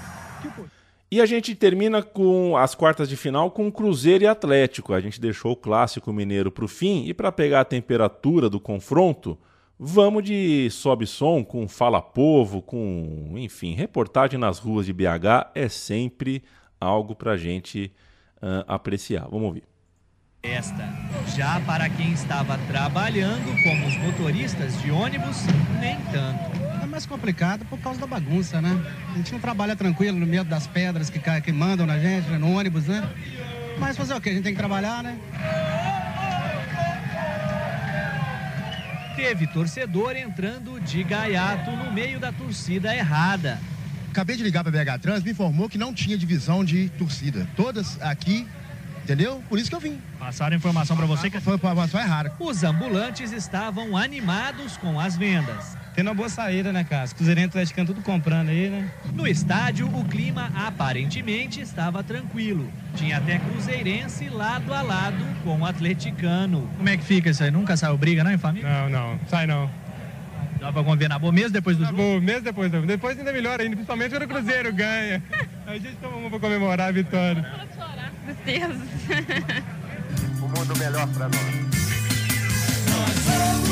[1.13, 4.95] E a gente termina com as quartas de final com Cruzeiro e Atlético.
[4.95, 8.59] A gente deixou o clássico mineiro para o fim e para pegar a temperatura do
[8.59, 9.39] confronto,
[9.79, 15.69] vamos de sobe som com Fala Povo, com, enfim, reportagem nas ruas de BH é
[15.69, 16.43] sempre
[16.81, 17.93] algo para a gente
[18.39, 19.29] uh, apreciar.
[19.29, 19.65] Vamos ouvir.
[20.43, 20.89] Esta,
[21.37, 25.45] já para quem estava trabalhando, como os motoristas de ônibus,
[25.79, 26.72] nem tanto.
[26.93, 28.79] Mais complicado por causa da bagunça, né?
[29.15, 32.37] A gente não trabalha tranquilo no meio das pedras que, que mandam na gente, né?
[32.37, 33.03] no ônibus, né?
[33.79, 34.29] Mas fazer o quê?
[34.29, 35.19] A gente tem que trabalhar, né?
[39.17, 43.59] Teve torcedor entrando de gaiato no meio da torcida errada.
[44.11, 47.49] Acabei de ligar para a BH Trans, me informou que não tinha divisão de torcida.
[47.57, 48.47] Todas aqui,
[49.03, 49.43] entendeu?
[49.49, 49.99] Por isso que eu vim.
[50.19, 52.35] Passaram informação para você que foi informação errada.
[52.39, 55.81] Os ambulantes estavam animados com as vendas.
[55.95, 57.05] Tendo uma boa saída, né, cara?
[57.05, 58.91] Os cruzeirenses atleticano tudo comprando aí, né?
[59.13, 62.67] No estádio, o clima aparentemente estava tranquilo.
[62.97, 66.67] Tinha até cruzeirense lado a lado com o atleticano.
[66.79, 67.51] Como é que fica isso aí?
[67.51, 68.69] Nunca saiu briga, não, em família?
[68.69, 69.71] Não, não, sai não.
[70.59, 72.01] Dá pra conviver na boa mesmo depois do Tá jogo?
[72.03, 75.23] bom, mesmo depois, depois ainda melhor ainda, principalmente quando o Cruzeiro ganha.
[75.67, 77.45] A gente toma uma pra comemorar a vitória.
[78.25, 78.81] Tristeza.
[80.41, 81.39] O mundo melhor para nós.
[82.89, 83.69] Somos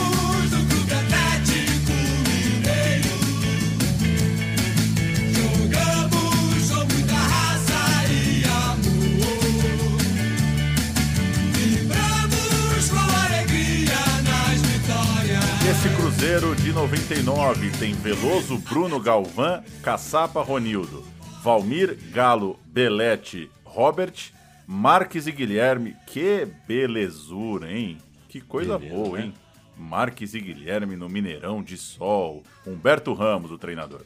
[15.71, 21.05] Esse Cruzeiro de 99 tem Veloso, Bruno Galvão, Caçapa Ronildo,
[21.45, 24.33] Valmir, Galo, Belete, Robert,
[24.67, 25.95] Marques e Guilherme.
[26.09, 27.99] Que belezura, hein?
[28.29, 29.25] Que coisa Beleza, boa, né?
[29.27, 29.35] hein?
[29.79, 32.43] Marques e Guilherme no Mineirão de Sol.
[32.67, 34.03] Humberto Ramos, o treinador.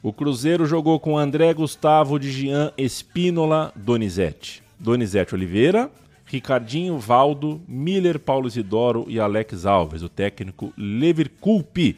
[0.00, 4.62] O Cruzeiro jogou com André Gustavo de Jean Espínola Donizete.
[4.78, 5.90] Donizete Oliveira,
[6.30, 11.96] Ricardinho Valdo, Miller Paulo Isidoro e Alex Alves, o técnico Leverkusen.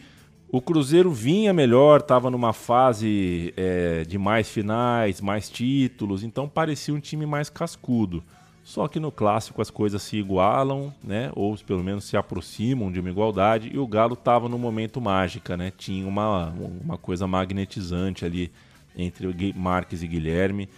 [0.51, 6.95] O Cruzeiro vinha melhor, estava numa fase é, de mais finais, mais títulos, então parecia
[6.95, 8.23] um time mais cascudo.
[8.65, 11.31] Só que no clássico as coisas se igualam, né?
[11.35, 13.71] Ou pelo menos se aproximam de uma igualdade.
[13.75, 15.73] E o Galo estava no momento mágica, né?
[15.77, 16.51] Tinha uma,
[16.83, 18.53] uma coisa magnetizante ali
[18.97, 20.69] entre Marques e Guilherme.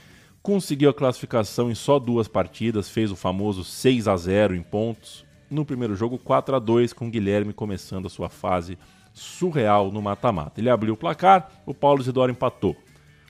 [0.45, 5.25] Conseguiu a classificação em só duas partidas, fez o famoso 6 a 0 em pontos.
[5.51, 8.77] No primeiro jogo, 4 a 2 com Guilherme começando a sua fase
[9.15, 10.61] surreal no mata-mata.
[10.61, 12.77] Ele abriu o placar, o Paulo Isidoro empatou.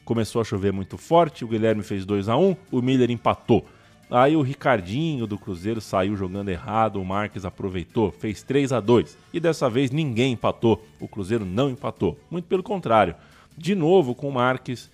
[0.05, 3.65] Começou a chover muito forte, o Guilherme fez 2 a 1 o Miller empatou.
[4.11, 9.17] Aí o Ricardinho do Cruzeiro saiu jogando errado, o Marques aproveitou, fez 3 a 2
[9.33, 12.19] E dessa vez ninguém empatou, o Cruzeiro não empatou.
[12.29, 13.15] Muito pelo contrário.
[13.57, 14.91] De novo com o Marques,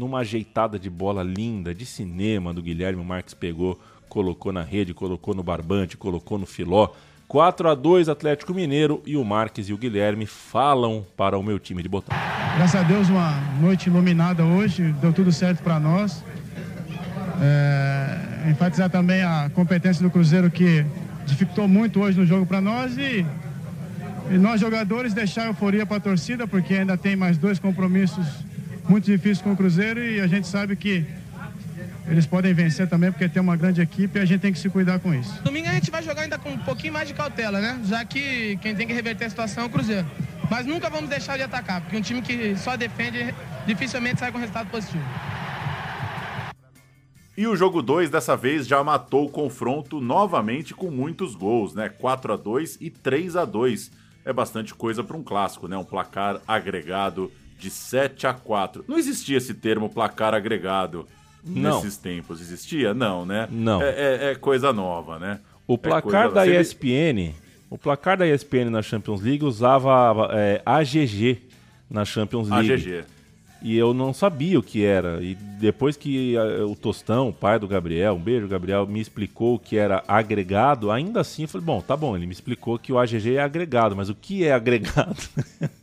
[0.00, 3.78] numa ajeitada de bola linda, de cinema do Guilherme, Marques pegou,
[4.08, 6.88] colocou na rede, colocou no barbante, colocou no filó.
[7.28, 11.58] 4 a 2 Atlético Mineiro e o Marques e o Guilherme falam para o meu
[11.58, 12.16] time de botão.
[12.56, 16.24] Graças a Deus, uma noite iluminada hoje, deu tudo certo para nós.
[17.42, 20.84] É, enfatizar também a competência do Cruzeiro que
[21.26, 23.24] dificultou muito hoje no jogo para nós e,
[24.30, 28.49] e, nós jogadores deixar euforia para a torcida porque ainda tem mais dois compromissos
[28.90, 31.06] muito difíceis com o Cruzeiro e a gente sabe que
[32.08, 34.68] eles podem vencer também porque tem uma grande equipe e a gente tem que se
[34.68, 35.40] cuidar com isso.
[35.44, 37.80] Domingo a gente vai jogar ainda com um pouquinho mais de cautela, né?
[37.84, 40.04] Já que quem tem que reverter a situação é o Cruzeiro.
[40.50, 43.32] Mas nunca vamos deixar de atacar, porque um time que só defende
[43.64, 45.04] dificilmente sai com resultado positivo.
[47.36, 51.88] E o jogo 2 dessa vez já matou o confronto novamente com muitos gols, né?
[51.88, 53.92] 4 a 2 e 3 a 2.
[54.24, 55.76] É bastante coisa para um clássico, né?
[55.76, 57.30] Um placar agregado
[57.60, 58.84] de 7 a 4.
[58.88, 61.06] Não existia esse termo placar agregado
[61.44, 61.76] Não.
[61.76, 62.40] nesses tempos.
[62.40, 62.94] Existia?
[62.94, 63.46] Não, né?
[63.50, 63.82] Não.
[63.82, 65.38] É, é- é coisa nova, né?
[65.68, 67.34] O É placar coisa- da ele- ESPN,
[67.68, 71.42] o placar da ESPN na Champions League usava é, AGG
[71.88, 72.72] na Champions League.
[72.72, 73.04] AGG.
[73.62, 75.22] E eu não sabia o que era.
[75.22, 79.56] E depois que eh, o Tostão, o pai do Gabriel, um beijo, Gabriel, me explicou
[79.56, 82.92] o que era agregado, ainda assim eu falei, bom, tá bom, ele me explicou que
[82.92, 85.20] o AGG é agregado, mas o que é agregado?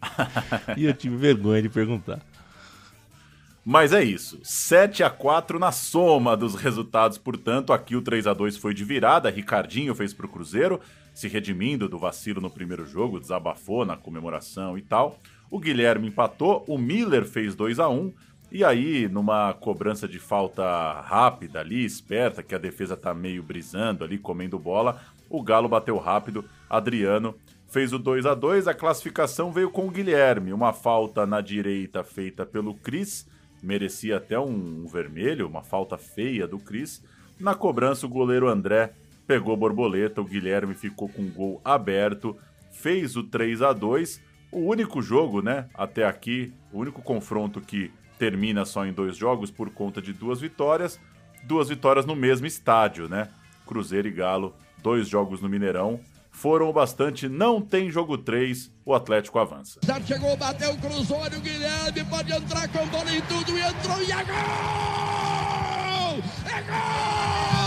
[0.76, 2.20] e eu tive vergonha de perguntar.
[3.64, 4.40] Mas é isso.
[4.44, 8.86] 7 a 4 na soma dos resultados, portanto, aqui o 3 a 2 foi de
[8.86, 10.80] virada, Ricardinho fez pro Cruzeiro,
[11.14, 15.20] se redimindo do vacilo no primeiro jogo, desabafou na comemoração e tal.
[15.49, 18.14] O Guilherme empatou, o Miller fez 2 a 1
[18.52, 24.03] e aí numa cobrança de falta rápida ali, esperta, que a defesa tá meio brisando
[24.03, 27.36] ali, comendo bola, o Galo bateu rápido, Adriano
[27.68, 32.03] fez o 2 a 2 a classificação veio com o Guilherme, uma falta na direita
[32.03, 33.28] feita pelo Cris,
[33.61, 37.03] merecia até um, um vermelho, uma falta feia do Cris.
[37.40, 38.94] Na cobrança, o goleiro André
[39.26, 42.38] pegou borboleta, o Guilherme ficou com o gol aberto,
[42.72, 44.22] fez o 3 a 2
[44.52, 49.52] O único jogo, né, até aqui, o único confronto que termina só em dois jogos
[49.52, 50.99] por conta de duas vitórias,
[51.44, 53.30] duas vitórias no mesmo estádio, né?
[53.65, 55.99] Cruzeiro e Galo, dois jogos no Mineirão.
[56.32, 59.80] Foram o bastante, não tem jogo 3, o Atlético avança.
[59.84, 64.11] Já chegou, bateu, cruzou, o Guilherme, pode entrar com bola em tudo e entrou e
[64.11, 64.34] é gol!
[66.45, 67.66] É gol!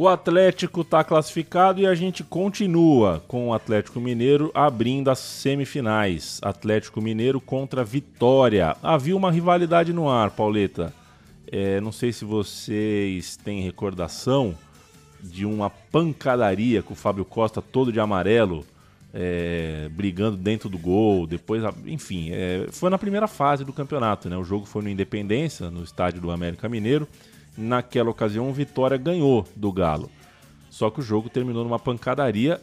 [0.00, 6.38] O Atlético está classificado e a gente continua com o Atlético Mineiro abrindo as semifinais.
[6.40, 8.76] Atlético Mineiro contra Vitória.
[8.80, 10.94] Havia uma rivalidade no ar, Pauleta.
[11.50, 14.54] É, não sei se vocês têm recordação
[15.20, 18.64] de uma pancadaria com o Fábio Costa todo de amarelo,
[19.12, 21.26] é, brigando dentro do gol.
[21.26, 24.28] Depois, enfim, é, foi na primeira fase do campeonato.
[24.28, 24.36] Né?
[24.36, 27.08] O jogo foi no Independência, no estádio do América Mineiro.
[27.58, 30.08] Naquela ocasião, o Vitória ganhou do Galo.
[30.70, 32.60] Só que o jogo terminou numa pancadaria,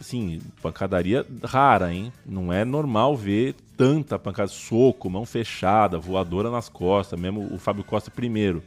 [0.00, 2.12] sim, pancadaria rara, hein?
[2.24, 7.82] Não é normal ver tanta pancada, soco, mão fechada, voadora nas costas, mesmo o Fábio
[7.82, 8.62] Costa primeiro,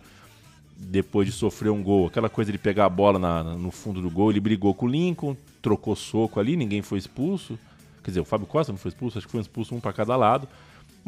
[0.76, 4.10] depois de sofrer um gol, aquela coisa de pegar a bola na- no fundo do
[4.10, 7.58] gol, ele brigou com o Lincoln, trocou soco ali, ninguém foi expulso.
[8.04, 10.16] Quer dizer, o Fábio Costa não foi expulso, acho que foi expulso um para cada
[10.16, 10.48] lado.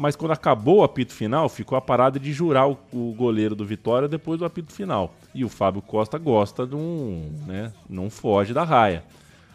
[0.02, 3.64] Mas quando acabou o apito final, ficou a parada de jurar o, o goleiro do
[3.64, 5.14] Vitória depois do apito final.
[5.32, 7.32] E o Fábio Costa gosta de um.
[7.46, 9.04] Né, não foge da raia.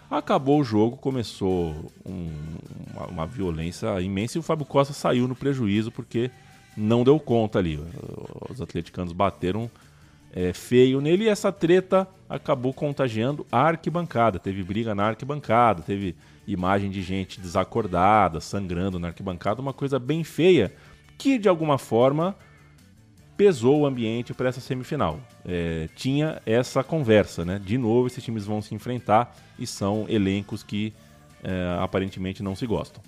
[0.10, 2.32] Acabou o jogo, começou um,
[2.94, 6.32] uma, uma, violência imensa e o Fábio Costa saiu no prejuízo porque
[6.78, 7.78] não deu conta ali.
[8.50, 9.70] Os atleticanos bateram
[10.32, 14.40] é, feio nele e essa treta acabou contagiando a arquibancada.
[14.40, 16.16] Teve briga na arquibancada, teve
[16.48, 20.74] imagem de gente desacordada, sangrando na arquibancada, uma coisa bem feia
[21.18, 22.36] que de alguma forma
[23.36, 25.20] pesou o ambiente para essa semifinal.
[25.46, 27.60] É, tinha essa conversa, né?
[27.64, 30.94] De novo, esses times vão se enfrentar e são elencos que
[31.44, 33.02] é, aparentemente não se gostam.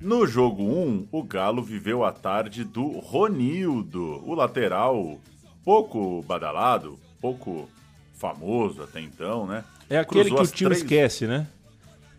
[0.00, 5.18] No jogo 1, o Galo viveu a tarde do Ronildo, o lateral
[5.64, 7.68] pouco badalado, pouco
[8.16, 9.64] famoso até então, né?
[9.88, 10.82] É aquele Cruzou que o tio três...
[10.82, 11.46] esquece, né?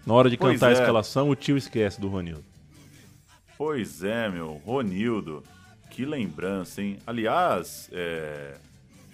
[0.05, 0.75] Na hora de pois cantar é.
[0.75, 2.45] a escalação, o tio esquece do Ronildo.
[3.57, 5.43] Pois é, meu, Ronildo.
[5.89, 6.99] Que lembrança, hein?
[7.05, 8.55] Aliás, é,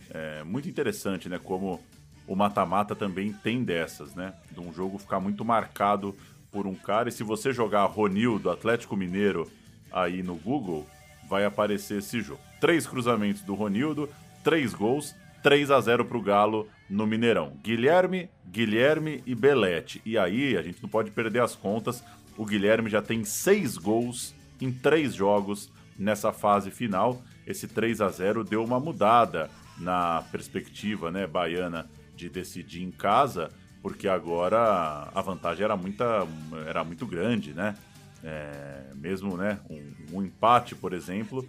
[0.09, 1.39] é muito interessante, né?
[1.41, 1.81] Como
[2.27, 4.33] o mata-mata também tem dessas, né?
[4.51, 6.15] De um jogo ficar muito marcado
[6.51, 7.09] por um cara.
[7.09, 9.49] E se você jogar Ronildo, Atlético Mineiro,
[9.91, 10.85] aí no Google,
[11.27, 12.41] vai aparecer esse jogo.
[12.59, 14.09] Três cruzamentos do Ronildo,
[14.43, 17.57] três gols, 3 a 0 para o Galo no Mineirão.
[17.61, 20.01] Guilherme, Guilherme e Belete.
[20.05, 22.03] E aí, a gente não pode perder as contas,
[22.37, 27.21] o Guilherme já tem seis gols em três jogos nessa fase final.
[27.45, 33.51] Esse 3 a 0 deu uma mudada na perspectiva né, baiana de decidir em casa,
[33.81, 36.25] porque agora a vantagem era, muita,
[36.65, 37.75] era muito grande, né?
[38.23, 41.45] É, mesmo né, um, um, empate, por exemplo,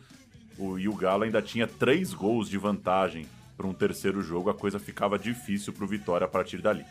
[0.58, 4.54] o, e o Galo ainda tinha três gols de vantagem para um terceiro jogo, a
[4.54, 6.84] coisa ficava difícil para o Vitória a partir dali.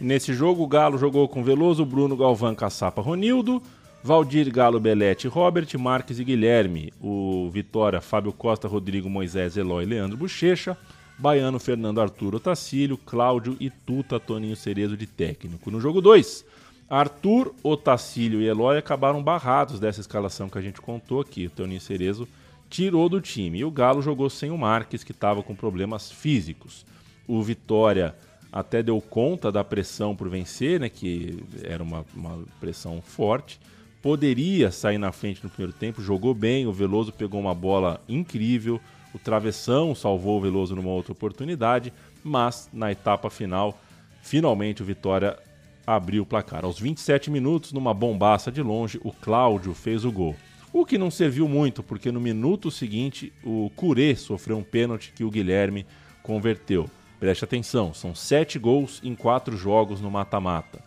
[0.00, 3.62] Nesse jogo, o Galo jogou com Veloso, Bruno, Galvão, Caçapa, Ronildo,
[4.02, 6.92] Valdir, Galo, Belete, Robert, Marques e Guilherme.
[7.00, 10.76] O Vitória, Fábio Costa, Rodrigo, Moisés, Eloy, Leandro Bochecha.
[11.16, 15.70] Baiano, Fernando Arthur, Otacílio, Cláudio e Tuta, Toninho Cerezo de técnico.
[15.70, 16.44] No jogo 2,
[16.90, 21.46] Arthur, Otacílio e Eloy acabaram barrados dessa escalação que a gente contou aqui.
[21.46, 22.26] O Toninho Cerezo
[22.68, 23.58] tirou do time.
[23.58, 26.84] E o Galo jogou sem o Marques, que estava com problemas físicos.
[27.26, 28.14] O Vitória
[28.52, 33.58] até deu conta da pressão por vencer, né, que era uma, uma pressão forte.
[34.00, 38.80] Poderia sair na frente no primeiro tempo, jogou bem, o Veloso pegou uma bola incrível,
[39.14, 41.92] o travessão salvou o Veloso numa outra oportunidade,
[42.22, 43.80] mas na etapa final,
[44.22, 45.38] finalmente o Vitória
[45.86, 46.64] abriu o placar.
[46.64, 50.36] Aos 27 minutos, numa bombaça de longe, o Cláudio fez o gol.
[50.74, 55.22] O que não serviu muito, porque no minuto seguinte o Curê sofreu um pênalti que
[55.22, 55.86] o Guilherme
[56.20, 56.90] converteu.
[57.20, 60.82] Preste atenção, são sete gols em quatro jogos no mata-mata.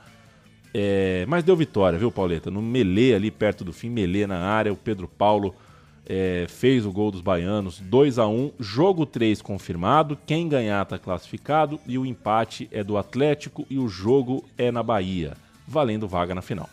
[0.73, 2.51] É, mas deu vitória, viu, Pauleta?
[2.51, 5.55] No Melê, ali perto do fim, Melê na área, o Pedro Paulo
[6.05, 10.99] é, fez o gol dos baianos, 2 a 1 jogo 3 confirmado, quem ganhar está
[10.99, 16.35] classificado e o empate é do Atlético e o jogo é na Bahia, valendo vaga
[16.35, 16.69] na final.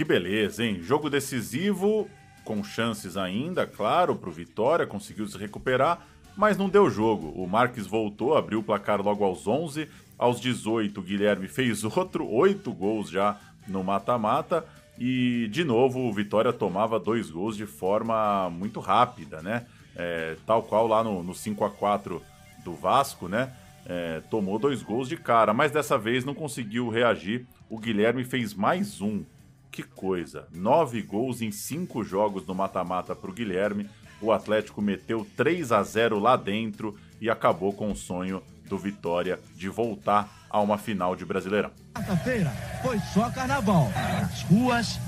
[0.00, 0.80] Que beleza, hein?
[0.80, 2.08] Jogo decisivo,
[2.42, 7.28] com chances ainda, claro, para o Vitória, conseguiu se recuperar, mas não deu jogo.
[7.36, 9.86] O Marques voltou, abriu o placar logo aos 11.
[10.16, 14.64] Aos 18, o Guilherme fez outro, oito gols já no mata-mata.
[14.98, 19.66] E, de novo, o Vitória tomava dois gols de forma muito rápida, né?
[19.94, 22.22] É, tal qual lá no, no 5 a 4
[22.64, 23.52] do Vasco, né?
[23.84, 27.46] É, tomou dois gols de cara, mas dessa vez não conseguiu reagir.
[27.68, 29.22] O Guilherme fez mais um.
[29.70, 30.46] Que coisa!
[30.52, 33.88] Nove gols em cinco jogos no mata-mata para o Guilherme
[34.20, 39.40] o Atlético meteu 3 a 0 lá dentro e acabou com o sonho do Vitória
[39.56, 41.70] de voltar a uma final de Brasileirão.
[41.94, 42.50] Quarta-feira
[42.82, 43.90] foi só carnaval.
[43.94, 44.98] Nas ruas,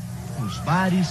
[0.40, 1.08] nos bares,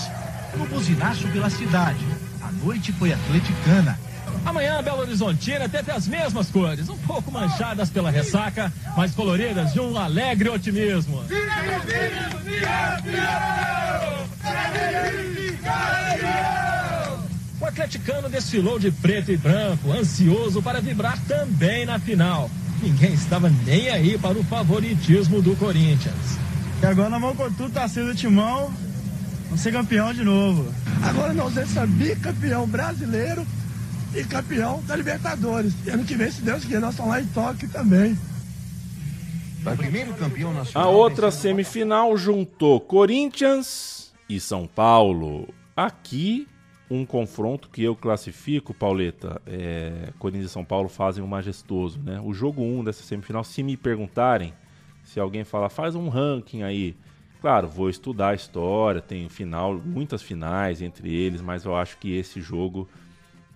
[0.57, 2.03] no buzinaço pela cidade.
[2.41, 3.99] A noite foi atleticana.
[4.45, 9.79] Amanhã, Belo Horizontina teve as mesmas cores, um pouco manchadas pela ressaca, mas coloridas de
[9.79, 11.23] um alegre otimismo.
[17.59, 22.49] O atleticano desfilou de preto e branco, ansioso para vibrar também na final.
[22.81, 26.39] Ninguém estava nem aí para o favoritismo do Corinthians.
[26.81, 28.73] E agora nós vamos com tudo, torcida do Timão,
[29.45, 30.73] vamos ser campeão de novo.
[31.03, 33.45] Agora nós vamos ser bicampeão brasileiro
[34.15, 35.73] e campeão da Libertadores.
[35.85, 38.17] E ano que vem, se Deus quiser, nós estamos lá em Tóquio também.
[39.77, 40.89] primeiro campeão nacional.
[40.89, 45.47] A outra semifinal juntou Corinthians e São Paulo.
[45.75, 46.47] Aqui
[46.89, 52.19] um confronto que eu classifico, Pauleta, é, Corinthians e São Paulo fazem um majestoso, né?
[52.21, 54.53] O jogo 1 um dessa semifinal, se me perguntarem,
[55.05, 56.95] se alguém falar, faz um ranking aí.
[57.39, 62.13] Claro, vou estudar a história, tem final, muitas finais entre eles, mas eu acho que
[62.13, 62.87] esse jogo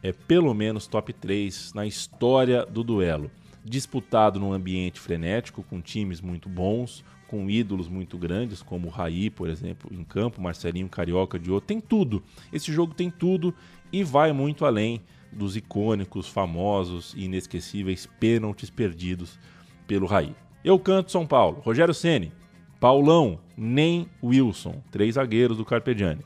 [0.02, 3.32] é pelo menos top 3 na história do duelo.
[3.64, 9.30] Disputado num ambiente frenético, com times muito bons, com ídolos muito grandes, como o Raí,
[9.30, 11.68] por exemplo, em campo, Marcelinho Carioca de outro.
[11.68, 12.22] Tem tudo.
[12.54, 13.54] Esse jogo tem tudo
[13.92, 15.02] e vai muito além
[15.32, 19.40] dos icônicos, famosos e inesquecíveis pênaltis perdidos
[19.88, 20.36] pelo Raí.
[20.64, 21.62] Eu canto São Paulo.
[21.62, 22.32] Rogério Ceni,
[22.80, 26.22] Paulão, nem Wilson, três zagueiros do Carpegiani.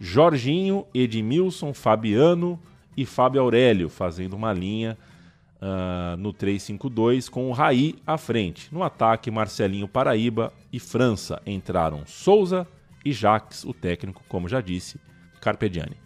[0.00, 2.60] Jorginho, Edmilson, Fabiano
[2.96, 4.96] e Fábio Aurélio fazendo uma linha
[5.60, 8.68] uh, no 3-5-2 com o Raí à frente.
[8.72, 12.66] No ataque, Marcelinho Paraíba e França entraram Souza
[13.04, 14.98] e Jaques, o técnico, como já disse,
[15.40, 15.96] Carpegiani.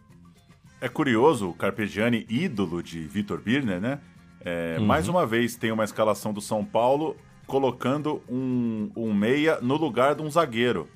[0.80, 4.00] É curioso, o Carpegiani, ídolo de Vitor Birner, né?
[4.44, 4.86] É, uhum.
[4.86, 7.16] Mais uma vez tem uma escalação do São Paulo
[7.46, 10.88] colocando um, um meia no lugar de um zagueiro.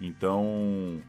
[0.00, 1.00] Então,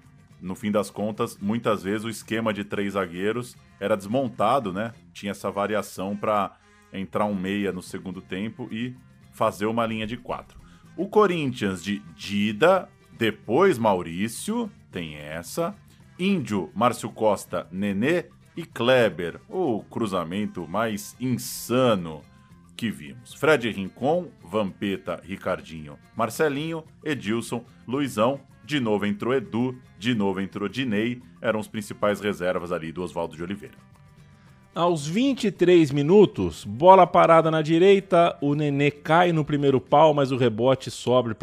[0.45, 4.93] no fim das contas, muitas vezes o esquema de três zagueiros era desmontado, né?
[5.11, 6.55] Tinha essa variação para
[6.93, 8.95] entrar um meia no segundo tempo e
[9.31, 10.59] fazer uma linha de quatro.
[10.95, 15.75] O Corinthians de Dida, depois Maurício, tem essa.
[16.17, 22.21] Índio, Márcio Costa, Nenê e Kleber, o cruzamento mais insano
[22.77, 23.33] que vimos.
[23.33, 31.21] Fred Rincon, Vampeta, Ricardinho, Marcelinho, Edilson, Luizão, de novo entrou Edu, de novo entrou Dinei,
[31.41, 33.75] eram os principais reservas ali do Oswaldo de Oliveira.
[34.73, 40.37] Aos 23 minutos, bola parada na direita, o Nenê cai no primeiro pau, mas o
[40.37, 41.33] rebote sobra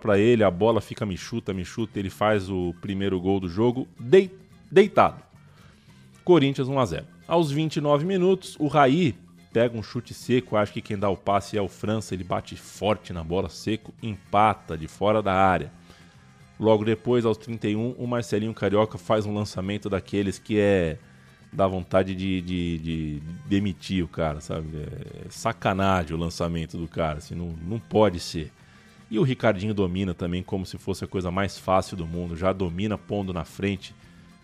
[0.00, 3.48] para ele, a bola fica me chuta, me chuta, ele faz o primeiro gol do
[3.48, 3.86] jogo
[4.68, 5.22] deitado.
[6.24, 7.06] Corinthians 1 a 0.
[7.28, 9.14] Aos 29 minutos, o Raí
[9.52, 12.56] pega um chute seco, acho que quem dá o passe é o França, ele bate
[12.56, 15.70] forte na bola, seco, empata de fora da área.
[16.62, 20.96] Logo depois, aos 31, o Marcelinho Carioca faz um lançamento daqueles que é
[21.52, 24.68] dá vontade de, de, de, demitir o cara, sabe?
[24.76, 28.52] É sacanagem o lançamento do cara, assim, não, não pode ser.
[29.10, 32.52] E o Ricardinho domina também como se fosse a coisa mais fácil do mundo, já
[32.52, 33.92] domina pondo na frente,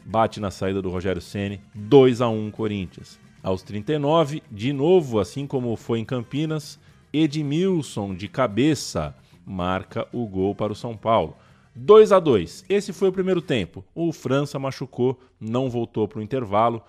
[0.05, 3.17] bate na saída do Rogério Ceni, 2 a 1 Corinthians.
[3.45, 6.81] Aos 39, de novo, assim como foi em Campinas,
[7.13, 9.15] Edmilson de cabeça
[9.47, 11.37] marca o gol para o São Paulo.
[11.81, 13.85] 2 a 2 Esse foi o primeiro tempo.
[13.95, 16.83] O França machucou, não voltou para o intervalo.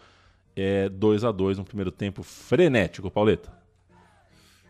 [0.55, 3.53] É 2 a 2 no primeiro tempo frenético, Pauleta.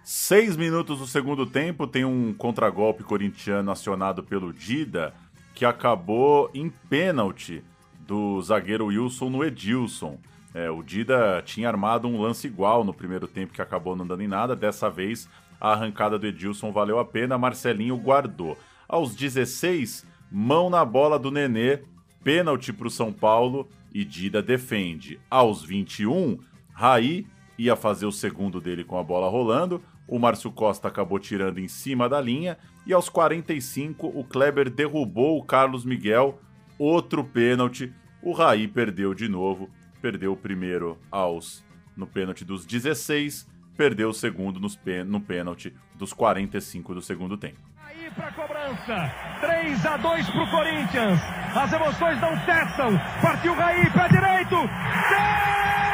[0.03, 5.13] Seis minutos do segundo tempo, tem um contragolpe corintiano acionado pelo Dida,
[5.55, 7.63] que acabou em pênalti
[8.05, 10.17] do zagueiro Wilson no Edilson.
[10.53, 14.23] É, o Dida tinha armado um lance igual no primeiro tempo que acabou não dando
[14.23, 14.55] em nada.
[14.55, 15.29] Dessa vez,
[15.61, 17.37] a arrancada do Edilson valeu a pena.
[17.37, 18.57] Marcelinho guardou.
[18.87, 21.79] Aos 16, mão na bola do Nenê,
[22.23, 25.19] pênalti para o São Paulo e Dida defende.
[25.29, 26.39] Aos 21,
[26.71, 27.25] Raí
[27.57, 29.81] ia fazer o segundo dele com a bola rolando.
[30.07, 32.57] O Márcio Costa acabou tirando em cima da linha.
[32.85, 36.39] E aos 45, o Kleber derrubou o Carlos Miguel.
[36.77, 37.93] Outro pênalti.
[38.21, 39.69] O Raí perdeu de novo
[40.01, 41.63] perdeu o primeiro aos
[41.95, 47.68] no pênalti dos 16, perdeu o segundo nos no pênalti dos 45 do segundo tempo.
[48.09, 51.19] Aí para cobrança, 3 a 2 para o Corinthians.
[51.55, 52.99] As emoções não cessam.
[53.21, 54.55] Partiu Raí, pé direito.
[54.55, 55.88] Defendeu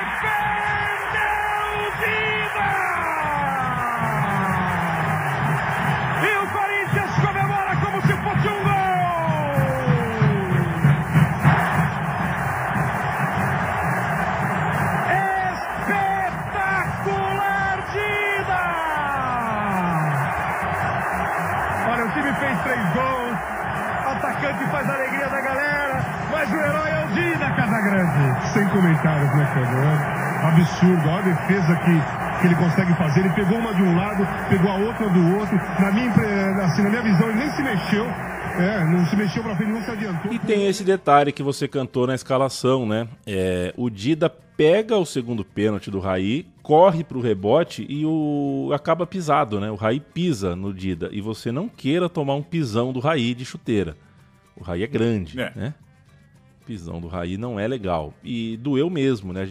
[28.55, 30.15] sem comentários, né, Fernando?
[30.45, 33.19] Absurdo, olha a defesa que, que ele consegue fazer.
[33.19, 35.57] Ele pegou uma de um lado, pegou a outra do outro.
[35.57, 36.09] Na minha,
[36.63, 38.05] assim, na minha visão, ele nem se mexeu.
[38.05, 40.31] É, não se mexeu pra frente, não se adiantou.
[40.31, 43.05] E tem esse detalhe que você cantou na escalação, né?
[43.27, 49.05] É, o Dida pega o segundo pênalti do Raí, corre pro rebote e o acaba
[49.05, 49.69] pisado, né?
[49.69, 51.09] O Raí pisa no Dida.
[51.11, 53.97] E você não queira tomar um pisão do Raí de chuteira.
[54.55, 55.51] O Raí é grande, é.
[55.53, 55.73] né?
[56.65, 58.13] Pisão do Raí não é legal.
[58.23, 59.49] E doeu mesmo, né?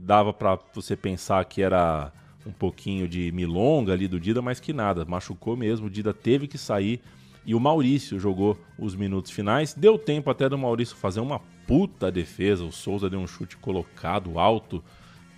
[0.00, 2.12] Dava para você pensar que era
[2.46, 5.86] um pouquinho de milonga ali do Dida, mas que nada, machucou mesmo.
[5.86, 7.00] O Dida teve que sair
[7.44, 9.74] e o Maurício jogou os minutos finais.
[9.74, 12.64] Deu tempo até do Maurício fazer uma puta defesa.
[12.64, 14.82] O Souza deu um chute colocado alto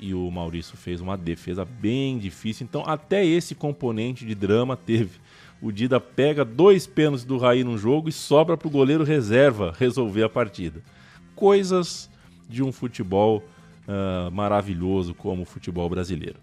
[0.00, 2.64] e o Maurício fez uma defesa bem difícil.
[2.64, 5.20] Então, até esse componente de drama teve
[5.62, 9.74] o Dida pega dois pênaltis do Raí no jogo e sobra para o goleiro reserva
[9.78, 10.82] resolver a partida.
[11.34, 12.10] Coisas
[12.48, 13.42] de um futebol
[13.86, 16.36] uh, maravilhoso como o futebol brasileiro.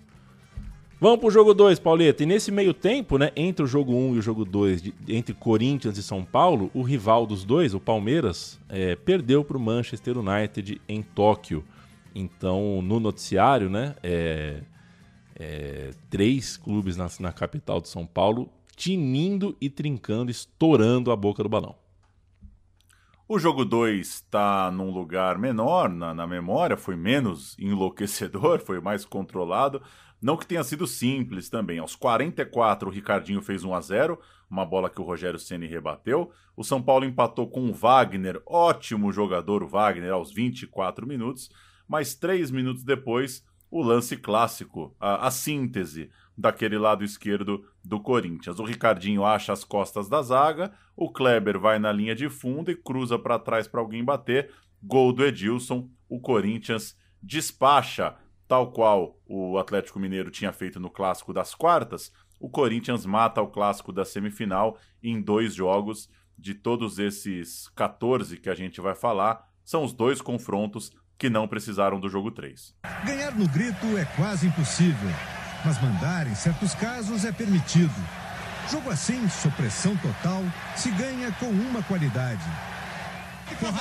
[1.00, 2.24] Vamos pro jogo 2, Pauleta.
[2.24, 5.34] E nesse meio tempo, né, entre o jogo 1 um e o jogo 2, entre
[5.34, 10.18] Corinthians e São Paulo, o rival dos dois, o Palmeiras, é, perdeu para o Manchester
[10.18, 11.64] United em Tóquio.
[12.16, 14.62] Então, no noticiário, né, é,
[15.36, 21.42] é, três clubes na, na capital de São Paulo tinindo e trincando, estourando a boca
[21.42, 21.76] do balão.
[23.28, 29.04] O jogo 2 está num lugar menor na, na, memória, foi menos enlouquecedor, foi mais
[29.04, 29.82] controlado.
[30.22, 31.80] Não que tenha sido simples também.
[31.80, 36.32] Aos 44, o Ricardinho fez 1 a 0 uma bola que o Rogério Ceni rebateu.
[36.56, 41.50] O São Paulo empatou com o Wagner, ótimo jogador o Wagner, aos 24 minutos.
[41.88, 48.60] Mas três minutos depois, o lance clássico, a, a síntese daquele lado esquerdo do Corinthians.
[48.60, 52.76] O Ricardinho acha as costas da zaga, o Kleber vai na linha de fundo e
[52.76, 54.52] cruza para trás para alguém bater.
[54.82, 58.16] Gol do Edilson, o Corinthians despacha
[58.48, 63.48] Tal qual o Atlético Mineiro tinha feito no clássico das quartas, o Corinthians mata o
[63.48, 66.10] clássico da semifinal em dois jogos.
[66.38, 71.48] De todos esses 14 que a gente vai falar, são os dois confrontos que não
[71.48, 72.76] precisaram do jogo 3.
[73.06, 75.10] Ganhar no grito é quase impossível,
[75.64, 77.94] mas mandar em certos casos é permitido.
[78.70, 80.44] Jogo assim, supressão total,
[80.76, 82.44] se ganha com uma qualidade.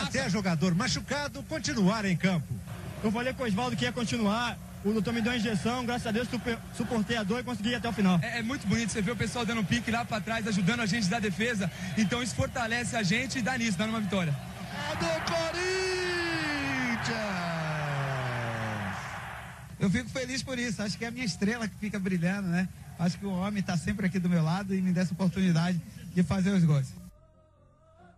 [0.03, 2.55] Até jogador machucado continuar em campo.
[3.03, 4.57] Eu falei com o Oswaldo que ia continuar.
[4.85, 6.29] O doutor me deu uma injeção, graças a Deus
[6.77, 8.21] suportei a dor e consegui ir até o final.
[8.23, 10.81] É, é muito bonito você ver o pessoal dando um pique lá para trás, ajudando
[10.81, 11.69] a gente da defesa.
[11.99, 14.33] Então isso fortalece a gente e dá nisso, dá numa vitória.
[14.93, 15.77] É do Corinthians!
[19.79, 20.83] Eu fico feliz por isso.
[20.83, 22.69] Acho que é a minha estrela que fica brilhando, né?
[22.99, 25.81] Acho que o homem está sempre aqui do meu lado e me dá essa oportunidade
[26.15, 26.95] de fazer os gols.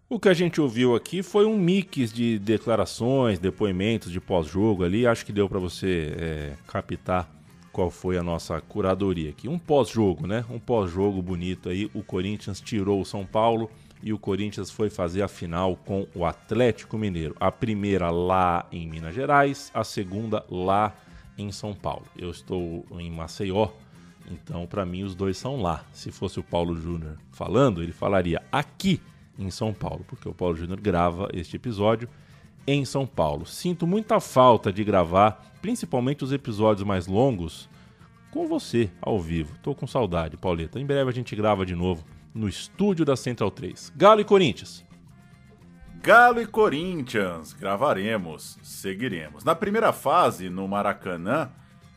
[0.08, 5.06] O que a gente ouviu aqui foi um mix de declarações, depoimentos de pós-jogo ali.
[5.06, 7.28] Acho que deu para você é, captar
[7.72, 9.48] qual foi a nossa curadoria aqui.
[9.48, 10.44] Um pós-jogo, né?
[10.48, 11.90] Um pós-jogo bonito aí.
[11.92, 13.70] O Corinthians tirou o São Paulo
[14.02, 17.36] e o Corinthians foi fazer a final com o Atlético Mineiro.
[17.38, 21.07] A primeira lá em Minas Gerais, a segunda lá em
[21.52, 22.04] São Paulo.
[22.16, 23.68] Eu estou em Maceió,
[24.30, 25.84] então para mim os dois são lá.
[25.92, 29.00] Se fosse o Paulo Júnior falando, ele falaria aqui
[29.38, 32.08] em São Paulo, porque o Paulo Júnior grava este episódio
[32.66, 33.46] em São Paulo.
[33.46, 37.68] Sinto muita falta de gravar, principalmente os episódios mais longos,
[38.30, 39.56] com você ao vivo.
[39.62, 40.78] Tô com saudade, Pauleta.
[40.78, 42.04] Em breve a gente grava de novo
[42.34, 43.92] no estúdio da Central 3.
[43.96, 44.87] Galo e Corinthians.
[46.00, 49.42] Galo e Corinthians, gravaremos, seguiremos.
[49.42, 51.50] Na primeira fase, no Maracanã,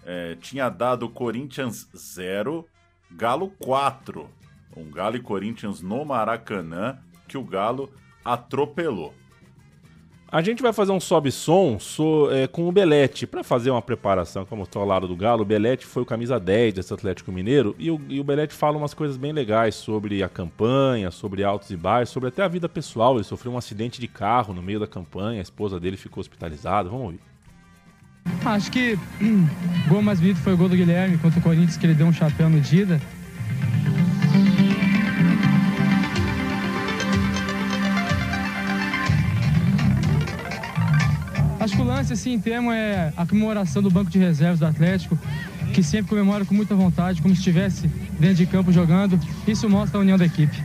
[0.04, 2.68] é, tinha dado Corinthians 0,
[3.12, 4.28] Galo 4.
[4.76, 6.98] Um Galo e Corinthians no Maracanã
[7.28, 7.94] que o Galo
[8.26, 9.14] atropelou.
[10.32, 14.46] A gente vai fazer um sobe-som so, é, com o Belete para fazer uma preparação,
[14.46, 15.42] como estou ao lado do Galo.
[15.42, 18.78] O Belete foi o camisa 10 desse Atlético Mineiro e o, e o Belete fala
[18.78, 22.70] umas coisas bem legais sobre a campanha, sobre altos e baixos, sobre até a vida
[22.70, 23.16] pessoal.
[23.16, 26.88] Ele sofreu um acidente de carro no meio da campanha, a esposa dele ficou hospitalizada.
[26.88, 27.20] Vamos ouvir.
[28.46, 31.86] Acho que o gol mais bonito foi o gol do Guilherme contra o Corinthians, que
[31.86, 33.02] ele deu um chapéu no Dida.
[42.02, 45.16] Lance, assim, em termo, é a comemoração do banco de reservas do Atlético,
[45.72, 47.88] que sempre comemora com muita vontade, como se estivesse
[48.20, 49.20] dentro de campo jogando.
[49.48, 50.64] Isso mostra a união da equipe.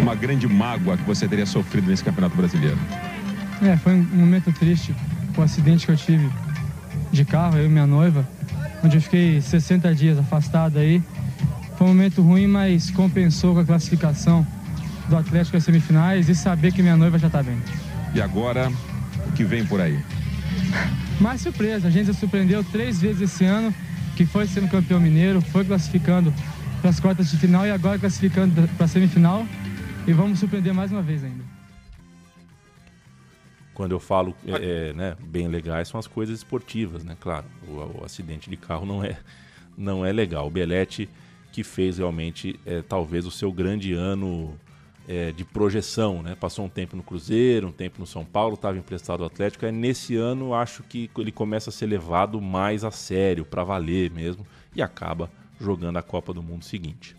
[0.00, 2.78] Uma grande mágoa que você teria sofrido nesse Campeonato Brasileiro?
[3.60, 4.96] É, foi um momento triste,
[5.36, 6.30] o acidente que eu tive
[7.12, 8.26] de carro, eu e minha noiva,
[8.82, 11.02] onde eu fiquei 60 dias afastado aí.
[11.76, 14.46] Foi um momento ruim, mas compensou com a classificação
[15.06, 17.58] do Atlético às semifinais e saber que minha noiva já está bem.
[18.14, 18.72] E agora,
[19.26, 19.98] o que vem por aí?
[21.20, 23.74] Mais surpresa, a gente se surpreendeu três vezes esse ano,
[24.16, 26.32] que foi sendo campeão mineiro, foi classificando
[26.80, 29.46] para as quartas de final e agora classificando para a semifinal.
[30.06, 31.44] E vamos surpreender mais uma vez ainda.
[33.74, 37.16] Quando eu falo é, é, né, bem legais, são as coisas esportivas, né?
[37.20, 39.16] Claro, o, o, acidente de carro não é,
[39.76, 40.46] não é legal.
[40.46, 41.08] O Belete
[41.52, 44.58] que fez realmente é, talvez o seu grande ano
[45.08, 46.34] é, de projeção, né?
[46.34, 49.64] Passou um tempo no Cruzeiro, um tempo no São Paulo, estava emprestado ao Atlético.
[49.64, 54.10] É nesse ano acho que ele começa a ser levado mais a sério, para valer
[54.10, 57.16] mesmo, e acaba jogando a Copa do Mundo seguinte.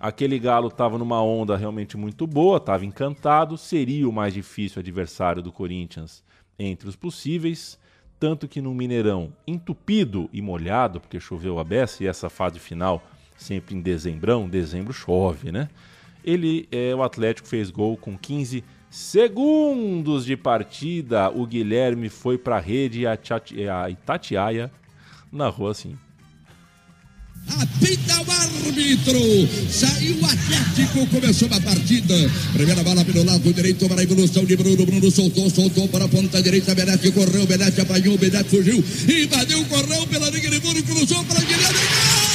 [0.00, 5.40] Aquele Galo estava numa onda realmente muito boa, estava encantado, seria o mais difícil adversário
[5.40, 6.24] do Corinthians
[6.58, 7.78] entre os possíveis,
[8.18, 13.02] tanto que no Mineirão, entupido e molhado, porque choveu a beça e essa fase final
[13.36, 15.68] sempre em dezembrão, dezembro chove, né?
[16.24, 21.30] Ele, é, o Atlético fez gol com 15 segundos de partida.
[21.30, 23.18] O Guilherme foi para a rede a,
[23.82, 24.70] a Itatiaia
[25.32, 25.96] narrou assim.
[27.48, 29.18] Apita o árbitro.
[29.70, 32.14] Saiu o Atlético, começou a partida.
[32.52, 34.84] Primeira bola pelo lado direito para a evolução de Bruno.
[34.84, 36.74] Bruno soltou, soltou para a ponta direita.
[36.74, 38.76] Benete correu, Benete apanhou, Benete fugiu.
[38.76, 41.78] Invadiu, correu pela linha de fundo, cruzou para Guilherme.
[41.78, 42.29] Atlético!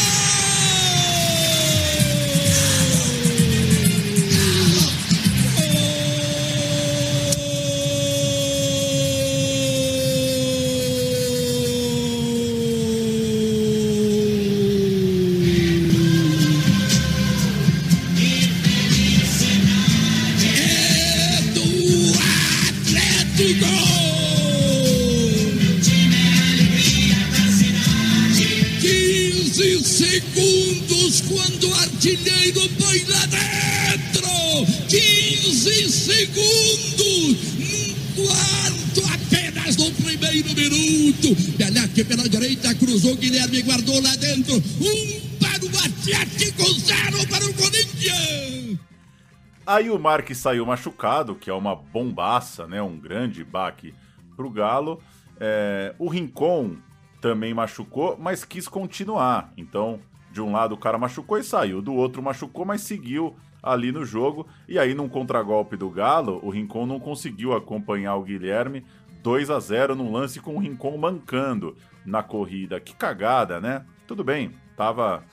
[49.68, 52.82] Aí o Marques saiu machucado, que é uma bombaça, né?
[52.84, 53.96] Um grande baque
[54.36, 55.02] pro Galo.
[55.40, 56.78] É, o Rincon
[57.20, 59.52] também machucou, mas quis continuar.
[59.58, 60.00] Então,
[60.32, 64.06] de um lado o cara machucou e saiu, do outro machucou, mas seguiu ali no
[64.06, 64.46] jogo.
[64.68, 68.86] E aí, num contragolpe do Galo, o Rincon não conseguiu acompanhar o Guilherme.
[69.24, 71.76] 2 a 0 num lance com o Rincon mancando
[72.06, 72.80] na corrida.
[72.80, 73.84] Que cagada, né?
[74.06, 75.24] Tudo bem, tava,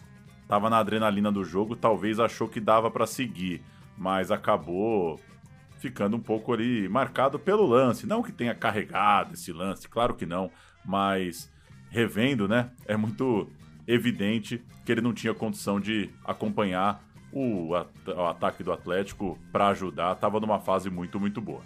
[0.48, 3.62] tava na adrenalina do jogo, talvez achou que dava para seguir
[3.96, 5.18] mas acabou
[5.78, 8.06] ficando um pouco ali marcado pelo lance.
[8.06, 10.50] Não que tenha carregado esse lance, claro que não,
[10.84, 11.50] mas
[11.90, 12.70] revendo, né?
[12.86, 13.48] É muito
[13.86, 19.68] evidente que ele não tinha condição de acompanhar o, at- o ataque do Atlético para
[19.68, 21.60] ajudar, estava numa fase muito, muito boa.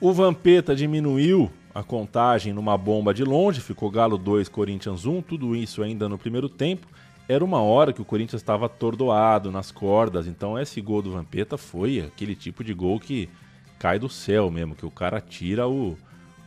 [0.00, 5.54] O Vampeta diminuiu a contagem numa bomba de longe, ficou Galo 2, Corinthians 1, tudo
[5.56, 6.86] isso ainda no primeiro tempo.
[7.26, 11.56] Era uma hora que o Corinthians estava atordoado nas cordas, então esse gol do Vampeta
[11.56, 13.30] foi aquele tipo de gol que
[13.78, 15.96] cai do céu mesmo, que o cara tira o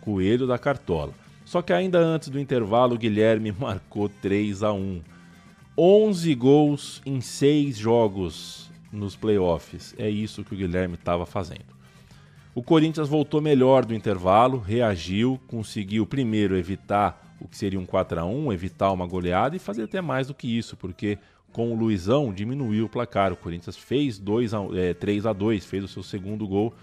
[0.02, 1.14] coelho da cartola.
[1.44, 5.02] Só que ainda antes do intervalo, o Guilherme marcou 3 a 1
[5.76, 9.96] 11 gols em 6 jogos nos playoffs.
[9.98, 11.78] É isso que o Guilherme estava fazendo.
[12.54, 18.20] O Corinthians voltou melhor do intervalo, reagiu, conseguiu primeiro evitar o que seria um 4
[18.20, 21.18] a 1 evitar uma goleada e fazer até mais do que isso, porque
[21.52, 23.32] com o Luizão diminuiu o placar.
[23.32, 26.74] O Corinthians fez 2 a, é, 3 a 2 fez o seu segundo gol.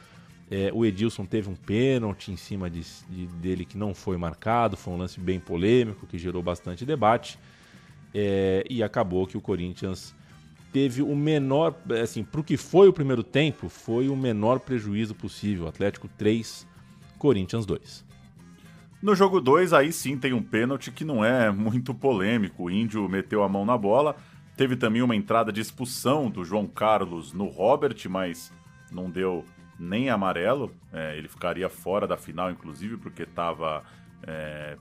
[0.51, 4.77] É, o Edilson teve um pênalti em cima de, de- dele que não foi marcado,
[4.77, 7.39] foi um lance bem polêmico que gerou bastante debate.
[8.13, 10.15] É, e acabou que o Corinthians
[10.73, 15.15] teve o menor, assim, para o que foi o primeiro tempo, foi o menor prejuízo
[15.15, 15.67] possível.
[15.67, 16.67] Atlético 3,
[17.19, 18.05] Corinthians 2.
[19.05, 22.63] No jogo 2, aí sim tem um pênalti que não é muito polêmico.
[22.63, 24.17] O Índio meteu a mão na bola.
[24.57, 28.51] Teve também uma entrada de expulsão do João Carlos no Robert, mas
[28.91, 29.45] não deu
[29.79, 30.73] nem amarelo.
[30.91, 33.85] É, ele ficaria fora da final, inclusive, porque estava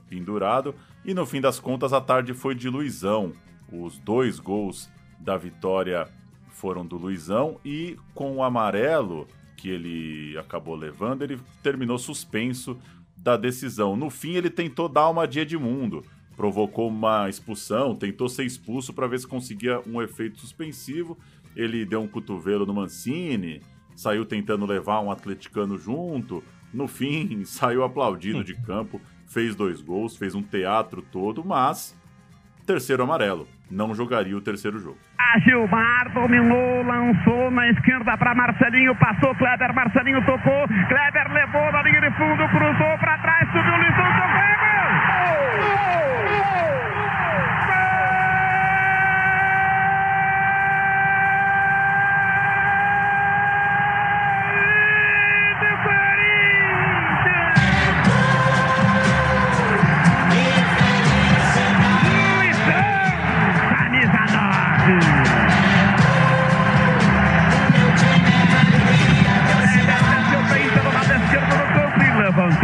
[0.08, 0.74] pendurado.
[1.04, 3.34] E no fim das contas, a tarde foi de Luizão.
[3.70, 4.90] Os dois gols
[5.20, 6.08] da vitória
[6.48, 12.78] foram do Luizão e com o amarelo que ele acabou levando, ele terminou suspenso
[13.24, 13.96] da decisão.
[13.96, 16.04] No fim, ele tentou dar uma de Edmundo,
[16.36, 21.18] provocou uma expulsão, tentou ser expulso para ver se conseguia um efeito suspensivo.
[21.56, 23.62] Ele deu um cotovelo no Mancini,
[23.96, 26.44] saiu tentando levar um atleticano junto.
[26.72, 31.96] No fim, saiu aplaudido de campo, fez dois gols, fez um teatro todo, mas
[32.66, 33.48] terceiro amarelo.
[33.70, 34.98] Não jogaria o terceiro jogo.
[35.18, 41.82] A Gilmar dominou, lançou na esquerda para Marcelinho, passou Kleber, Marcelinho tocou, Kleber levou na
[41.82, 44.33] linha de fundo, cruzou para trás, subiu Luizão, tocou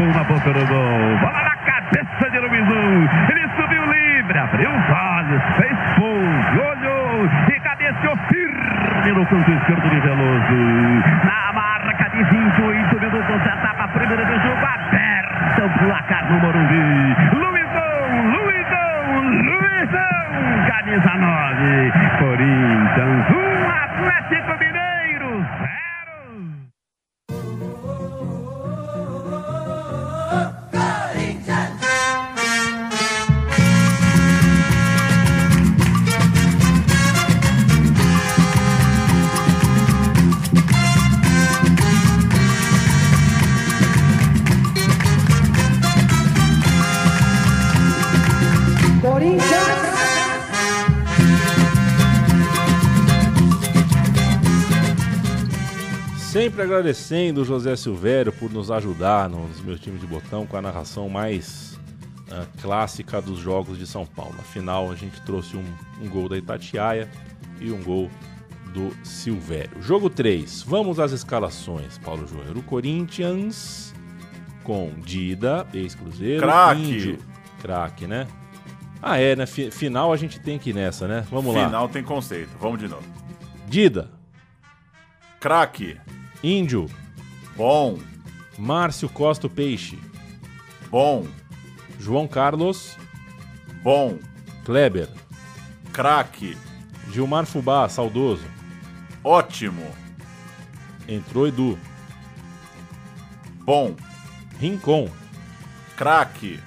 [0.00, 0.06] 9.
[0.06, 1.18] Levantou na boca do gol.
[1.20, 3.08] Bola na cabeça de Luizão.
[3.28, 9.90] Ele subiu livre, abriu os olhos, fez pouso, olhou e cabeceou firme no canto esquerdo
[9.90, 11.24] de Veloso.
[11.24, 11.39] Na
[56.60, 60.60] Sempre agradecendo o José Silvério por nos ajudar nos meus times de botão com a
[60.60, 61.80] narração mais
[62.28, 64.34] uh, clássica dos jogos de São Paulo.
[64.38, 65.64] Afinal, a gente trouxe um,
[66.02, 67.08] um gol da Itatiaia
[67.58, 68.10] e um gol
[68.74, 69.80] do Silvério.
[69.80, 70.62] Jogo 3.
[70.64, 72.58] Vamos às escalações, Paulo Júnior.
[72.58, 73.94] O Corinthians
[74.62, 76.42] com Dida, ex-Cruzeiro.
[76.42, 77.18] Craque.
[77.62, 78.28] Craque, né?
[79.00, 79.46] Ah, é, né?
[79.46, 81.24] Final a gente tem que ir nessa, né?
[81.30, 81.64] Vamos lá.
[81.64, 82.50] Final tem conceito.
[82.60, 83.06] Vamos de novo.
[83.66, 84.10] Dida.
[85.40, 85.98] Craque.
[86.42, 86.86] Índio.
[87.56, 87.98] Bom.
[88.58, 89.98] Márcio Costa Peixe.
[90.90, 91.26] Bom.
[91.98, 92.96] João Carlos.
[93.82, 94.18] Bom.
[94.64, 95.08] Kleber.
[95.92, 96.56] Craque.
[97.12, 98.44] Gilmar Fubá, saudoso.
[99.22, 99.86] Ótimo.
[101.08, 101.78] Entrou Edu.
[103.64, 103.94] Bom.
[104.58, 105.10] Rincon.
[105.96, 106.60] Craque.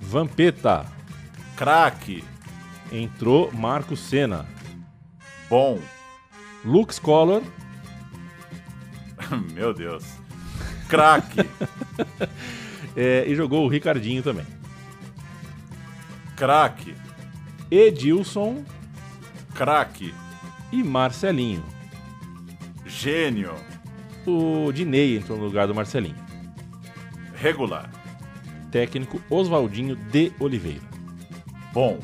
[0.00, 0.86] Vampeta.
[1.56, 2.24] Craque.
[2.90, 4.46] Entrou Marco Senna.
[5.48, 5.80] Bom.
[6.64, 7.42] Lux Collor.
[9.52, 10.04] Meu Deus.
[10.88, 11.40] Craque.
[12.96, 14.46] é, e jogou o Ricardinho também.
[16.36, 16.94] Craque.
[17.70, 18.64] Edilson.
[19.54, 20.14] Craque.
[20.70, 21.64] E Marcelinho.
[22.86, 23.54] Gênio.
[24.26, 26.16] O Dinei entrou no lugar do Marcelinho.
[27.34, 27.90] Regular.
[28.70, 30.82] Técnico Oswaldinho de Oliveira.
[31.72, 31.98] Bom.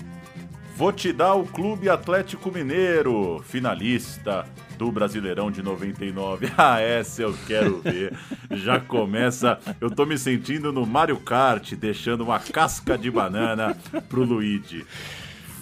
[0.76, 4.46] Vou te dar o Clube Atlético Mineiro, finalista
[4.78, 6.48] do Brasileirão de 99.
[6.56, 8.16] Ah, essa eu quero ver.
[8.50, 9.58] Já começa.
[9.80, 13.76] Eu tô me sentindo no Mario Kart, deixando uma casca de banana
[14.08, 14.84] pro Luigi.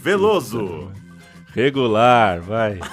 [0.03, 0.91] Veloso.
[1.53, 2.81] Regular, vai.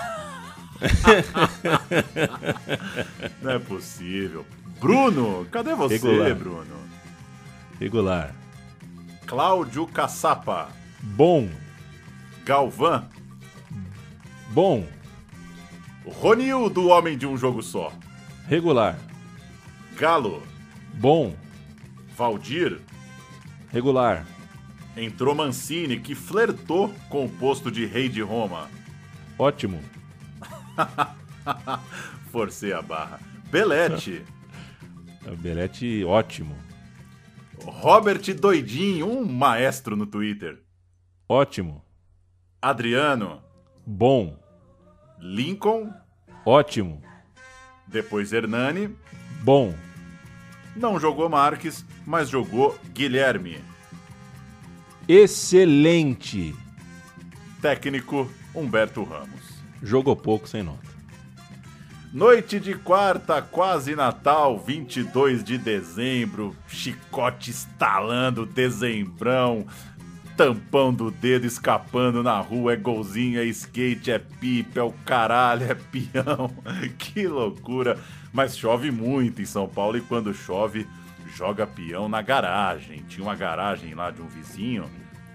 [3.41, 4.45] Não é possível.
[4.79, 6.35] Bruno, cadê você, Regular.
[6.35, 6.75] Bruno?
[7.79, 8.35] Regular.
[9.25, 10.69] Cláudio Caçapa.
[11.01, 11.49] Bom.
[12.45, 13.07] Galvão.
[14.49, 14.85] Bom.
[16.05, 17.91] Ronildo, homem de um jogo só.
[18.47, 18.97] Regular.
[19.97, 20.43] Galo.
[20.93, 21.35] Bom.
[22.15, 22.80] Valdir.
[23.71, 24.25] Regular.
[24.95, 28.69] Entrou Mancini, que flertou com o posto de rei de Roma.
[29.39, 29.81] Ótimo.
[32.31, 33.19] Forcei a barra.
[33.49, 34.23] Belete.
[35.39, 36.55] Belete, ótimo.
[37.65, 40.61] Robert Doidinho, um maestro no Twitter.
[41.27, 41.84] Ótimo.
[42.61, 43.41] Adriano.
[43.85, 44.38] Bom.
[45.23, 45.89] Lincoln.
[46.45, 47.01] Ótimo.
[47.87, 48.93] Depois Hernani.
[49.41, 49.73] Bom.
[50.75, 53.63] Não jogou Marques, mas jogou Guilherme.
[55.07, 56.53] Excelente.
[57.61, 59.63] Técnico Humberto Ramos.
[59.81, 60.91] Jogou pouco sem nota.
[62.13, 69.65] Noite de quarta, quase Natal, 22 de dezembro, chicote estalando, dezembrão,
[70.35, 75.65] tampão do dedo escapando na rua, é golzinho, é skate, é pipa, é o caralho,
[75.65, 76.51] é peão.
[76.97, 77.99] que loucura.
[78.31, 80.88] Mas chove muito em São Paulo e quando chove,
[81.35, 83.03] joga peão na garagem.
[83.07, 84.89] Tinha uma garagem lá de um vizinho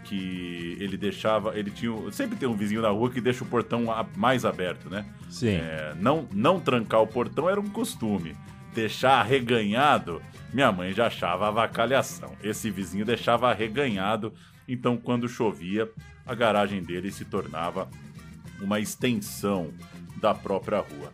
[0.04, 3.84] que ele deixava, ele tinha, sempre tem um vizinho na rua que deixa o portão
[4.16, 5.04] mais aberto, né?
[5.28, 5.56] Sim.
[5.56, 8.34] É, não, não trancar o portão era um costume.
[8.74, 10.22] Deixar arreganhado,
[10.52, 12.32] minha mãe já achava avacalhação.
[12.42, 14.32] Esse vizinho deixava arreganhado,
[14.68, 15.90] então quando chovia,
[16.26, 17.88] a garagem dele se tornava
[18.60, 19.72] uma extensão
[20.16, 21.12] da própria rua.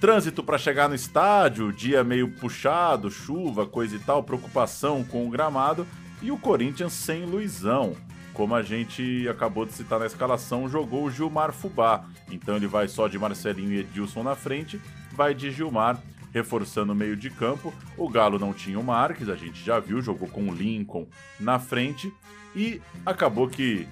[0.00, 5.30] Trânsito para chegar no estádio, dia meio puxado, chuva, coisa e tal, preocupação com o
[5.30, 5.86] gramado
[6.20, 7.96] e o Corinthians sem Luizão.
[8.34, 12.04] Como a gente acabou de citar na escalação, jogou o Gilmar Fubá.
[12.30, 14.80] Então ele vai só de Marcelinho e Edilson na frente,
[15.12, 16.02] vai de Gilmar
[16.32, 17.72] reforçando o meio de campo.
[17.96, 21.06] O Galo não tinha o Marques, a gente já viu, jogou com o Lincoln
[21.38, 22.12] na frente
[22.54, 23.86] e acabou que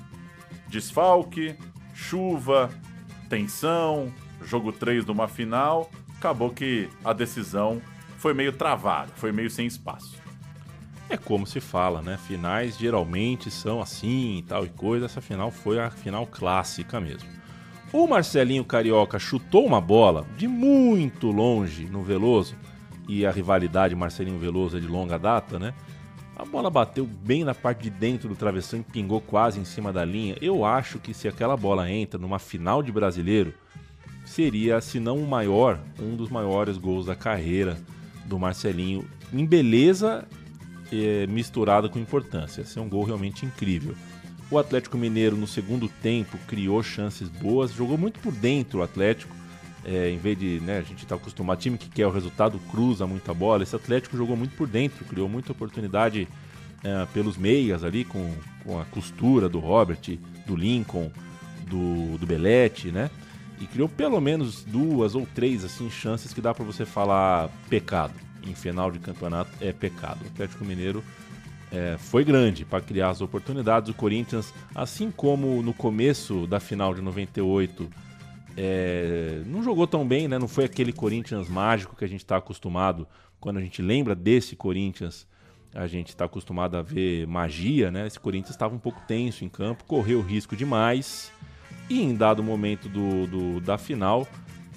[0.68, 1.56] desfalque,
[1.94, 2.70] chuva,
[3.28, 4.12] tensão,
[4.42, 7.80] jogo 3 de uma final, acabou que a decisão
[8.18, 10.20] foi meio travada, foi meio sem espaço.
[11.08, 12.16] É como se fala, né?
[12.16, 15.06] Finais geralmente são assim e tal e coisa.
[15.06, 17.28] Essa final foi a final clássica mesmo.
[17.92, 22.54] O Marcelinho Carioca chutou uma bola de muito longe no Veloso.
[23.08, 25.74] E a rivalidade Marcelinho Veloso é de longa data, né?
[26.40, 29.92] A bola bateu bem na parte de dentro do travessão e pingou quase em cima
[29.92, 30.38] da linha.
[30.40, 33.52] Eu acho que se aquela bola entra numa final de brasileiro,
[34.24, 37.76] seria, se não o maior, um dos maiores gols da carreira
[38.24, 39.06] do Marcelinho.
[39.30, 40.26] Em beleza
[40.90, 42.62] é, misturada com importância.
[42.62, 43.94] Esse é um gol realmente incrível.
[44.50, 49.36] O Atlético Mineiro, no segundo tempo, criou chances boas, jogou muito por dentro o Atlético.
[49.84, 53.06] É, em vez de, né, a gente está acostumado, time que quer o resultado cruza
[53.06, 53.62] muita bola.
[53.62, 56.28] Esse Atlético jogou muito por dentro, criou muita oportunidade
[56.84, 58.34] é, pelos meias ali, com,
[58.64, 61.10] com a costura do Robert, do Lincoln,
[61.66, 62.26] do, do
[62.92, 63.10] né?
[63.60, 68.14] e criou pelo menos duas ou três assim chances que dá para você falar pecado.
[68.42, 70.24] Em final de campeonato é pecado.
[70.24, 71.04] O Atlético Mineiro
[71.70, 73.90] é, foi grande para criar as oportunidades.
[73.90, 77.88] O Corinthians, assim como no começo da final de 98,
[78.56, 80.38] é, não jogou tão bem, né?
[80.38, 83.06] Não foi aquele Corinthians mágico que a gente está acostumado.
[83.38, 85.26] Quando a gente lembra desse Corinthians,
[85.74, 88.06] a gente está acostumado a ver magia, né?
[88.06, 91.32] Esse Corinthians estava um pouco tenso em campo, correu risco demais
[91.88, 94.26] e em dado momento do, do da final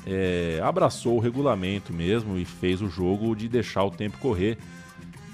[0.06, 4.58] é, abraçou o regulamento mesmo e fez o jogo de deixar o tempo correr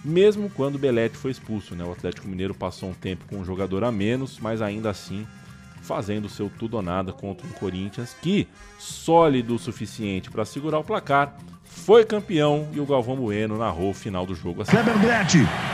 [0.04, 1.76] mesmo quando o Belete foi expulso.
[1.76, 1.84] Né?
[1.84, 5.28] O Atlético Mineiro passou um tempo com um jogador a menos, mas ainda assim
[5.90, 8.48] fazendo seu tudo ou nada contra o Corinthians, que,
[8.78, 11.34] sólido o suficiente para segurar o placar,
[11.64, 14.72] foi campeão e o Galvão Bueno narrou o final do jogo assim.
[14.72, 14.94] Kleber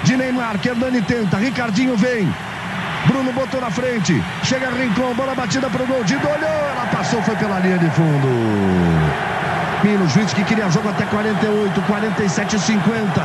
[0.05, 2.33] de Neymar, Kerdani tenta, Ricardinho vem.
[3.07, 4.13] Bruno botou na frente,
[4.45, 8.27] chega Rincon, bola batida pro gol, Dido olhou, ela passou, foi pela linha de fundo.
[9.83, 13.21] Mino, juiz que queria jogo até 48, 47 50.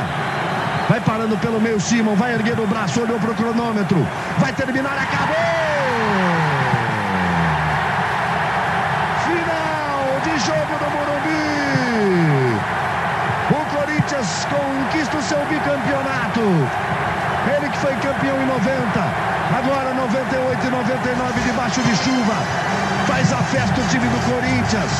[0.89, 4.05] Vai parando pelo meio Simon, vai erguendo o braço, olhou pro cronômetro.
[4.39, 5.70] Vai terminar, acabou!
[14.51, 16.43] Conquista o seu bicampeonato.
[17.55, 18.67] Ele que foi campeão em 90,
[19.57, 22.35] agora 98 e 99 debaixo de chuva.
[23.07, 24.91] Faz a festa o time do Corinthians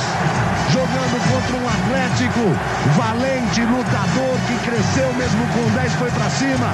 [0.72, 2.56] jogando contra um Atlético
[2.95, 6.72] valente, lutador, que cresceu mesmo com 10, foi para cima.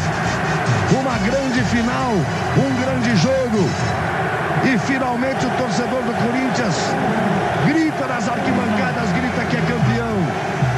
[1.00, 3.70] Uma grande final, um grande jogo.
[4.64, 6.76] E finalmente o torcedor do Corinthians
[7.66, 10.18] grita nas arquibancadas, grita que é campeão.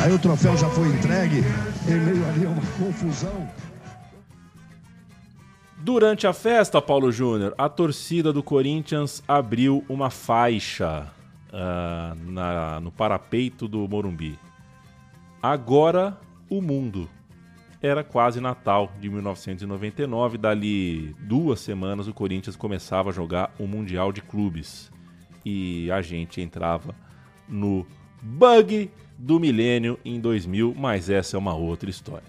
[0.03, 1.43] Aí o troféu já foi entregue,
[1.89, 3.49] em meio ali a uma confusão.
[5.77, 11.07] Durante a festa, Paulo Júnior, a torcida do Corinthians abriu uma faixa
[11.47, 14.37] uh, na, no parapeito do Morumbi.
[15.41, 16.17] Agora
[16.49, 17.09] o mundo.
[17.81, 20.37] Era quase Natal de 1999.
[20.37, 24.91] Dali duas semanas o Corinthians começava a jogar o Mundial de Clubes.
[25.45, 26.93] E a gente entrava
[27.47, 27.87] no
[28.21, 32.27] bug do milênio em 2000, mas essa é uma outra história.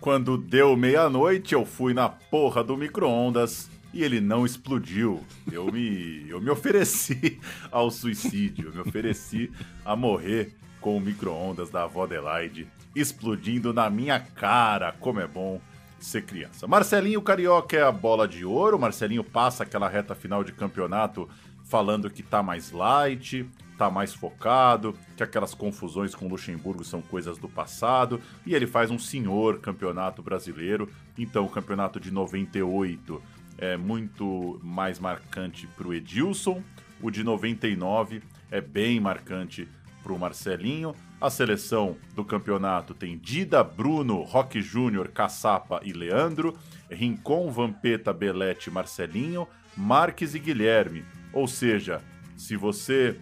[0.00, 5.22] Quando deu meia-noite, eu fui na porra do micro-ondas e ele não explodiu.
[5.52, 7.38] Eu me, eu me ofereci
[7.70, 9.50] ao suicídio, eu me ofereci
[9.84, 12.66] a morrer com o micro-ondas da avó Adelaide
[12.96, 14.92] explodindo na minha cara.
[14.92, 15.60] Como é bom
[15.98, 16.66] ser criança.
[16.66, 18.78] Marcelinho Carioca é a bola de ouro.
[18.78, 21.28] Marcelinho passa aquela reta final de campeonato
[21.64, 27.38] falando que tá mais light, tá mais focado, que aquelas confusões com Luxemburgo são coisas
[27.38, 30.88] do passado, e ele faz um senhor campeonato brasileiro.
[31.18, 33.22] Então, o campeonato de 98
[33.58, 36.62] é muito mais marcante para o Edilson,
[37.00, 39.68] o de 99 é bem marcante
[40.02, 40.94] para o Marcelinho.
[41.20, 46.56] A seleção do campeonato tem Dida, Bruno, Roque Júnior, Caçapa e Leandro,
[46.90, 51.04] Rincon, Vampeta, Belete, Marcelinho, Marques e Guilherme.
[51.32, 52.00] Ou seja,
[52.36, 53.18] se você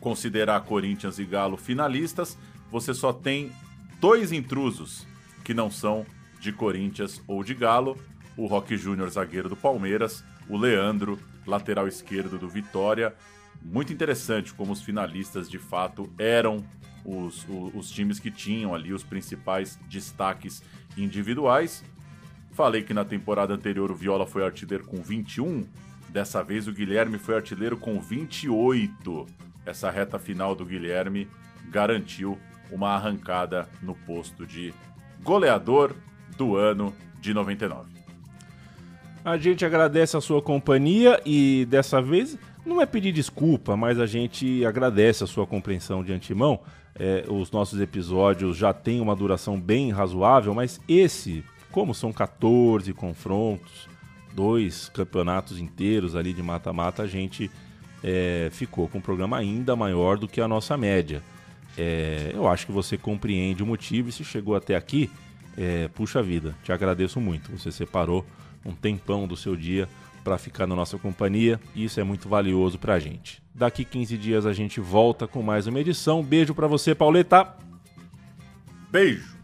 [0.00, 2.38] considerar Corinthians e Galo finalistas,
[2.70, 3.50] você só tem
[4.00, 5.06] dois intrusos
[5.44, 6.06] que não são
[6.40, 7.96] de Corinthians ou de Galo,
[8.36, 13.14] o Roque Júnior, zagueiro do Palmeiras, o Leandro, lateral esquerdo do Vitória.
[13.60, 16.64] Muito interessante como os finalistas de fato eram
[17.04, 20.62] os, os, os times que tinham ali os principais destaques
[20.96, 21.82] individuais.
[22.52, 25.66] Falei que na temporada anterior o Viola foi artilheiro com 21,
[26.08, 29.26] dessa vez o Guilherme foi artilheiro com 28.
[29.68, 31.28] Essa reta final do Guilherme
[31.70, 32.38] garantiu
[32.72, 34.72] uma arrancada no posto de
[35.22, 35.94] goleador
[36.38, 37.90] do ano de 99.
[39.22, 44.06] A gente agradece a sua companhia e dessa vez não é pedir desculpa, mas a
[44.06, 46.60] gente agradece a sua compreensão de antemão.
[46.94, 52.90] É, os nossos episódios já têm uma duração bem razoável, mas esse, como são 14
[52.94, 53.86] confrontos,
[54.32, 57.50] dois campeonatos inteiros ali de mata-mata, a gente
[58.02, 61.22] é, ficou com um programa ainda maior do que a nossa média.
[61.76, 65.10] É, eu acho que você compreende o motivo e se chegou até aqui,
[65.56, 67.50] é, puxa vida, te agradeço muito.
[67.52, 68.24] Você separou
[68.64, 69.88] um tempão do seu dia
[70.24, 73.42] para ficar na nossa companhia e isso é muito valioso para a gente.
[73.54, 76.22] Daqui 15 dias a gente volta com mais uma edição.
[76.22, 77.54] Beijo para você, Pauleta.
[78.90, 79.37] Beijo.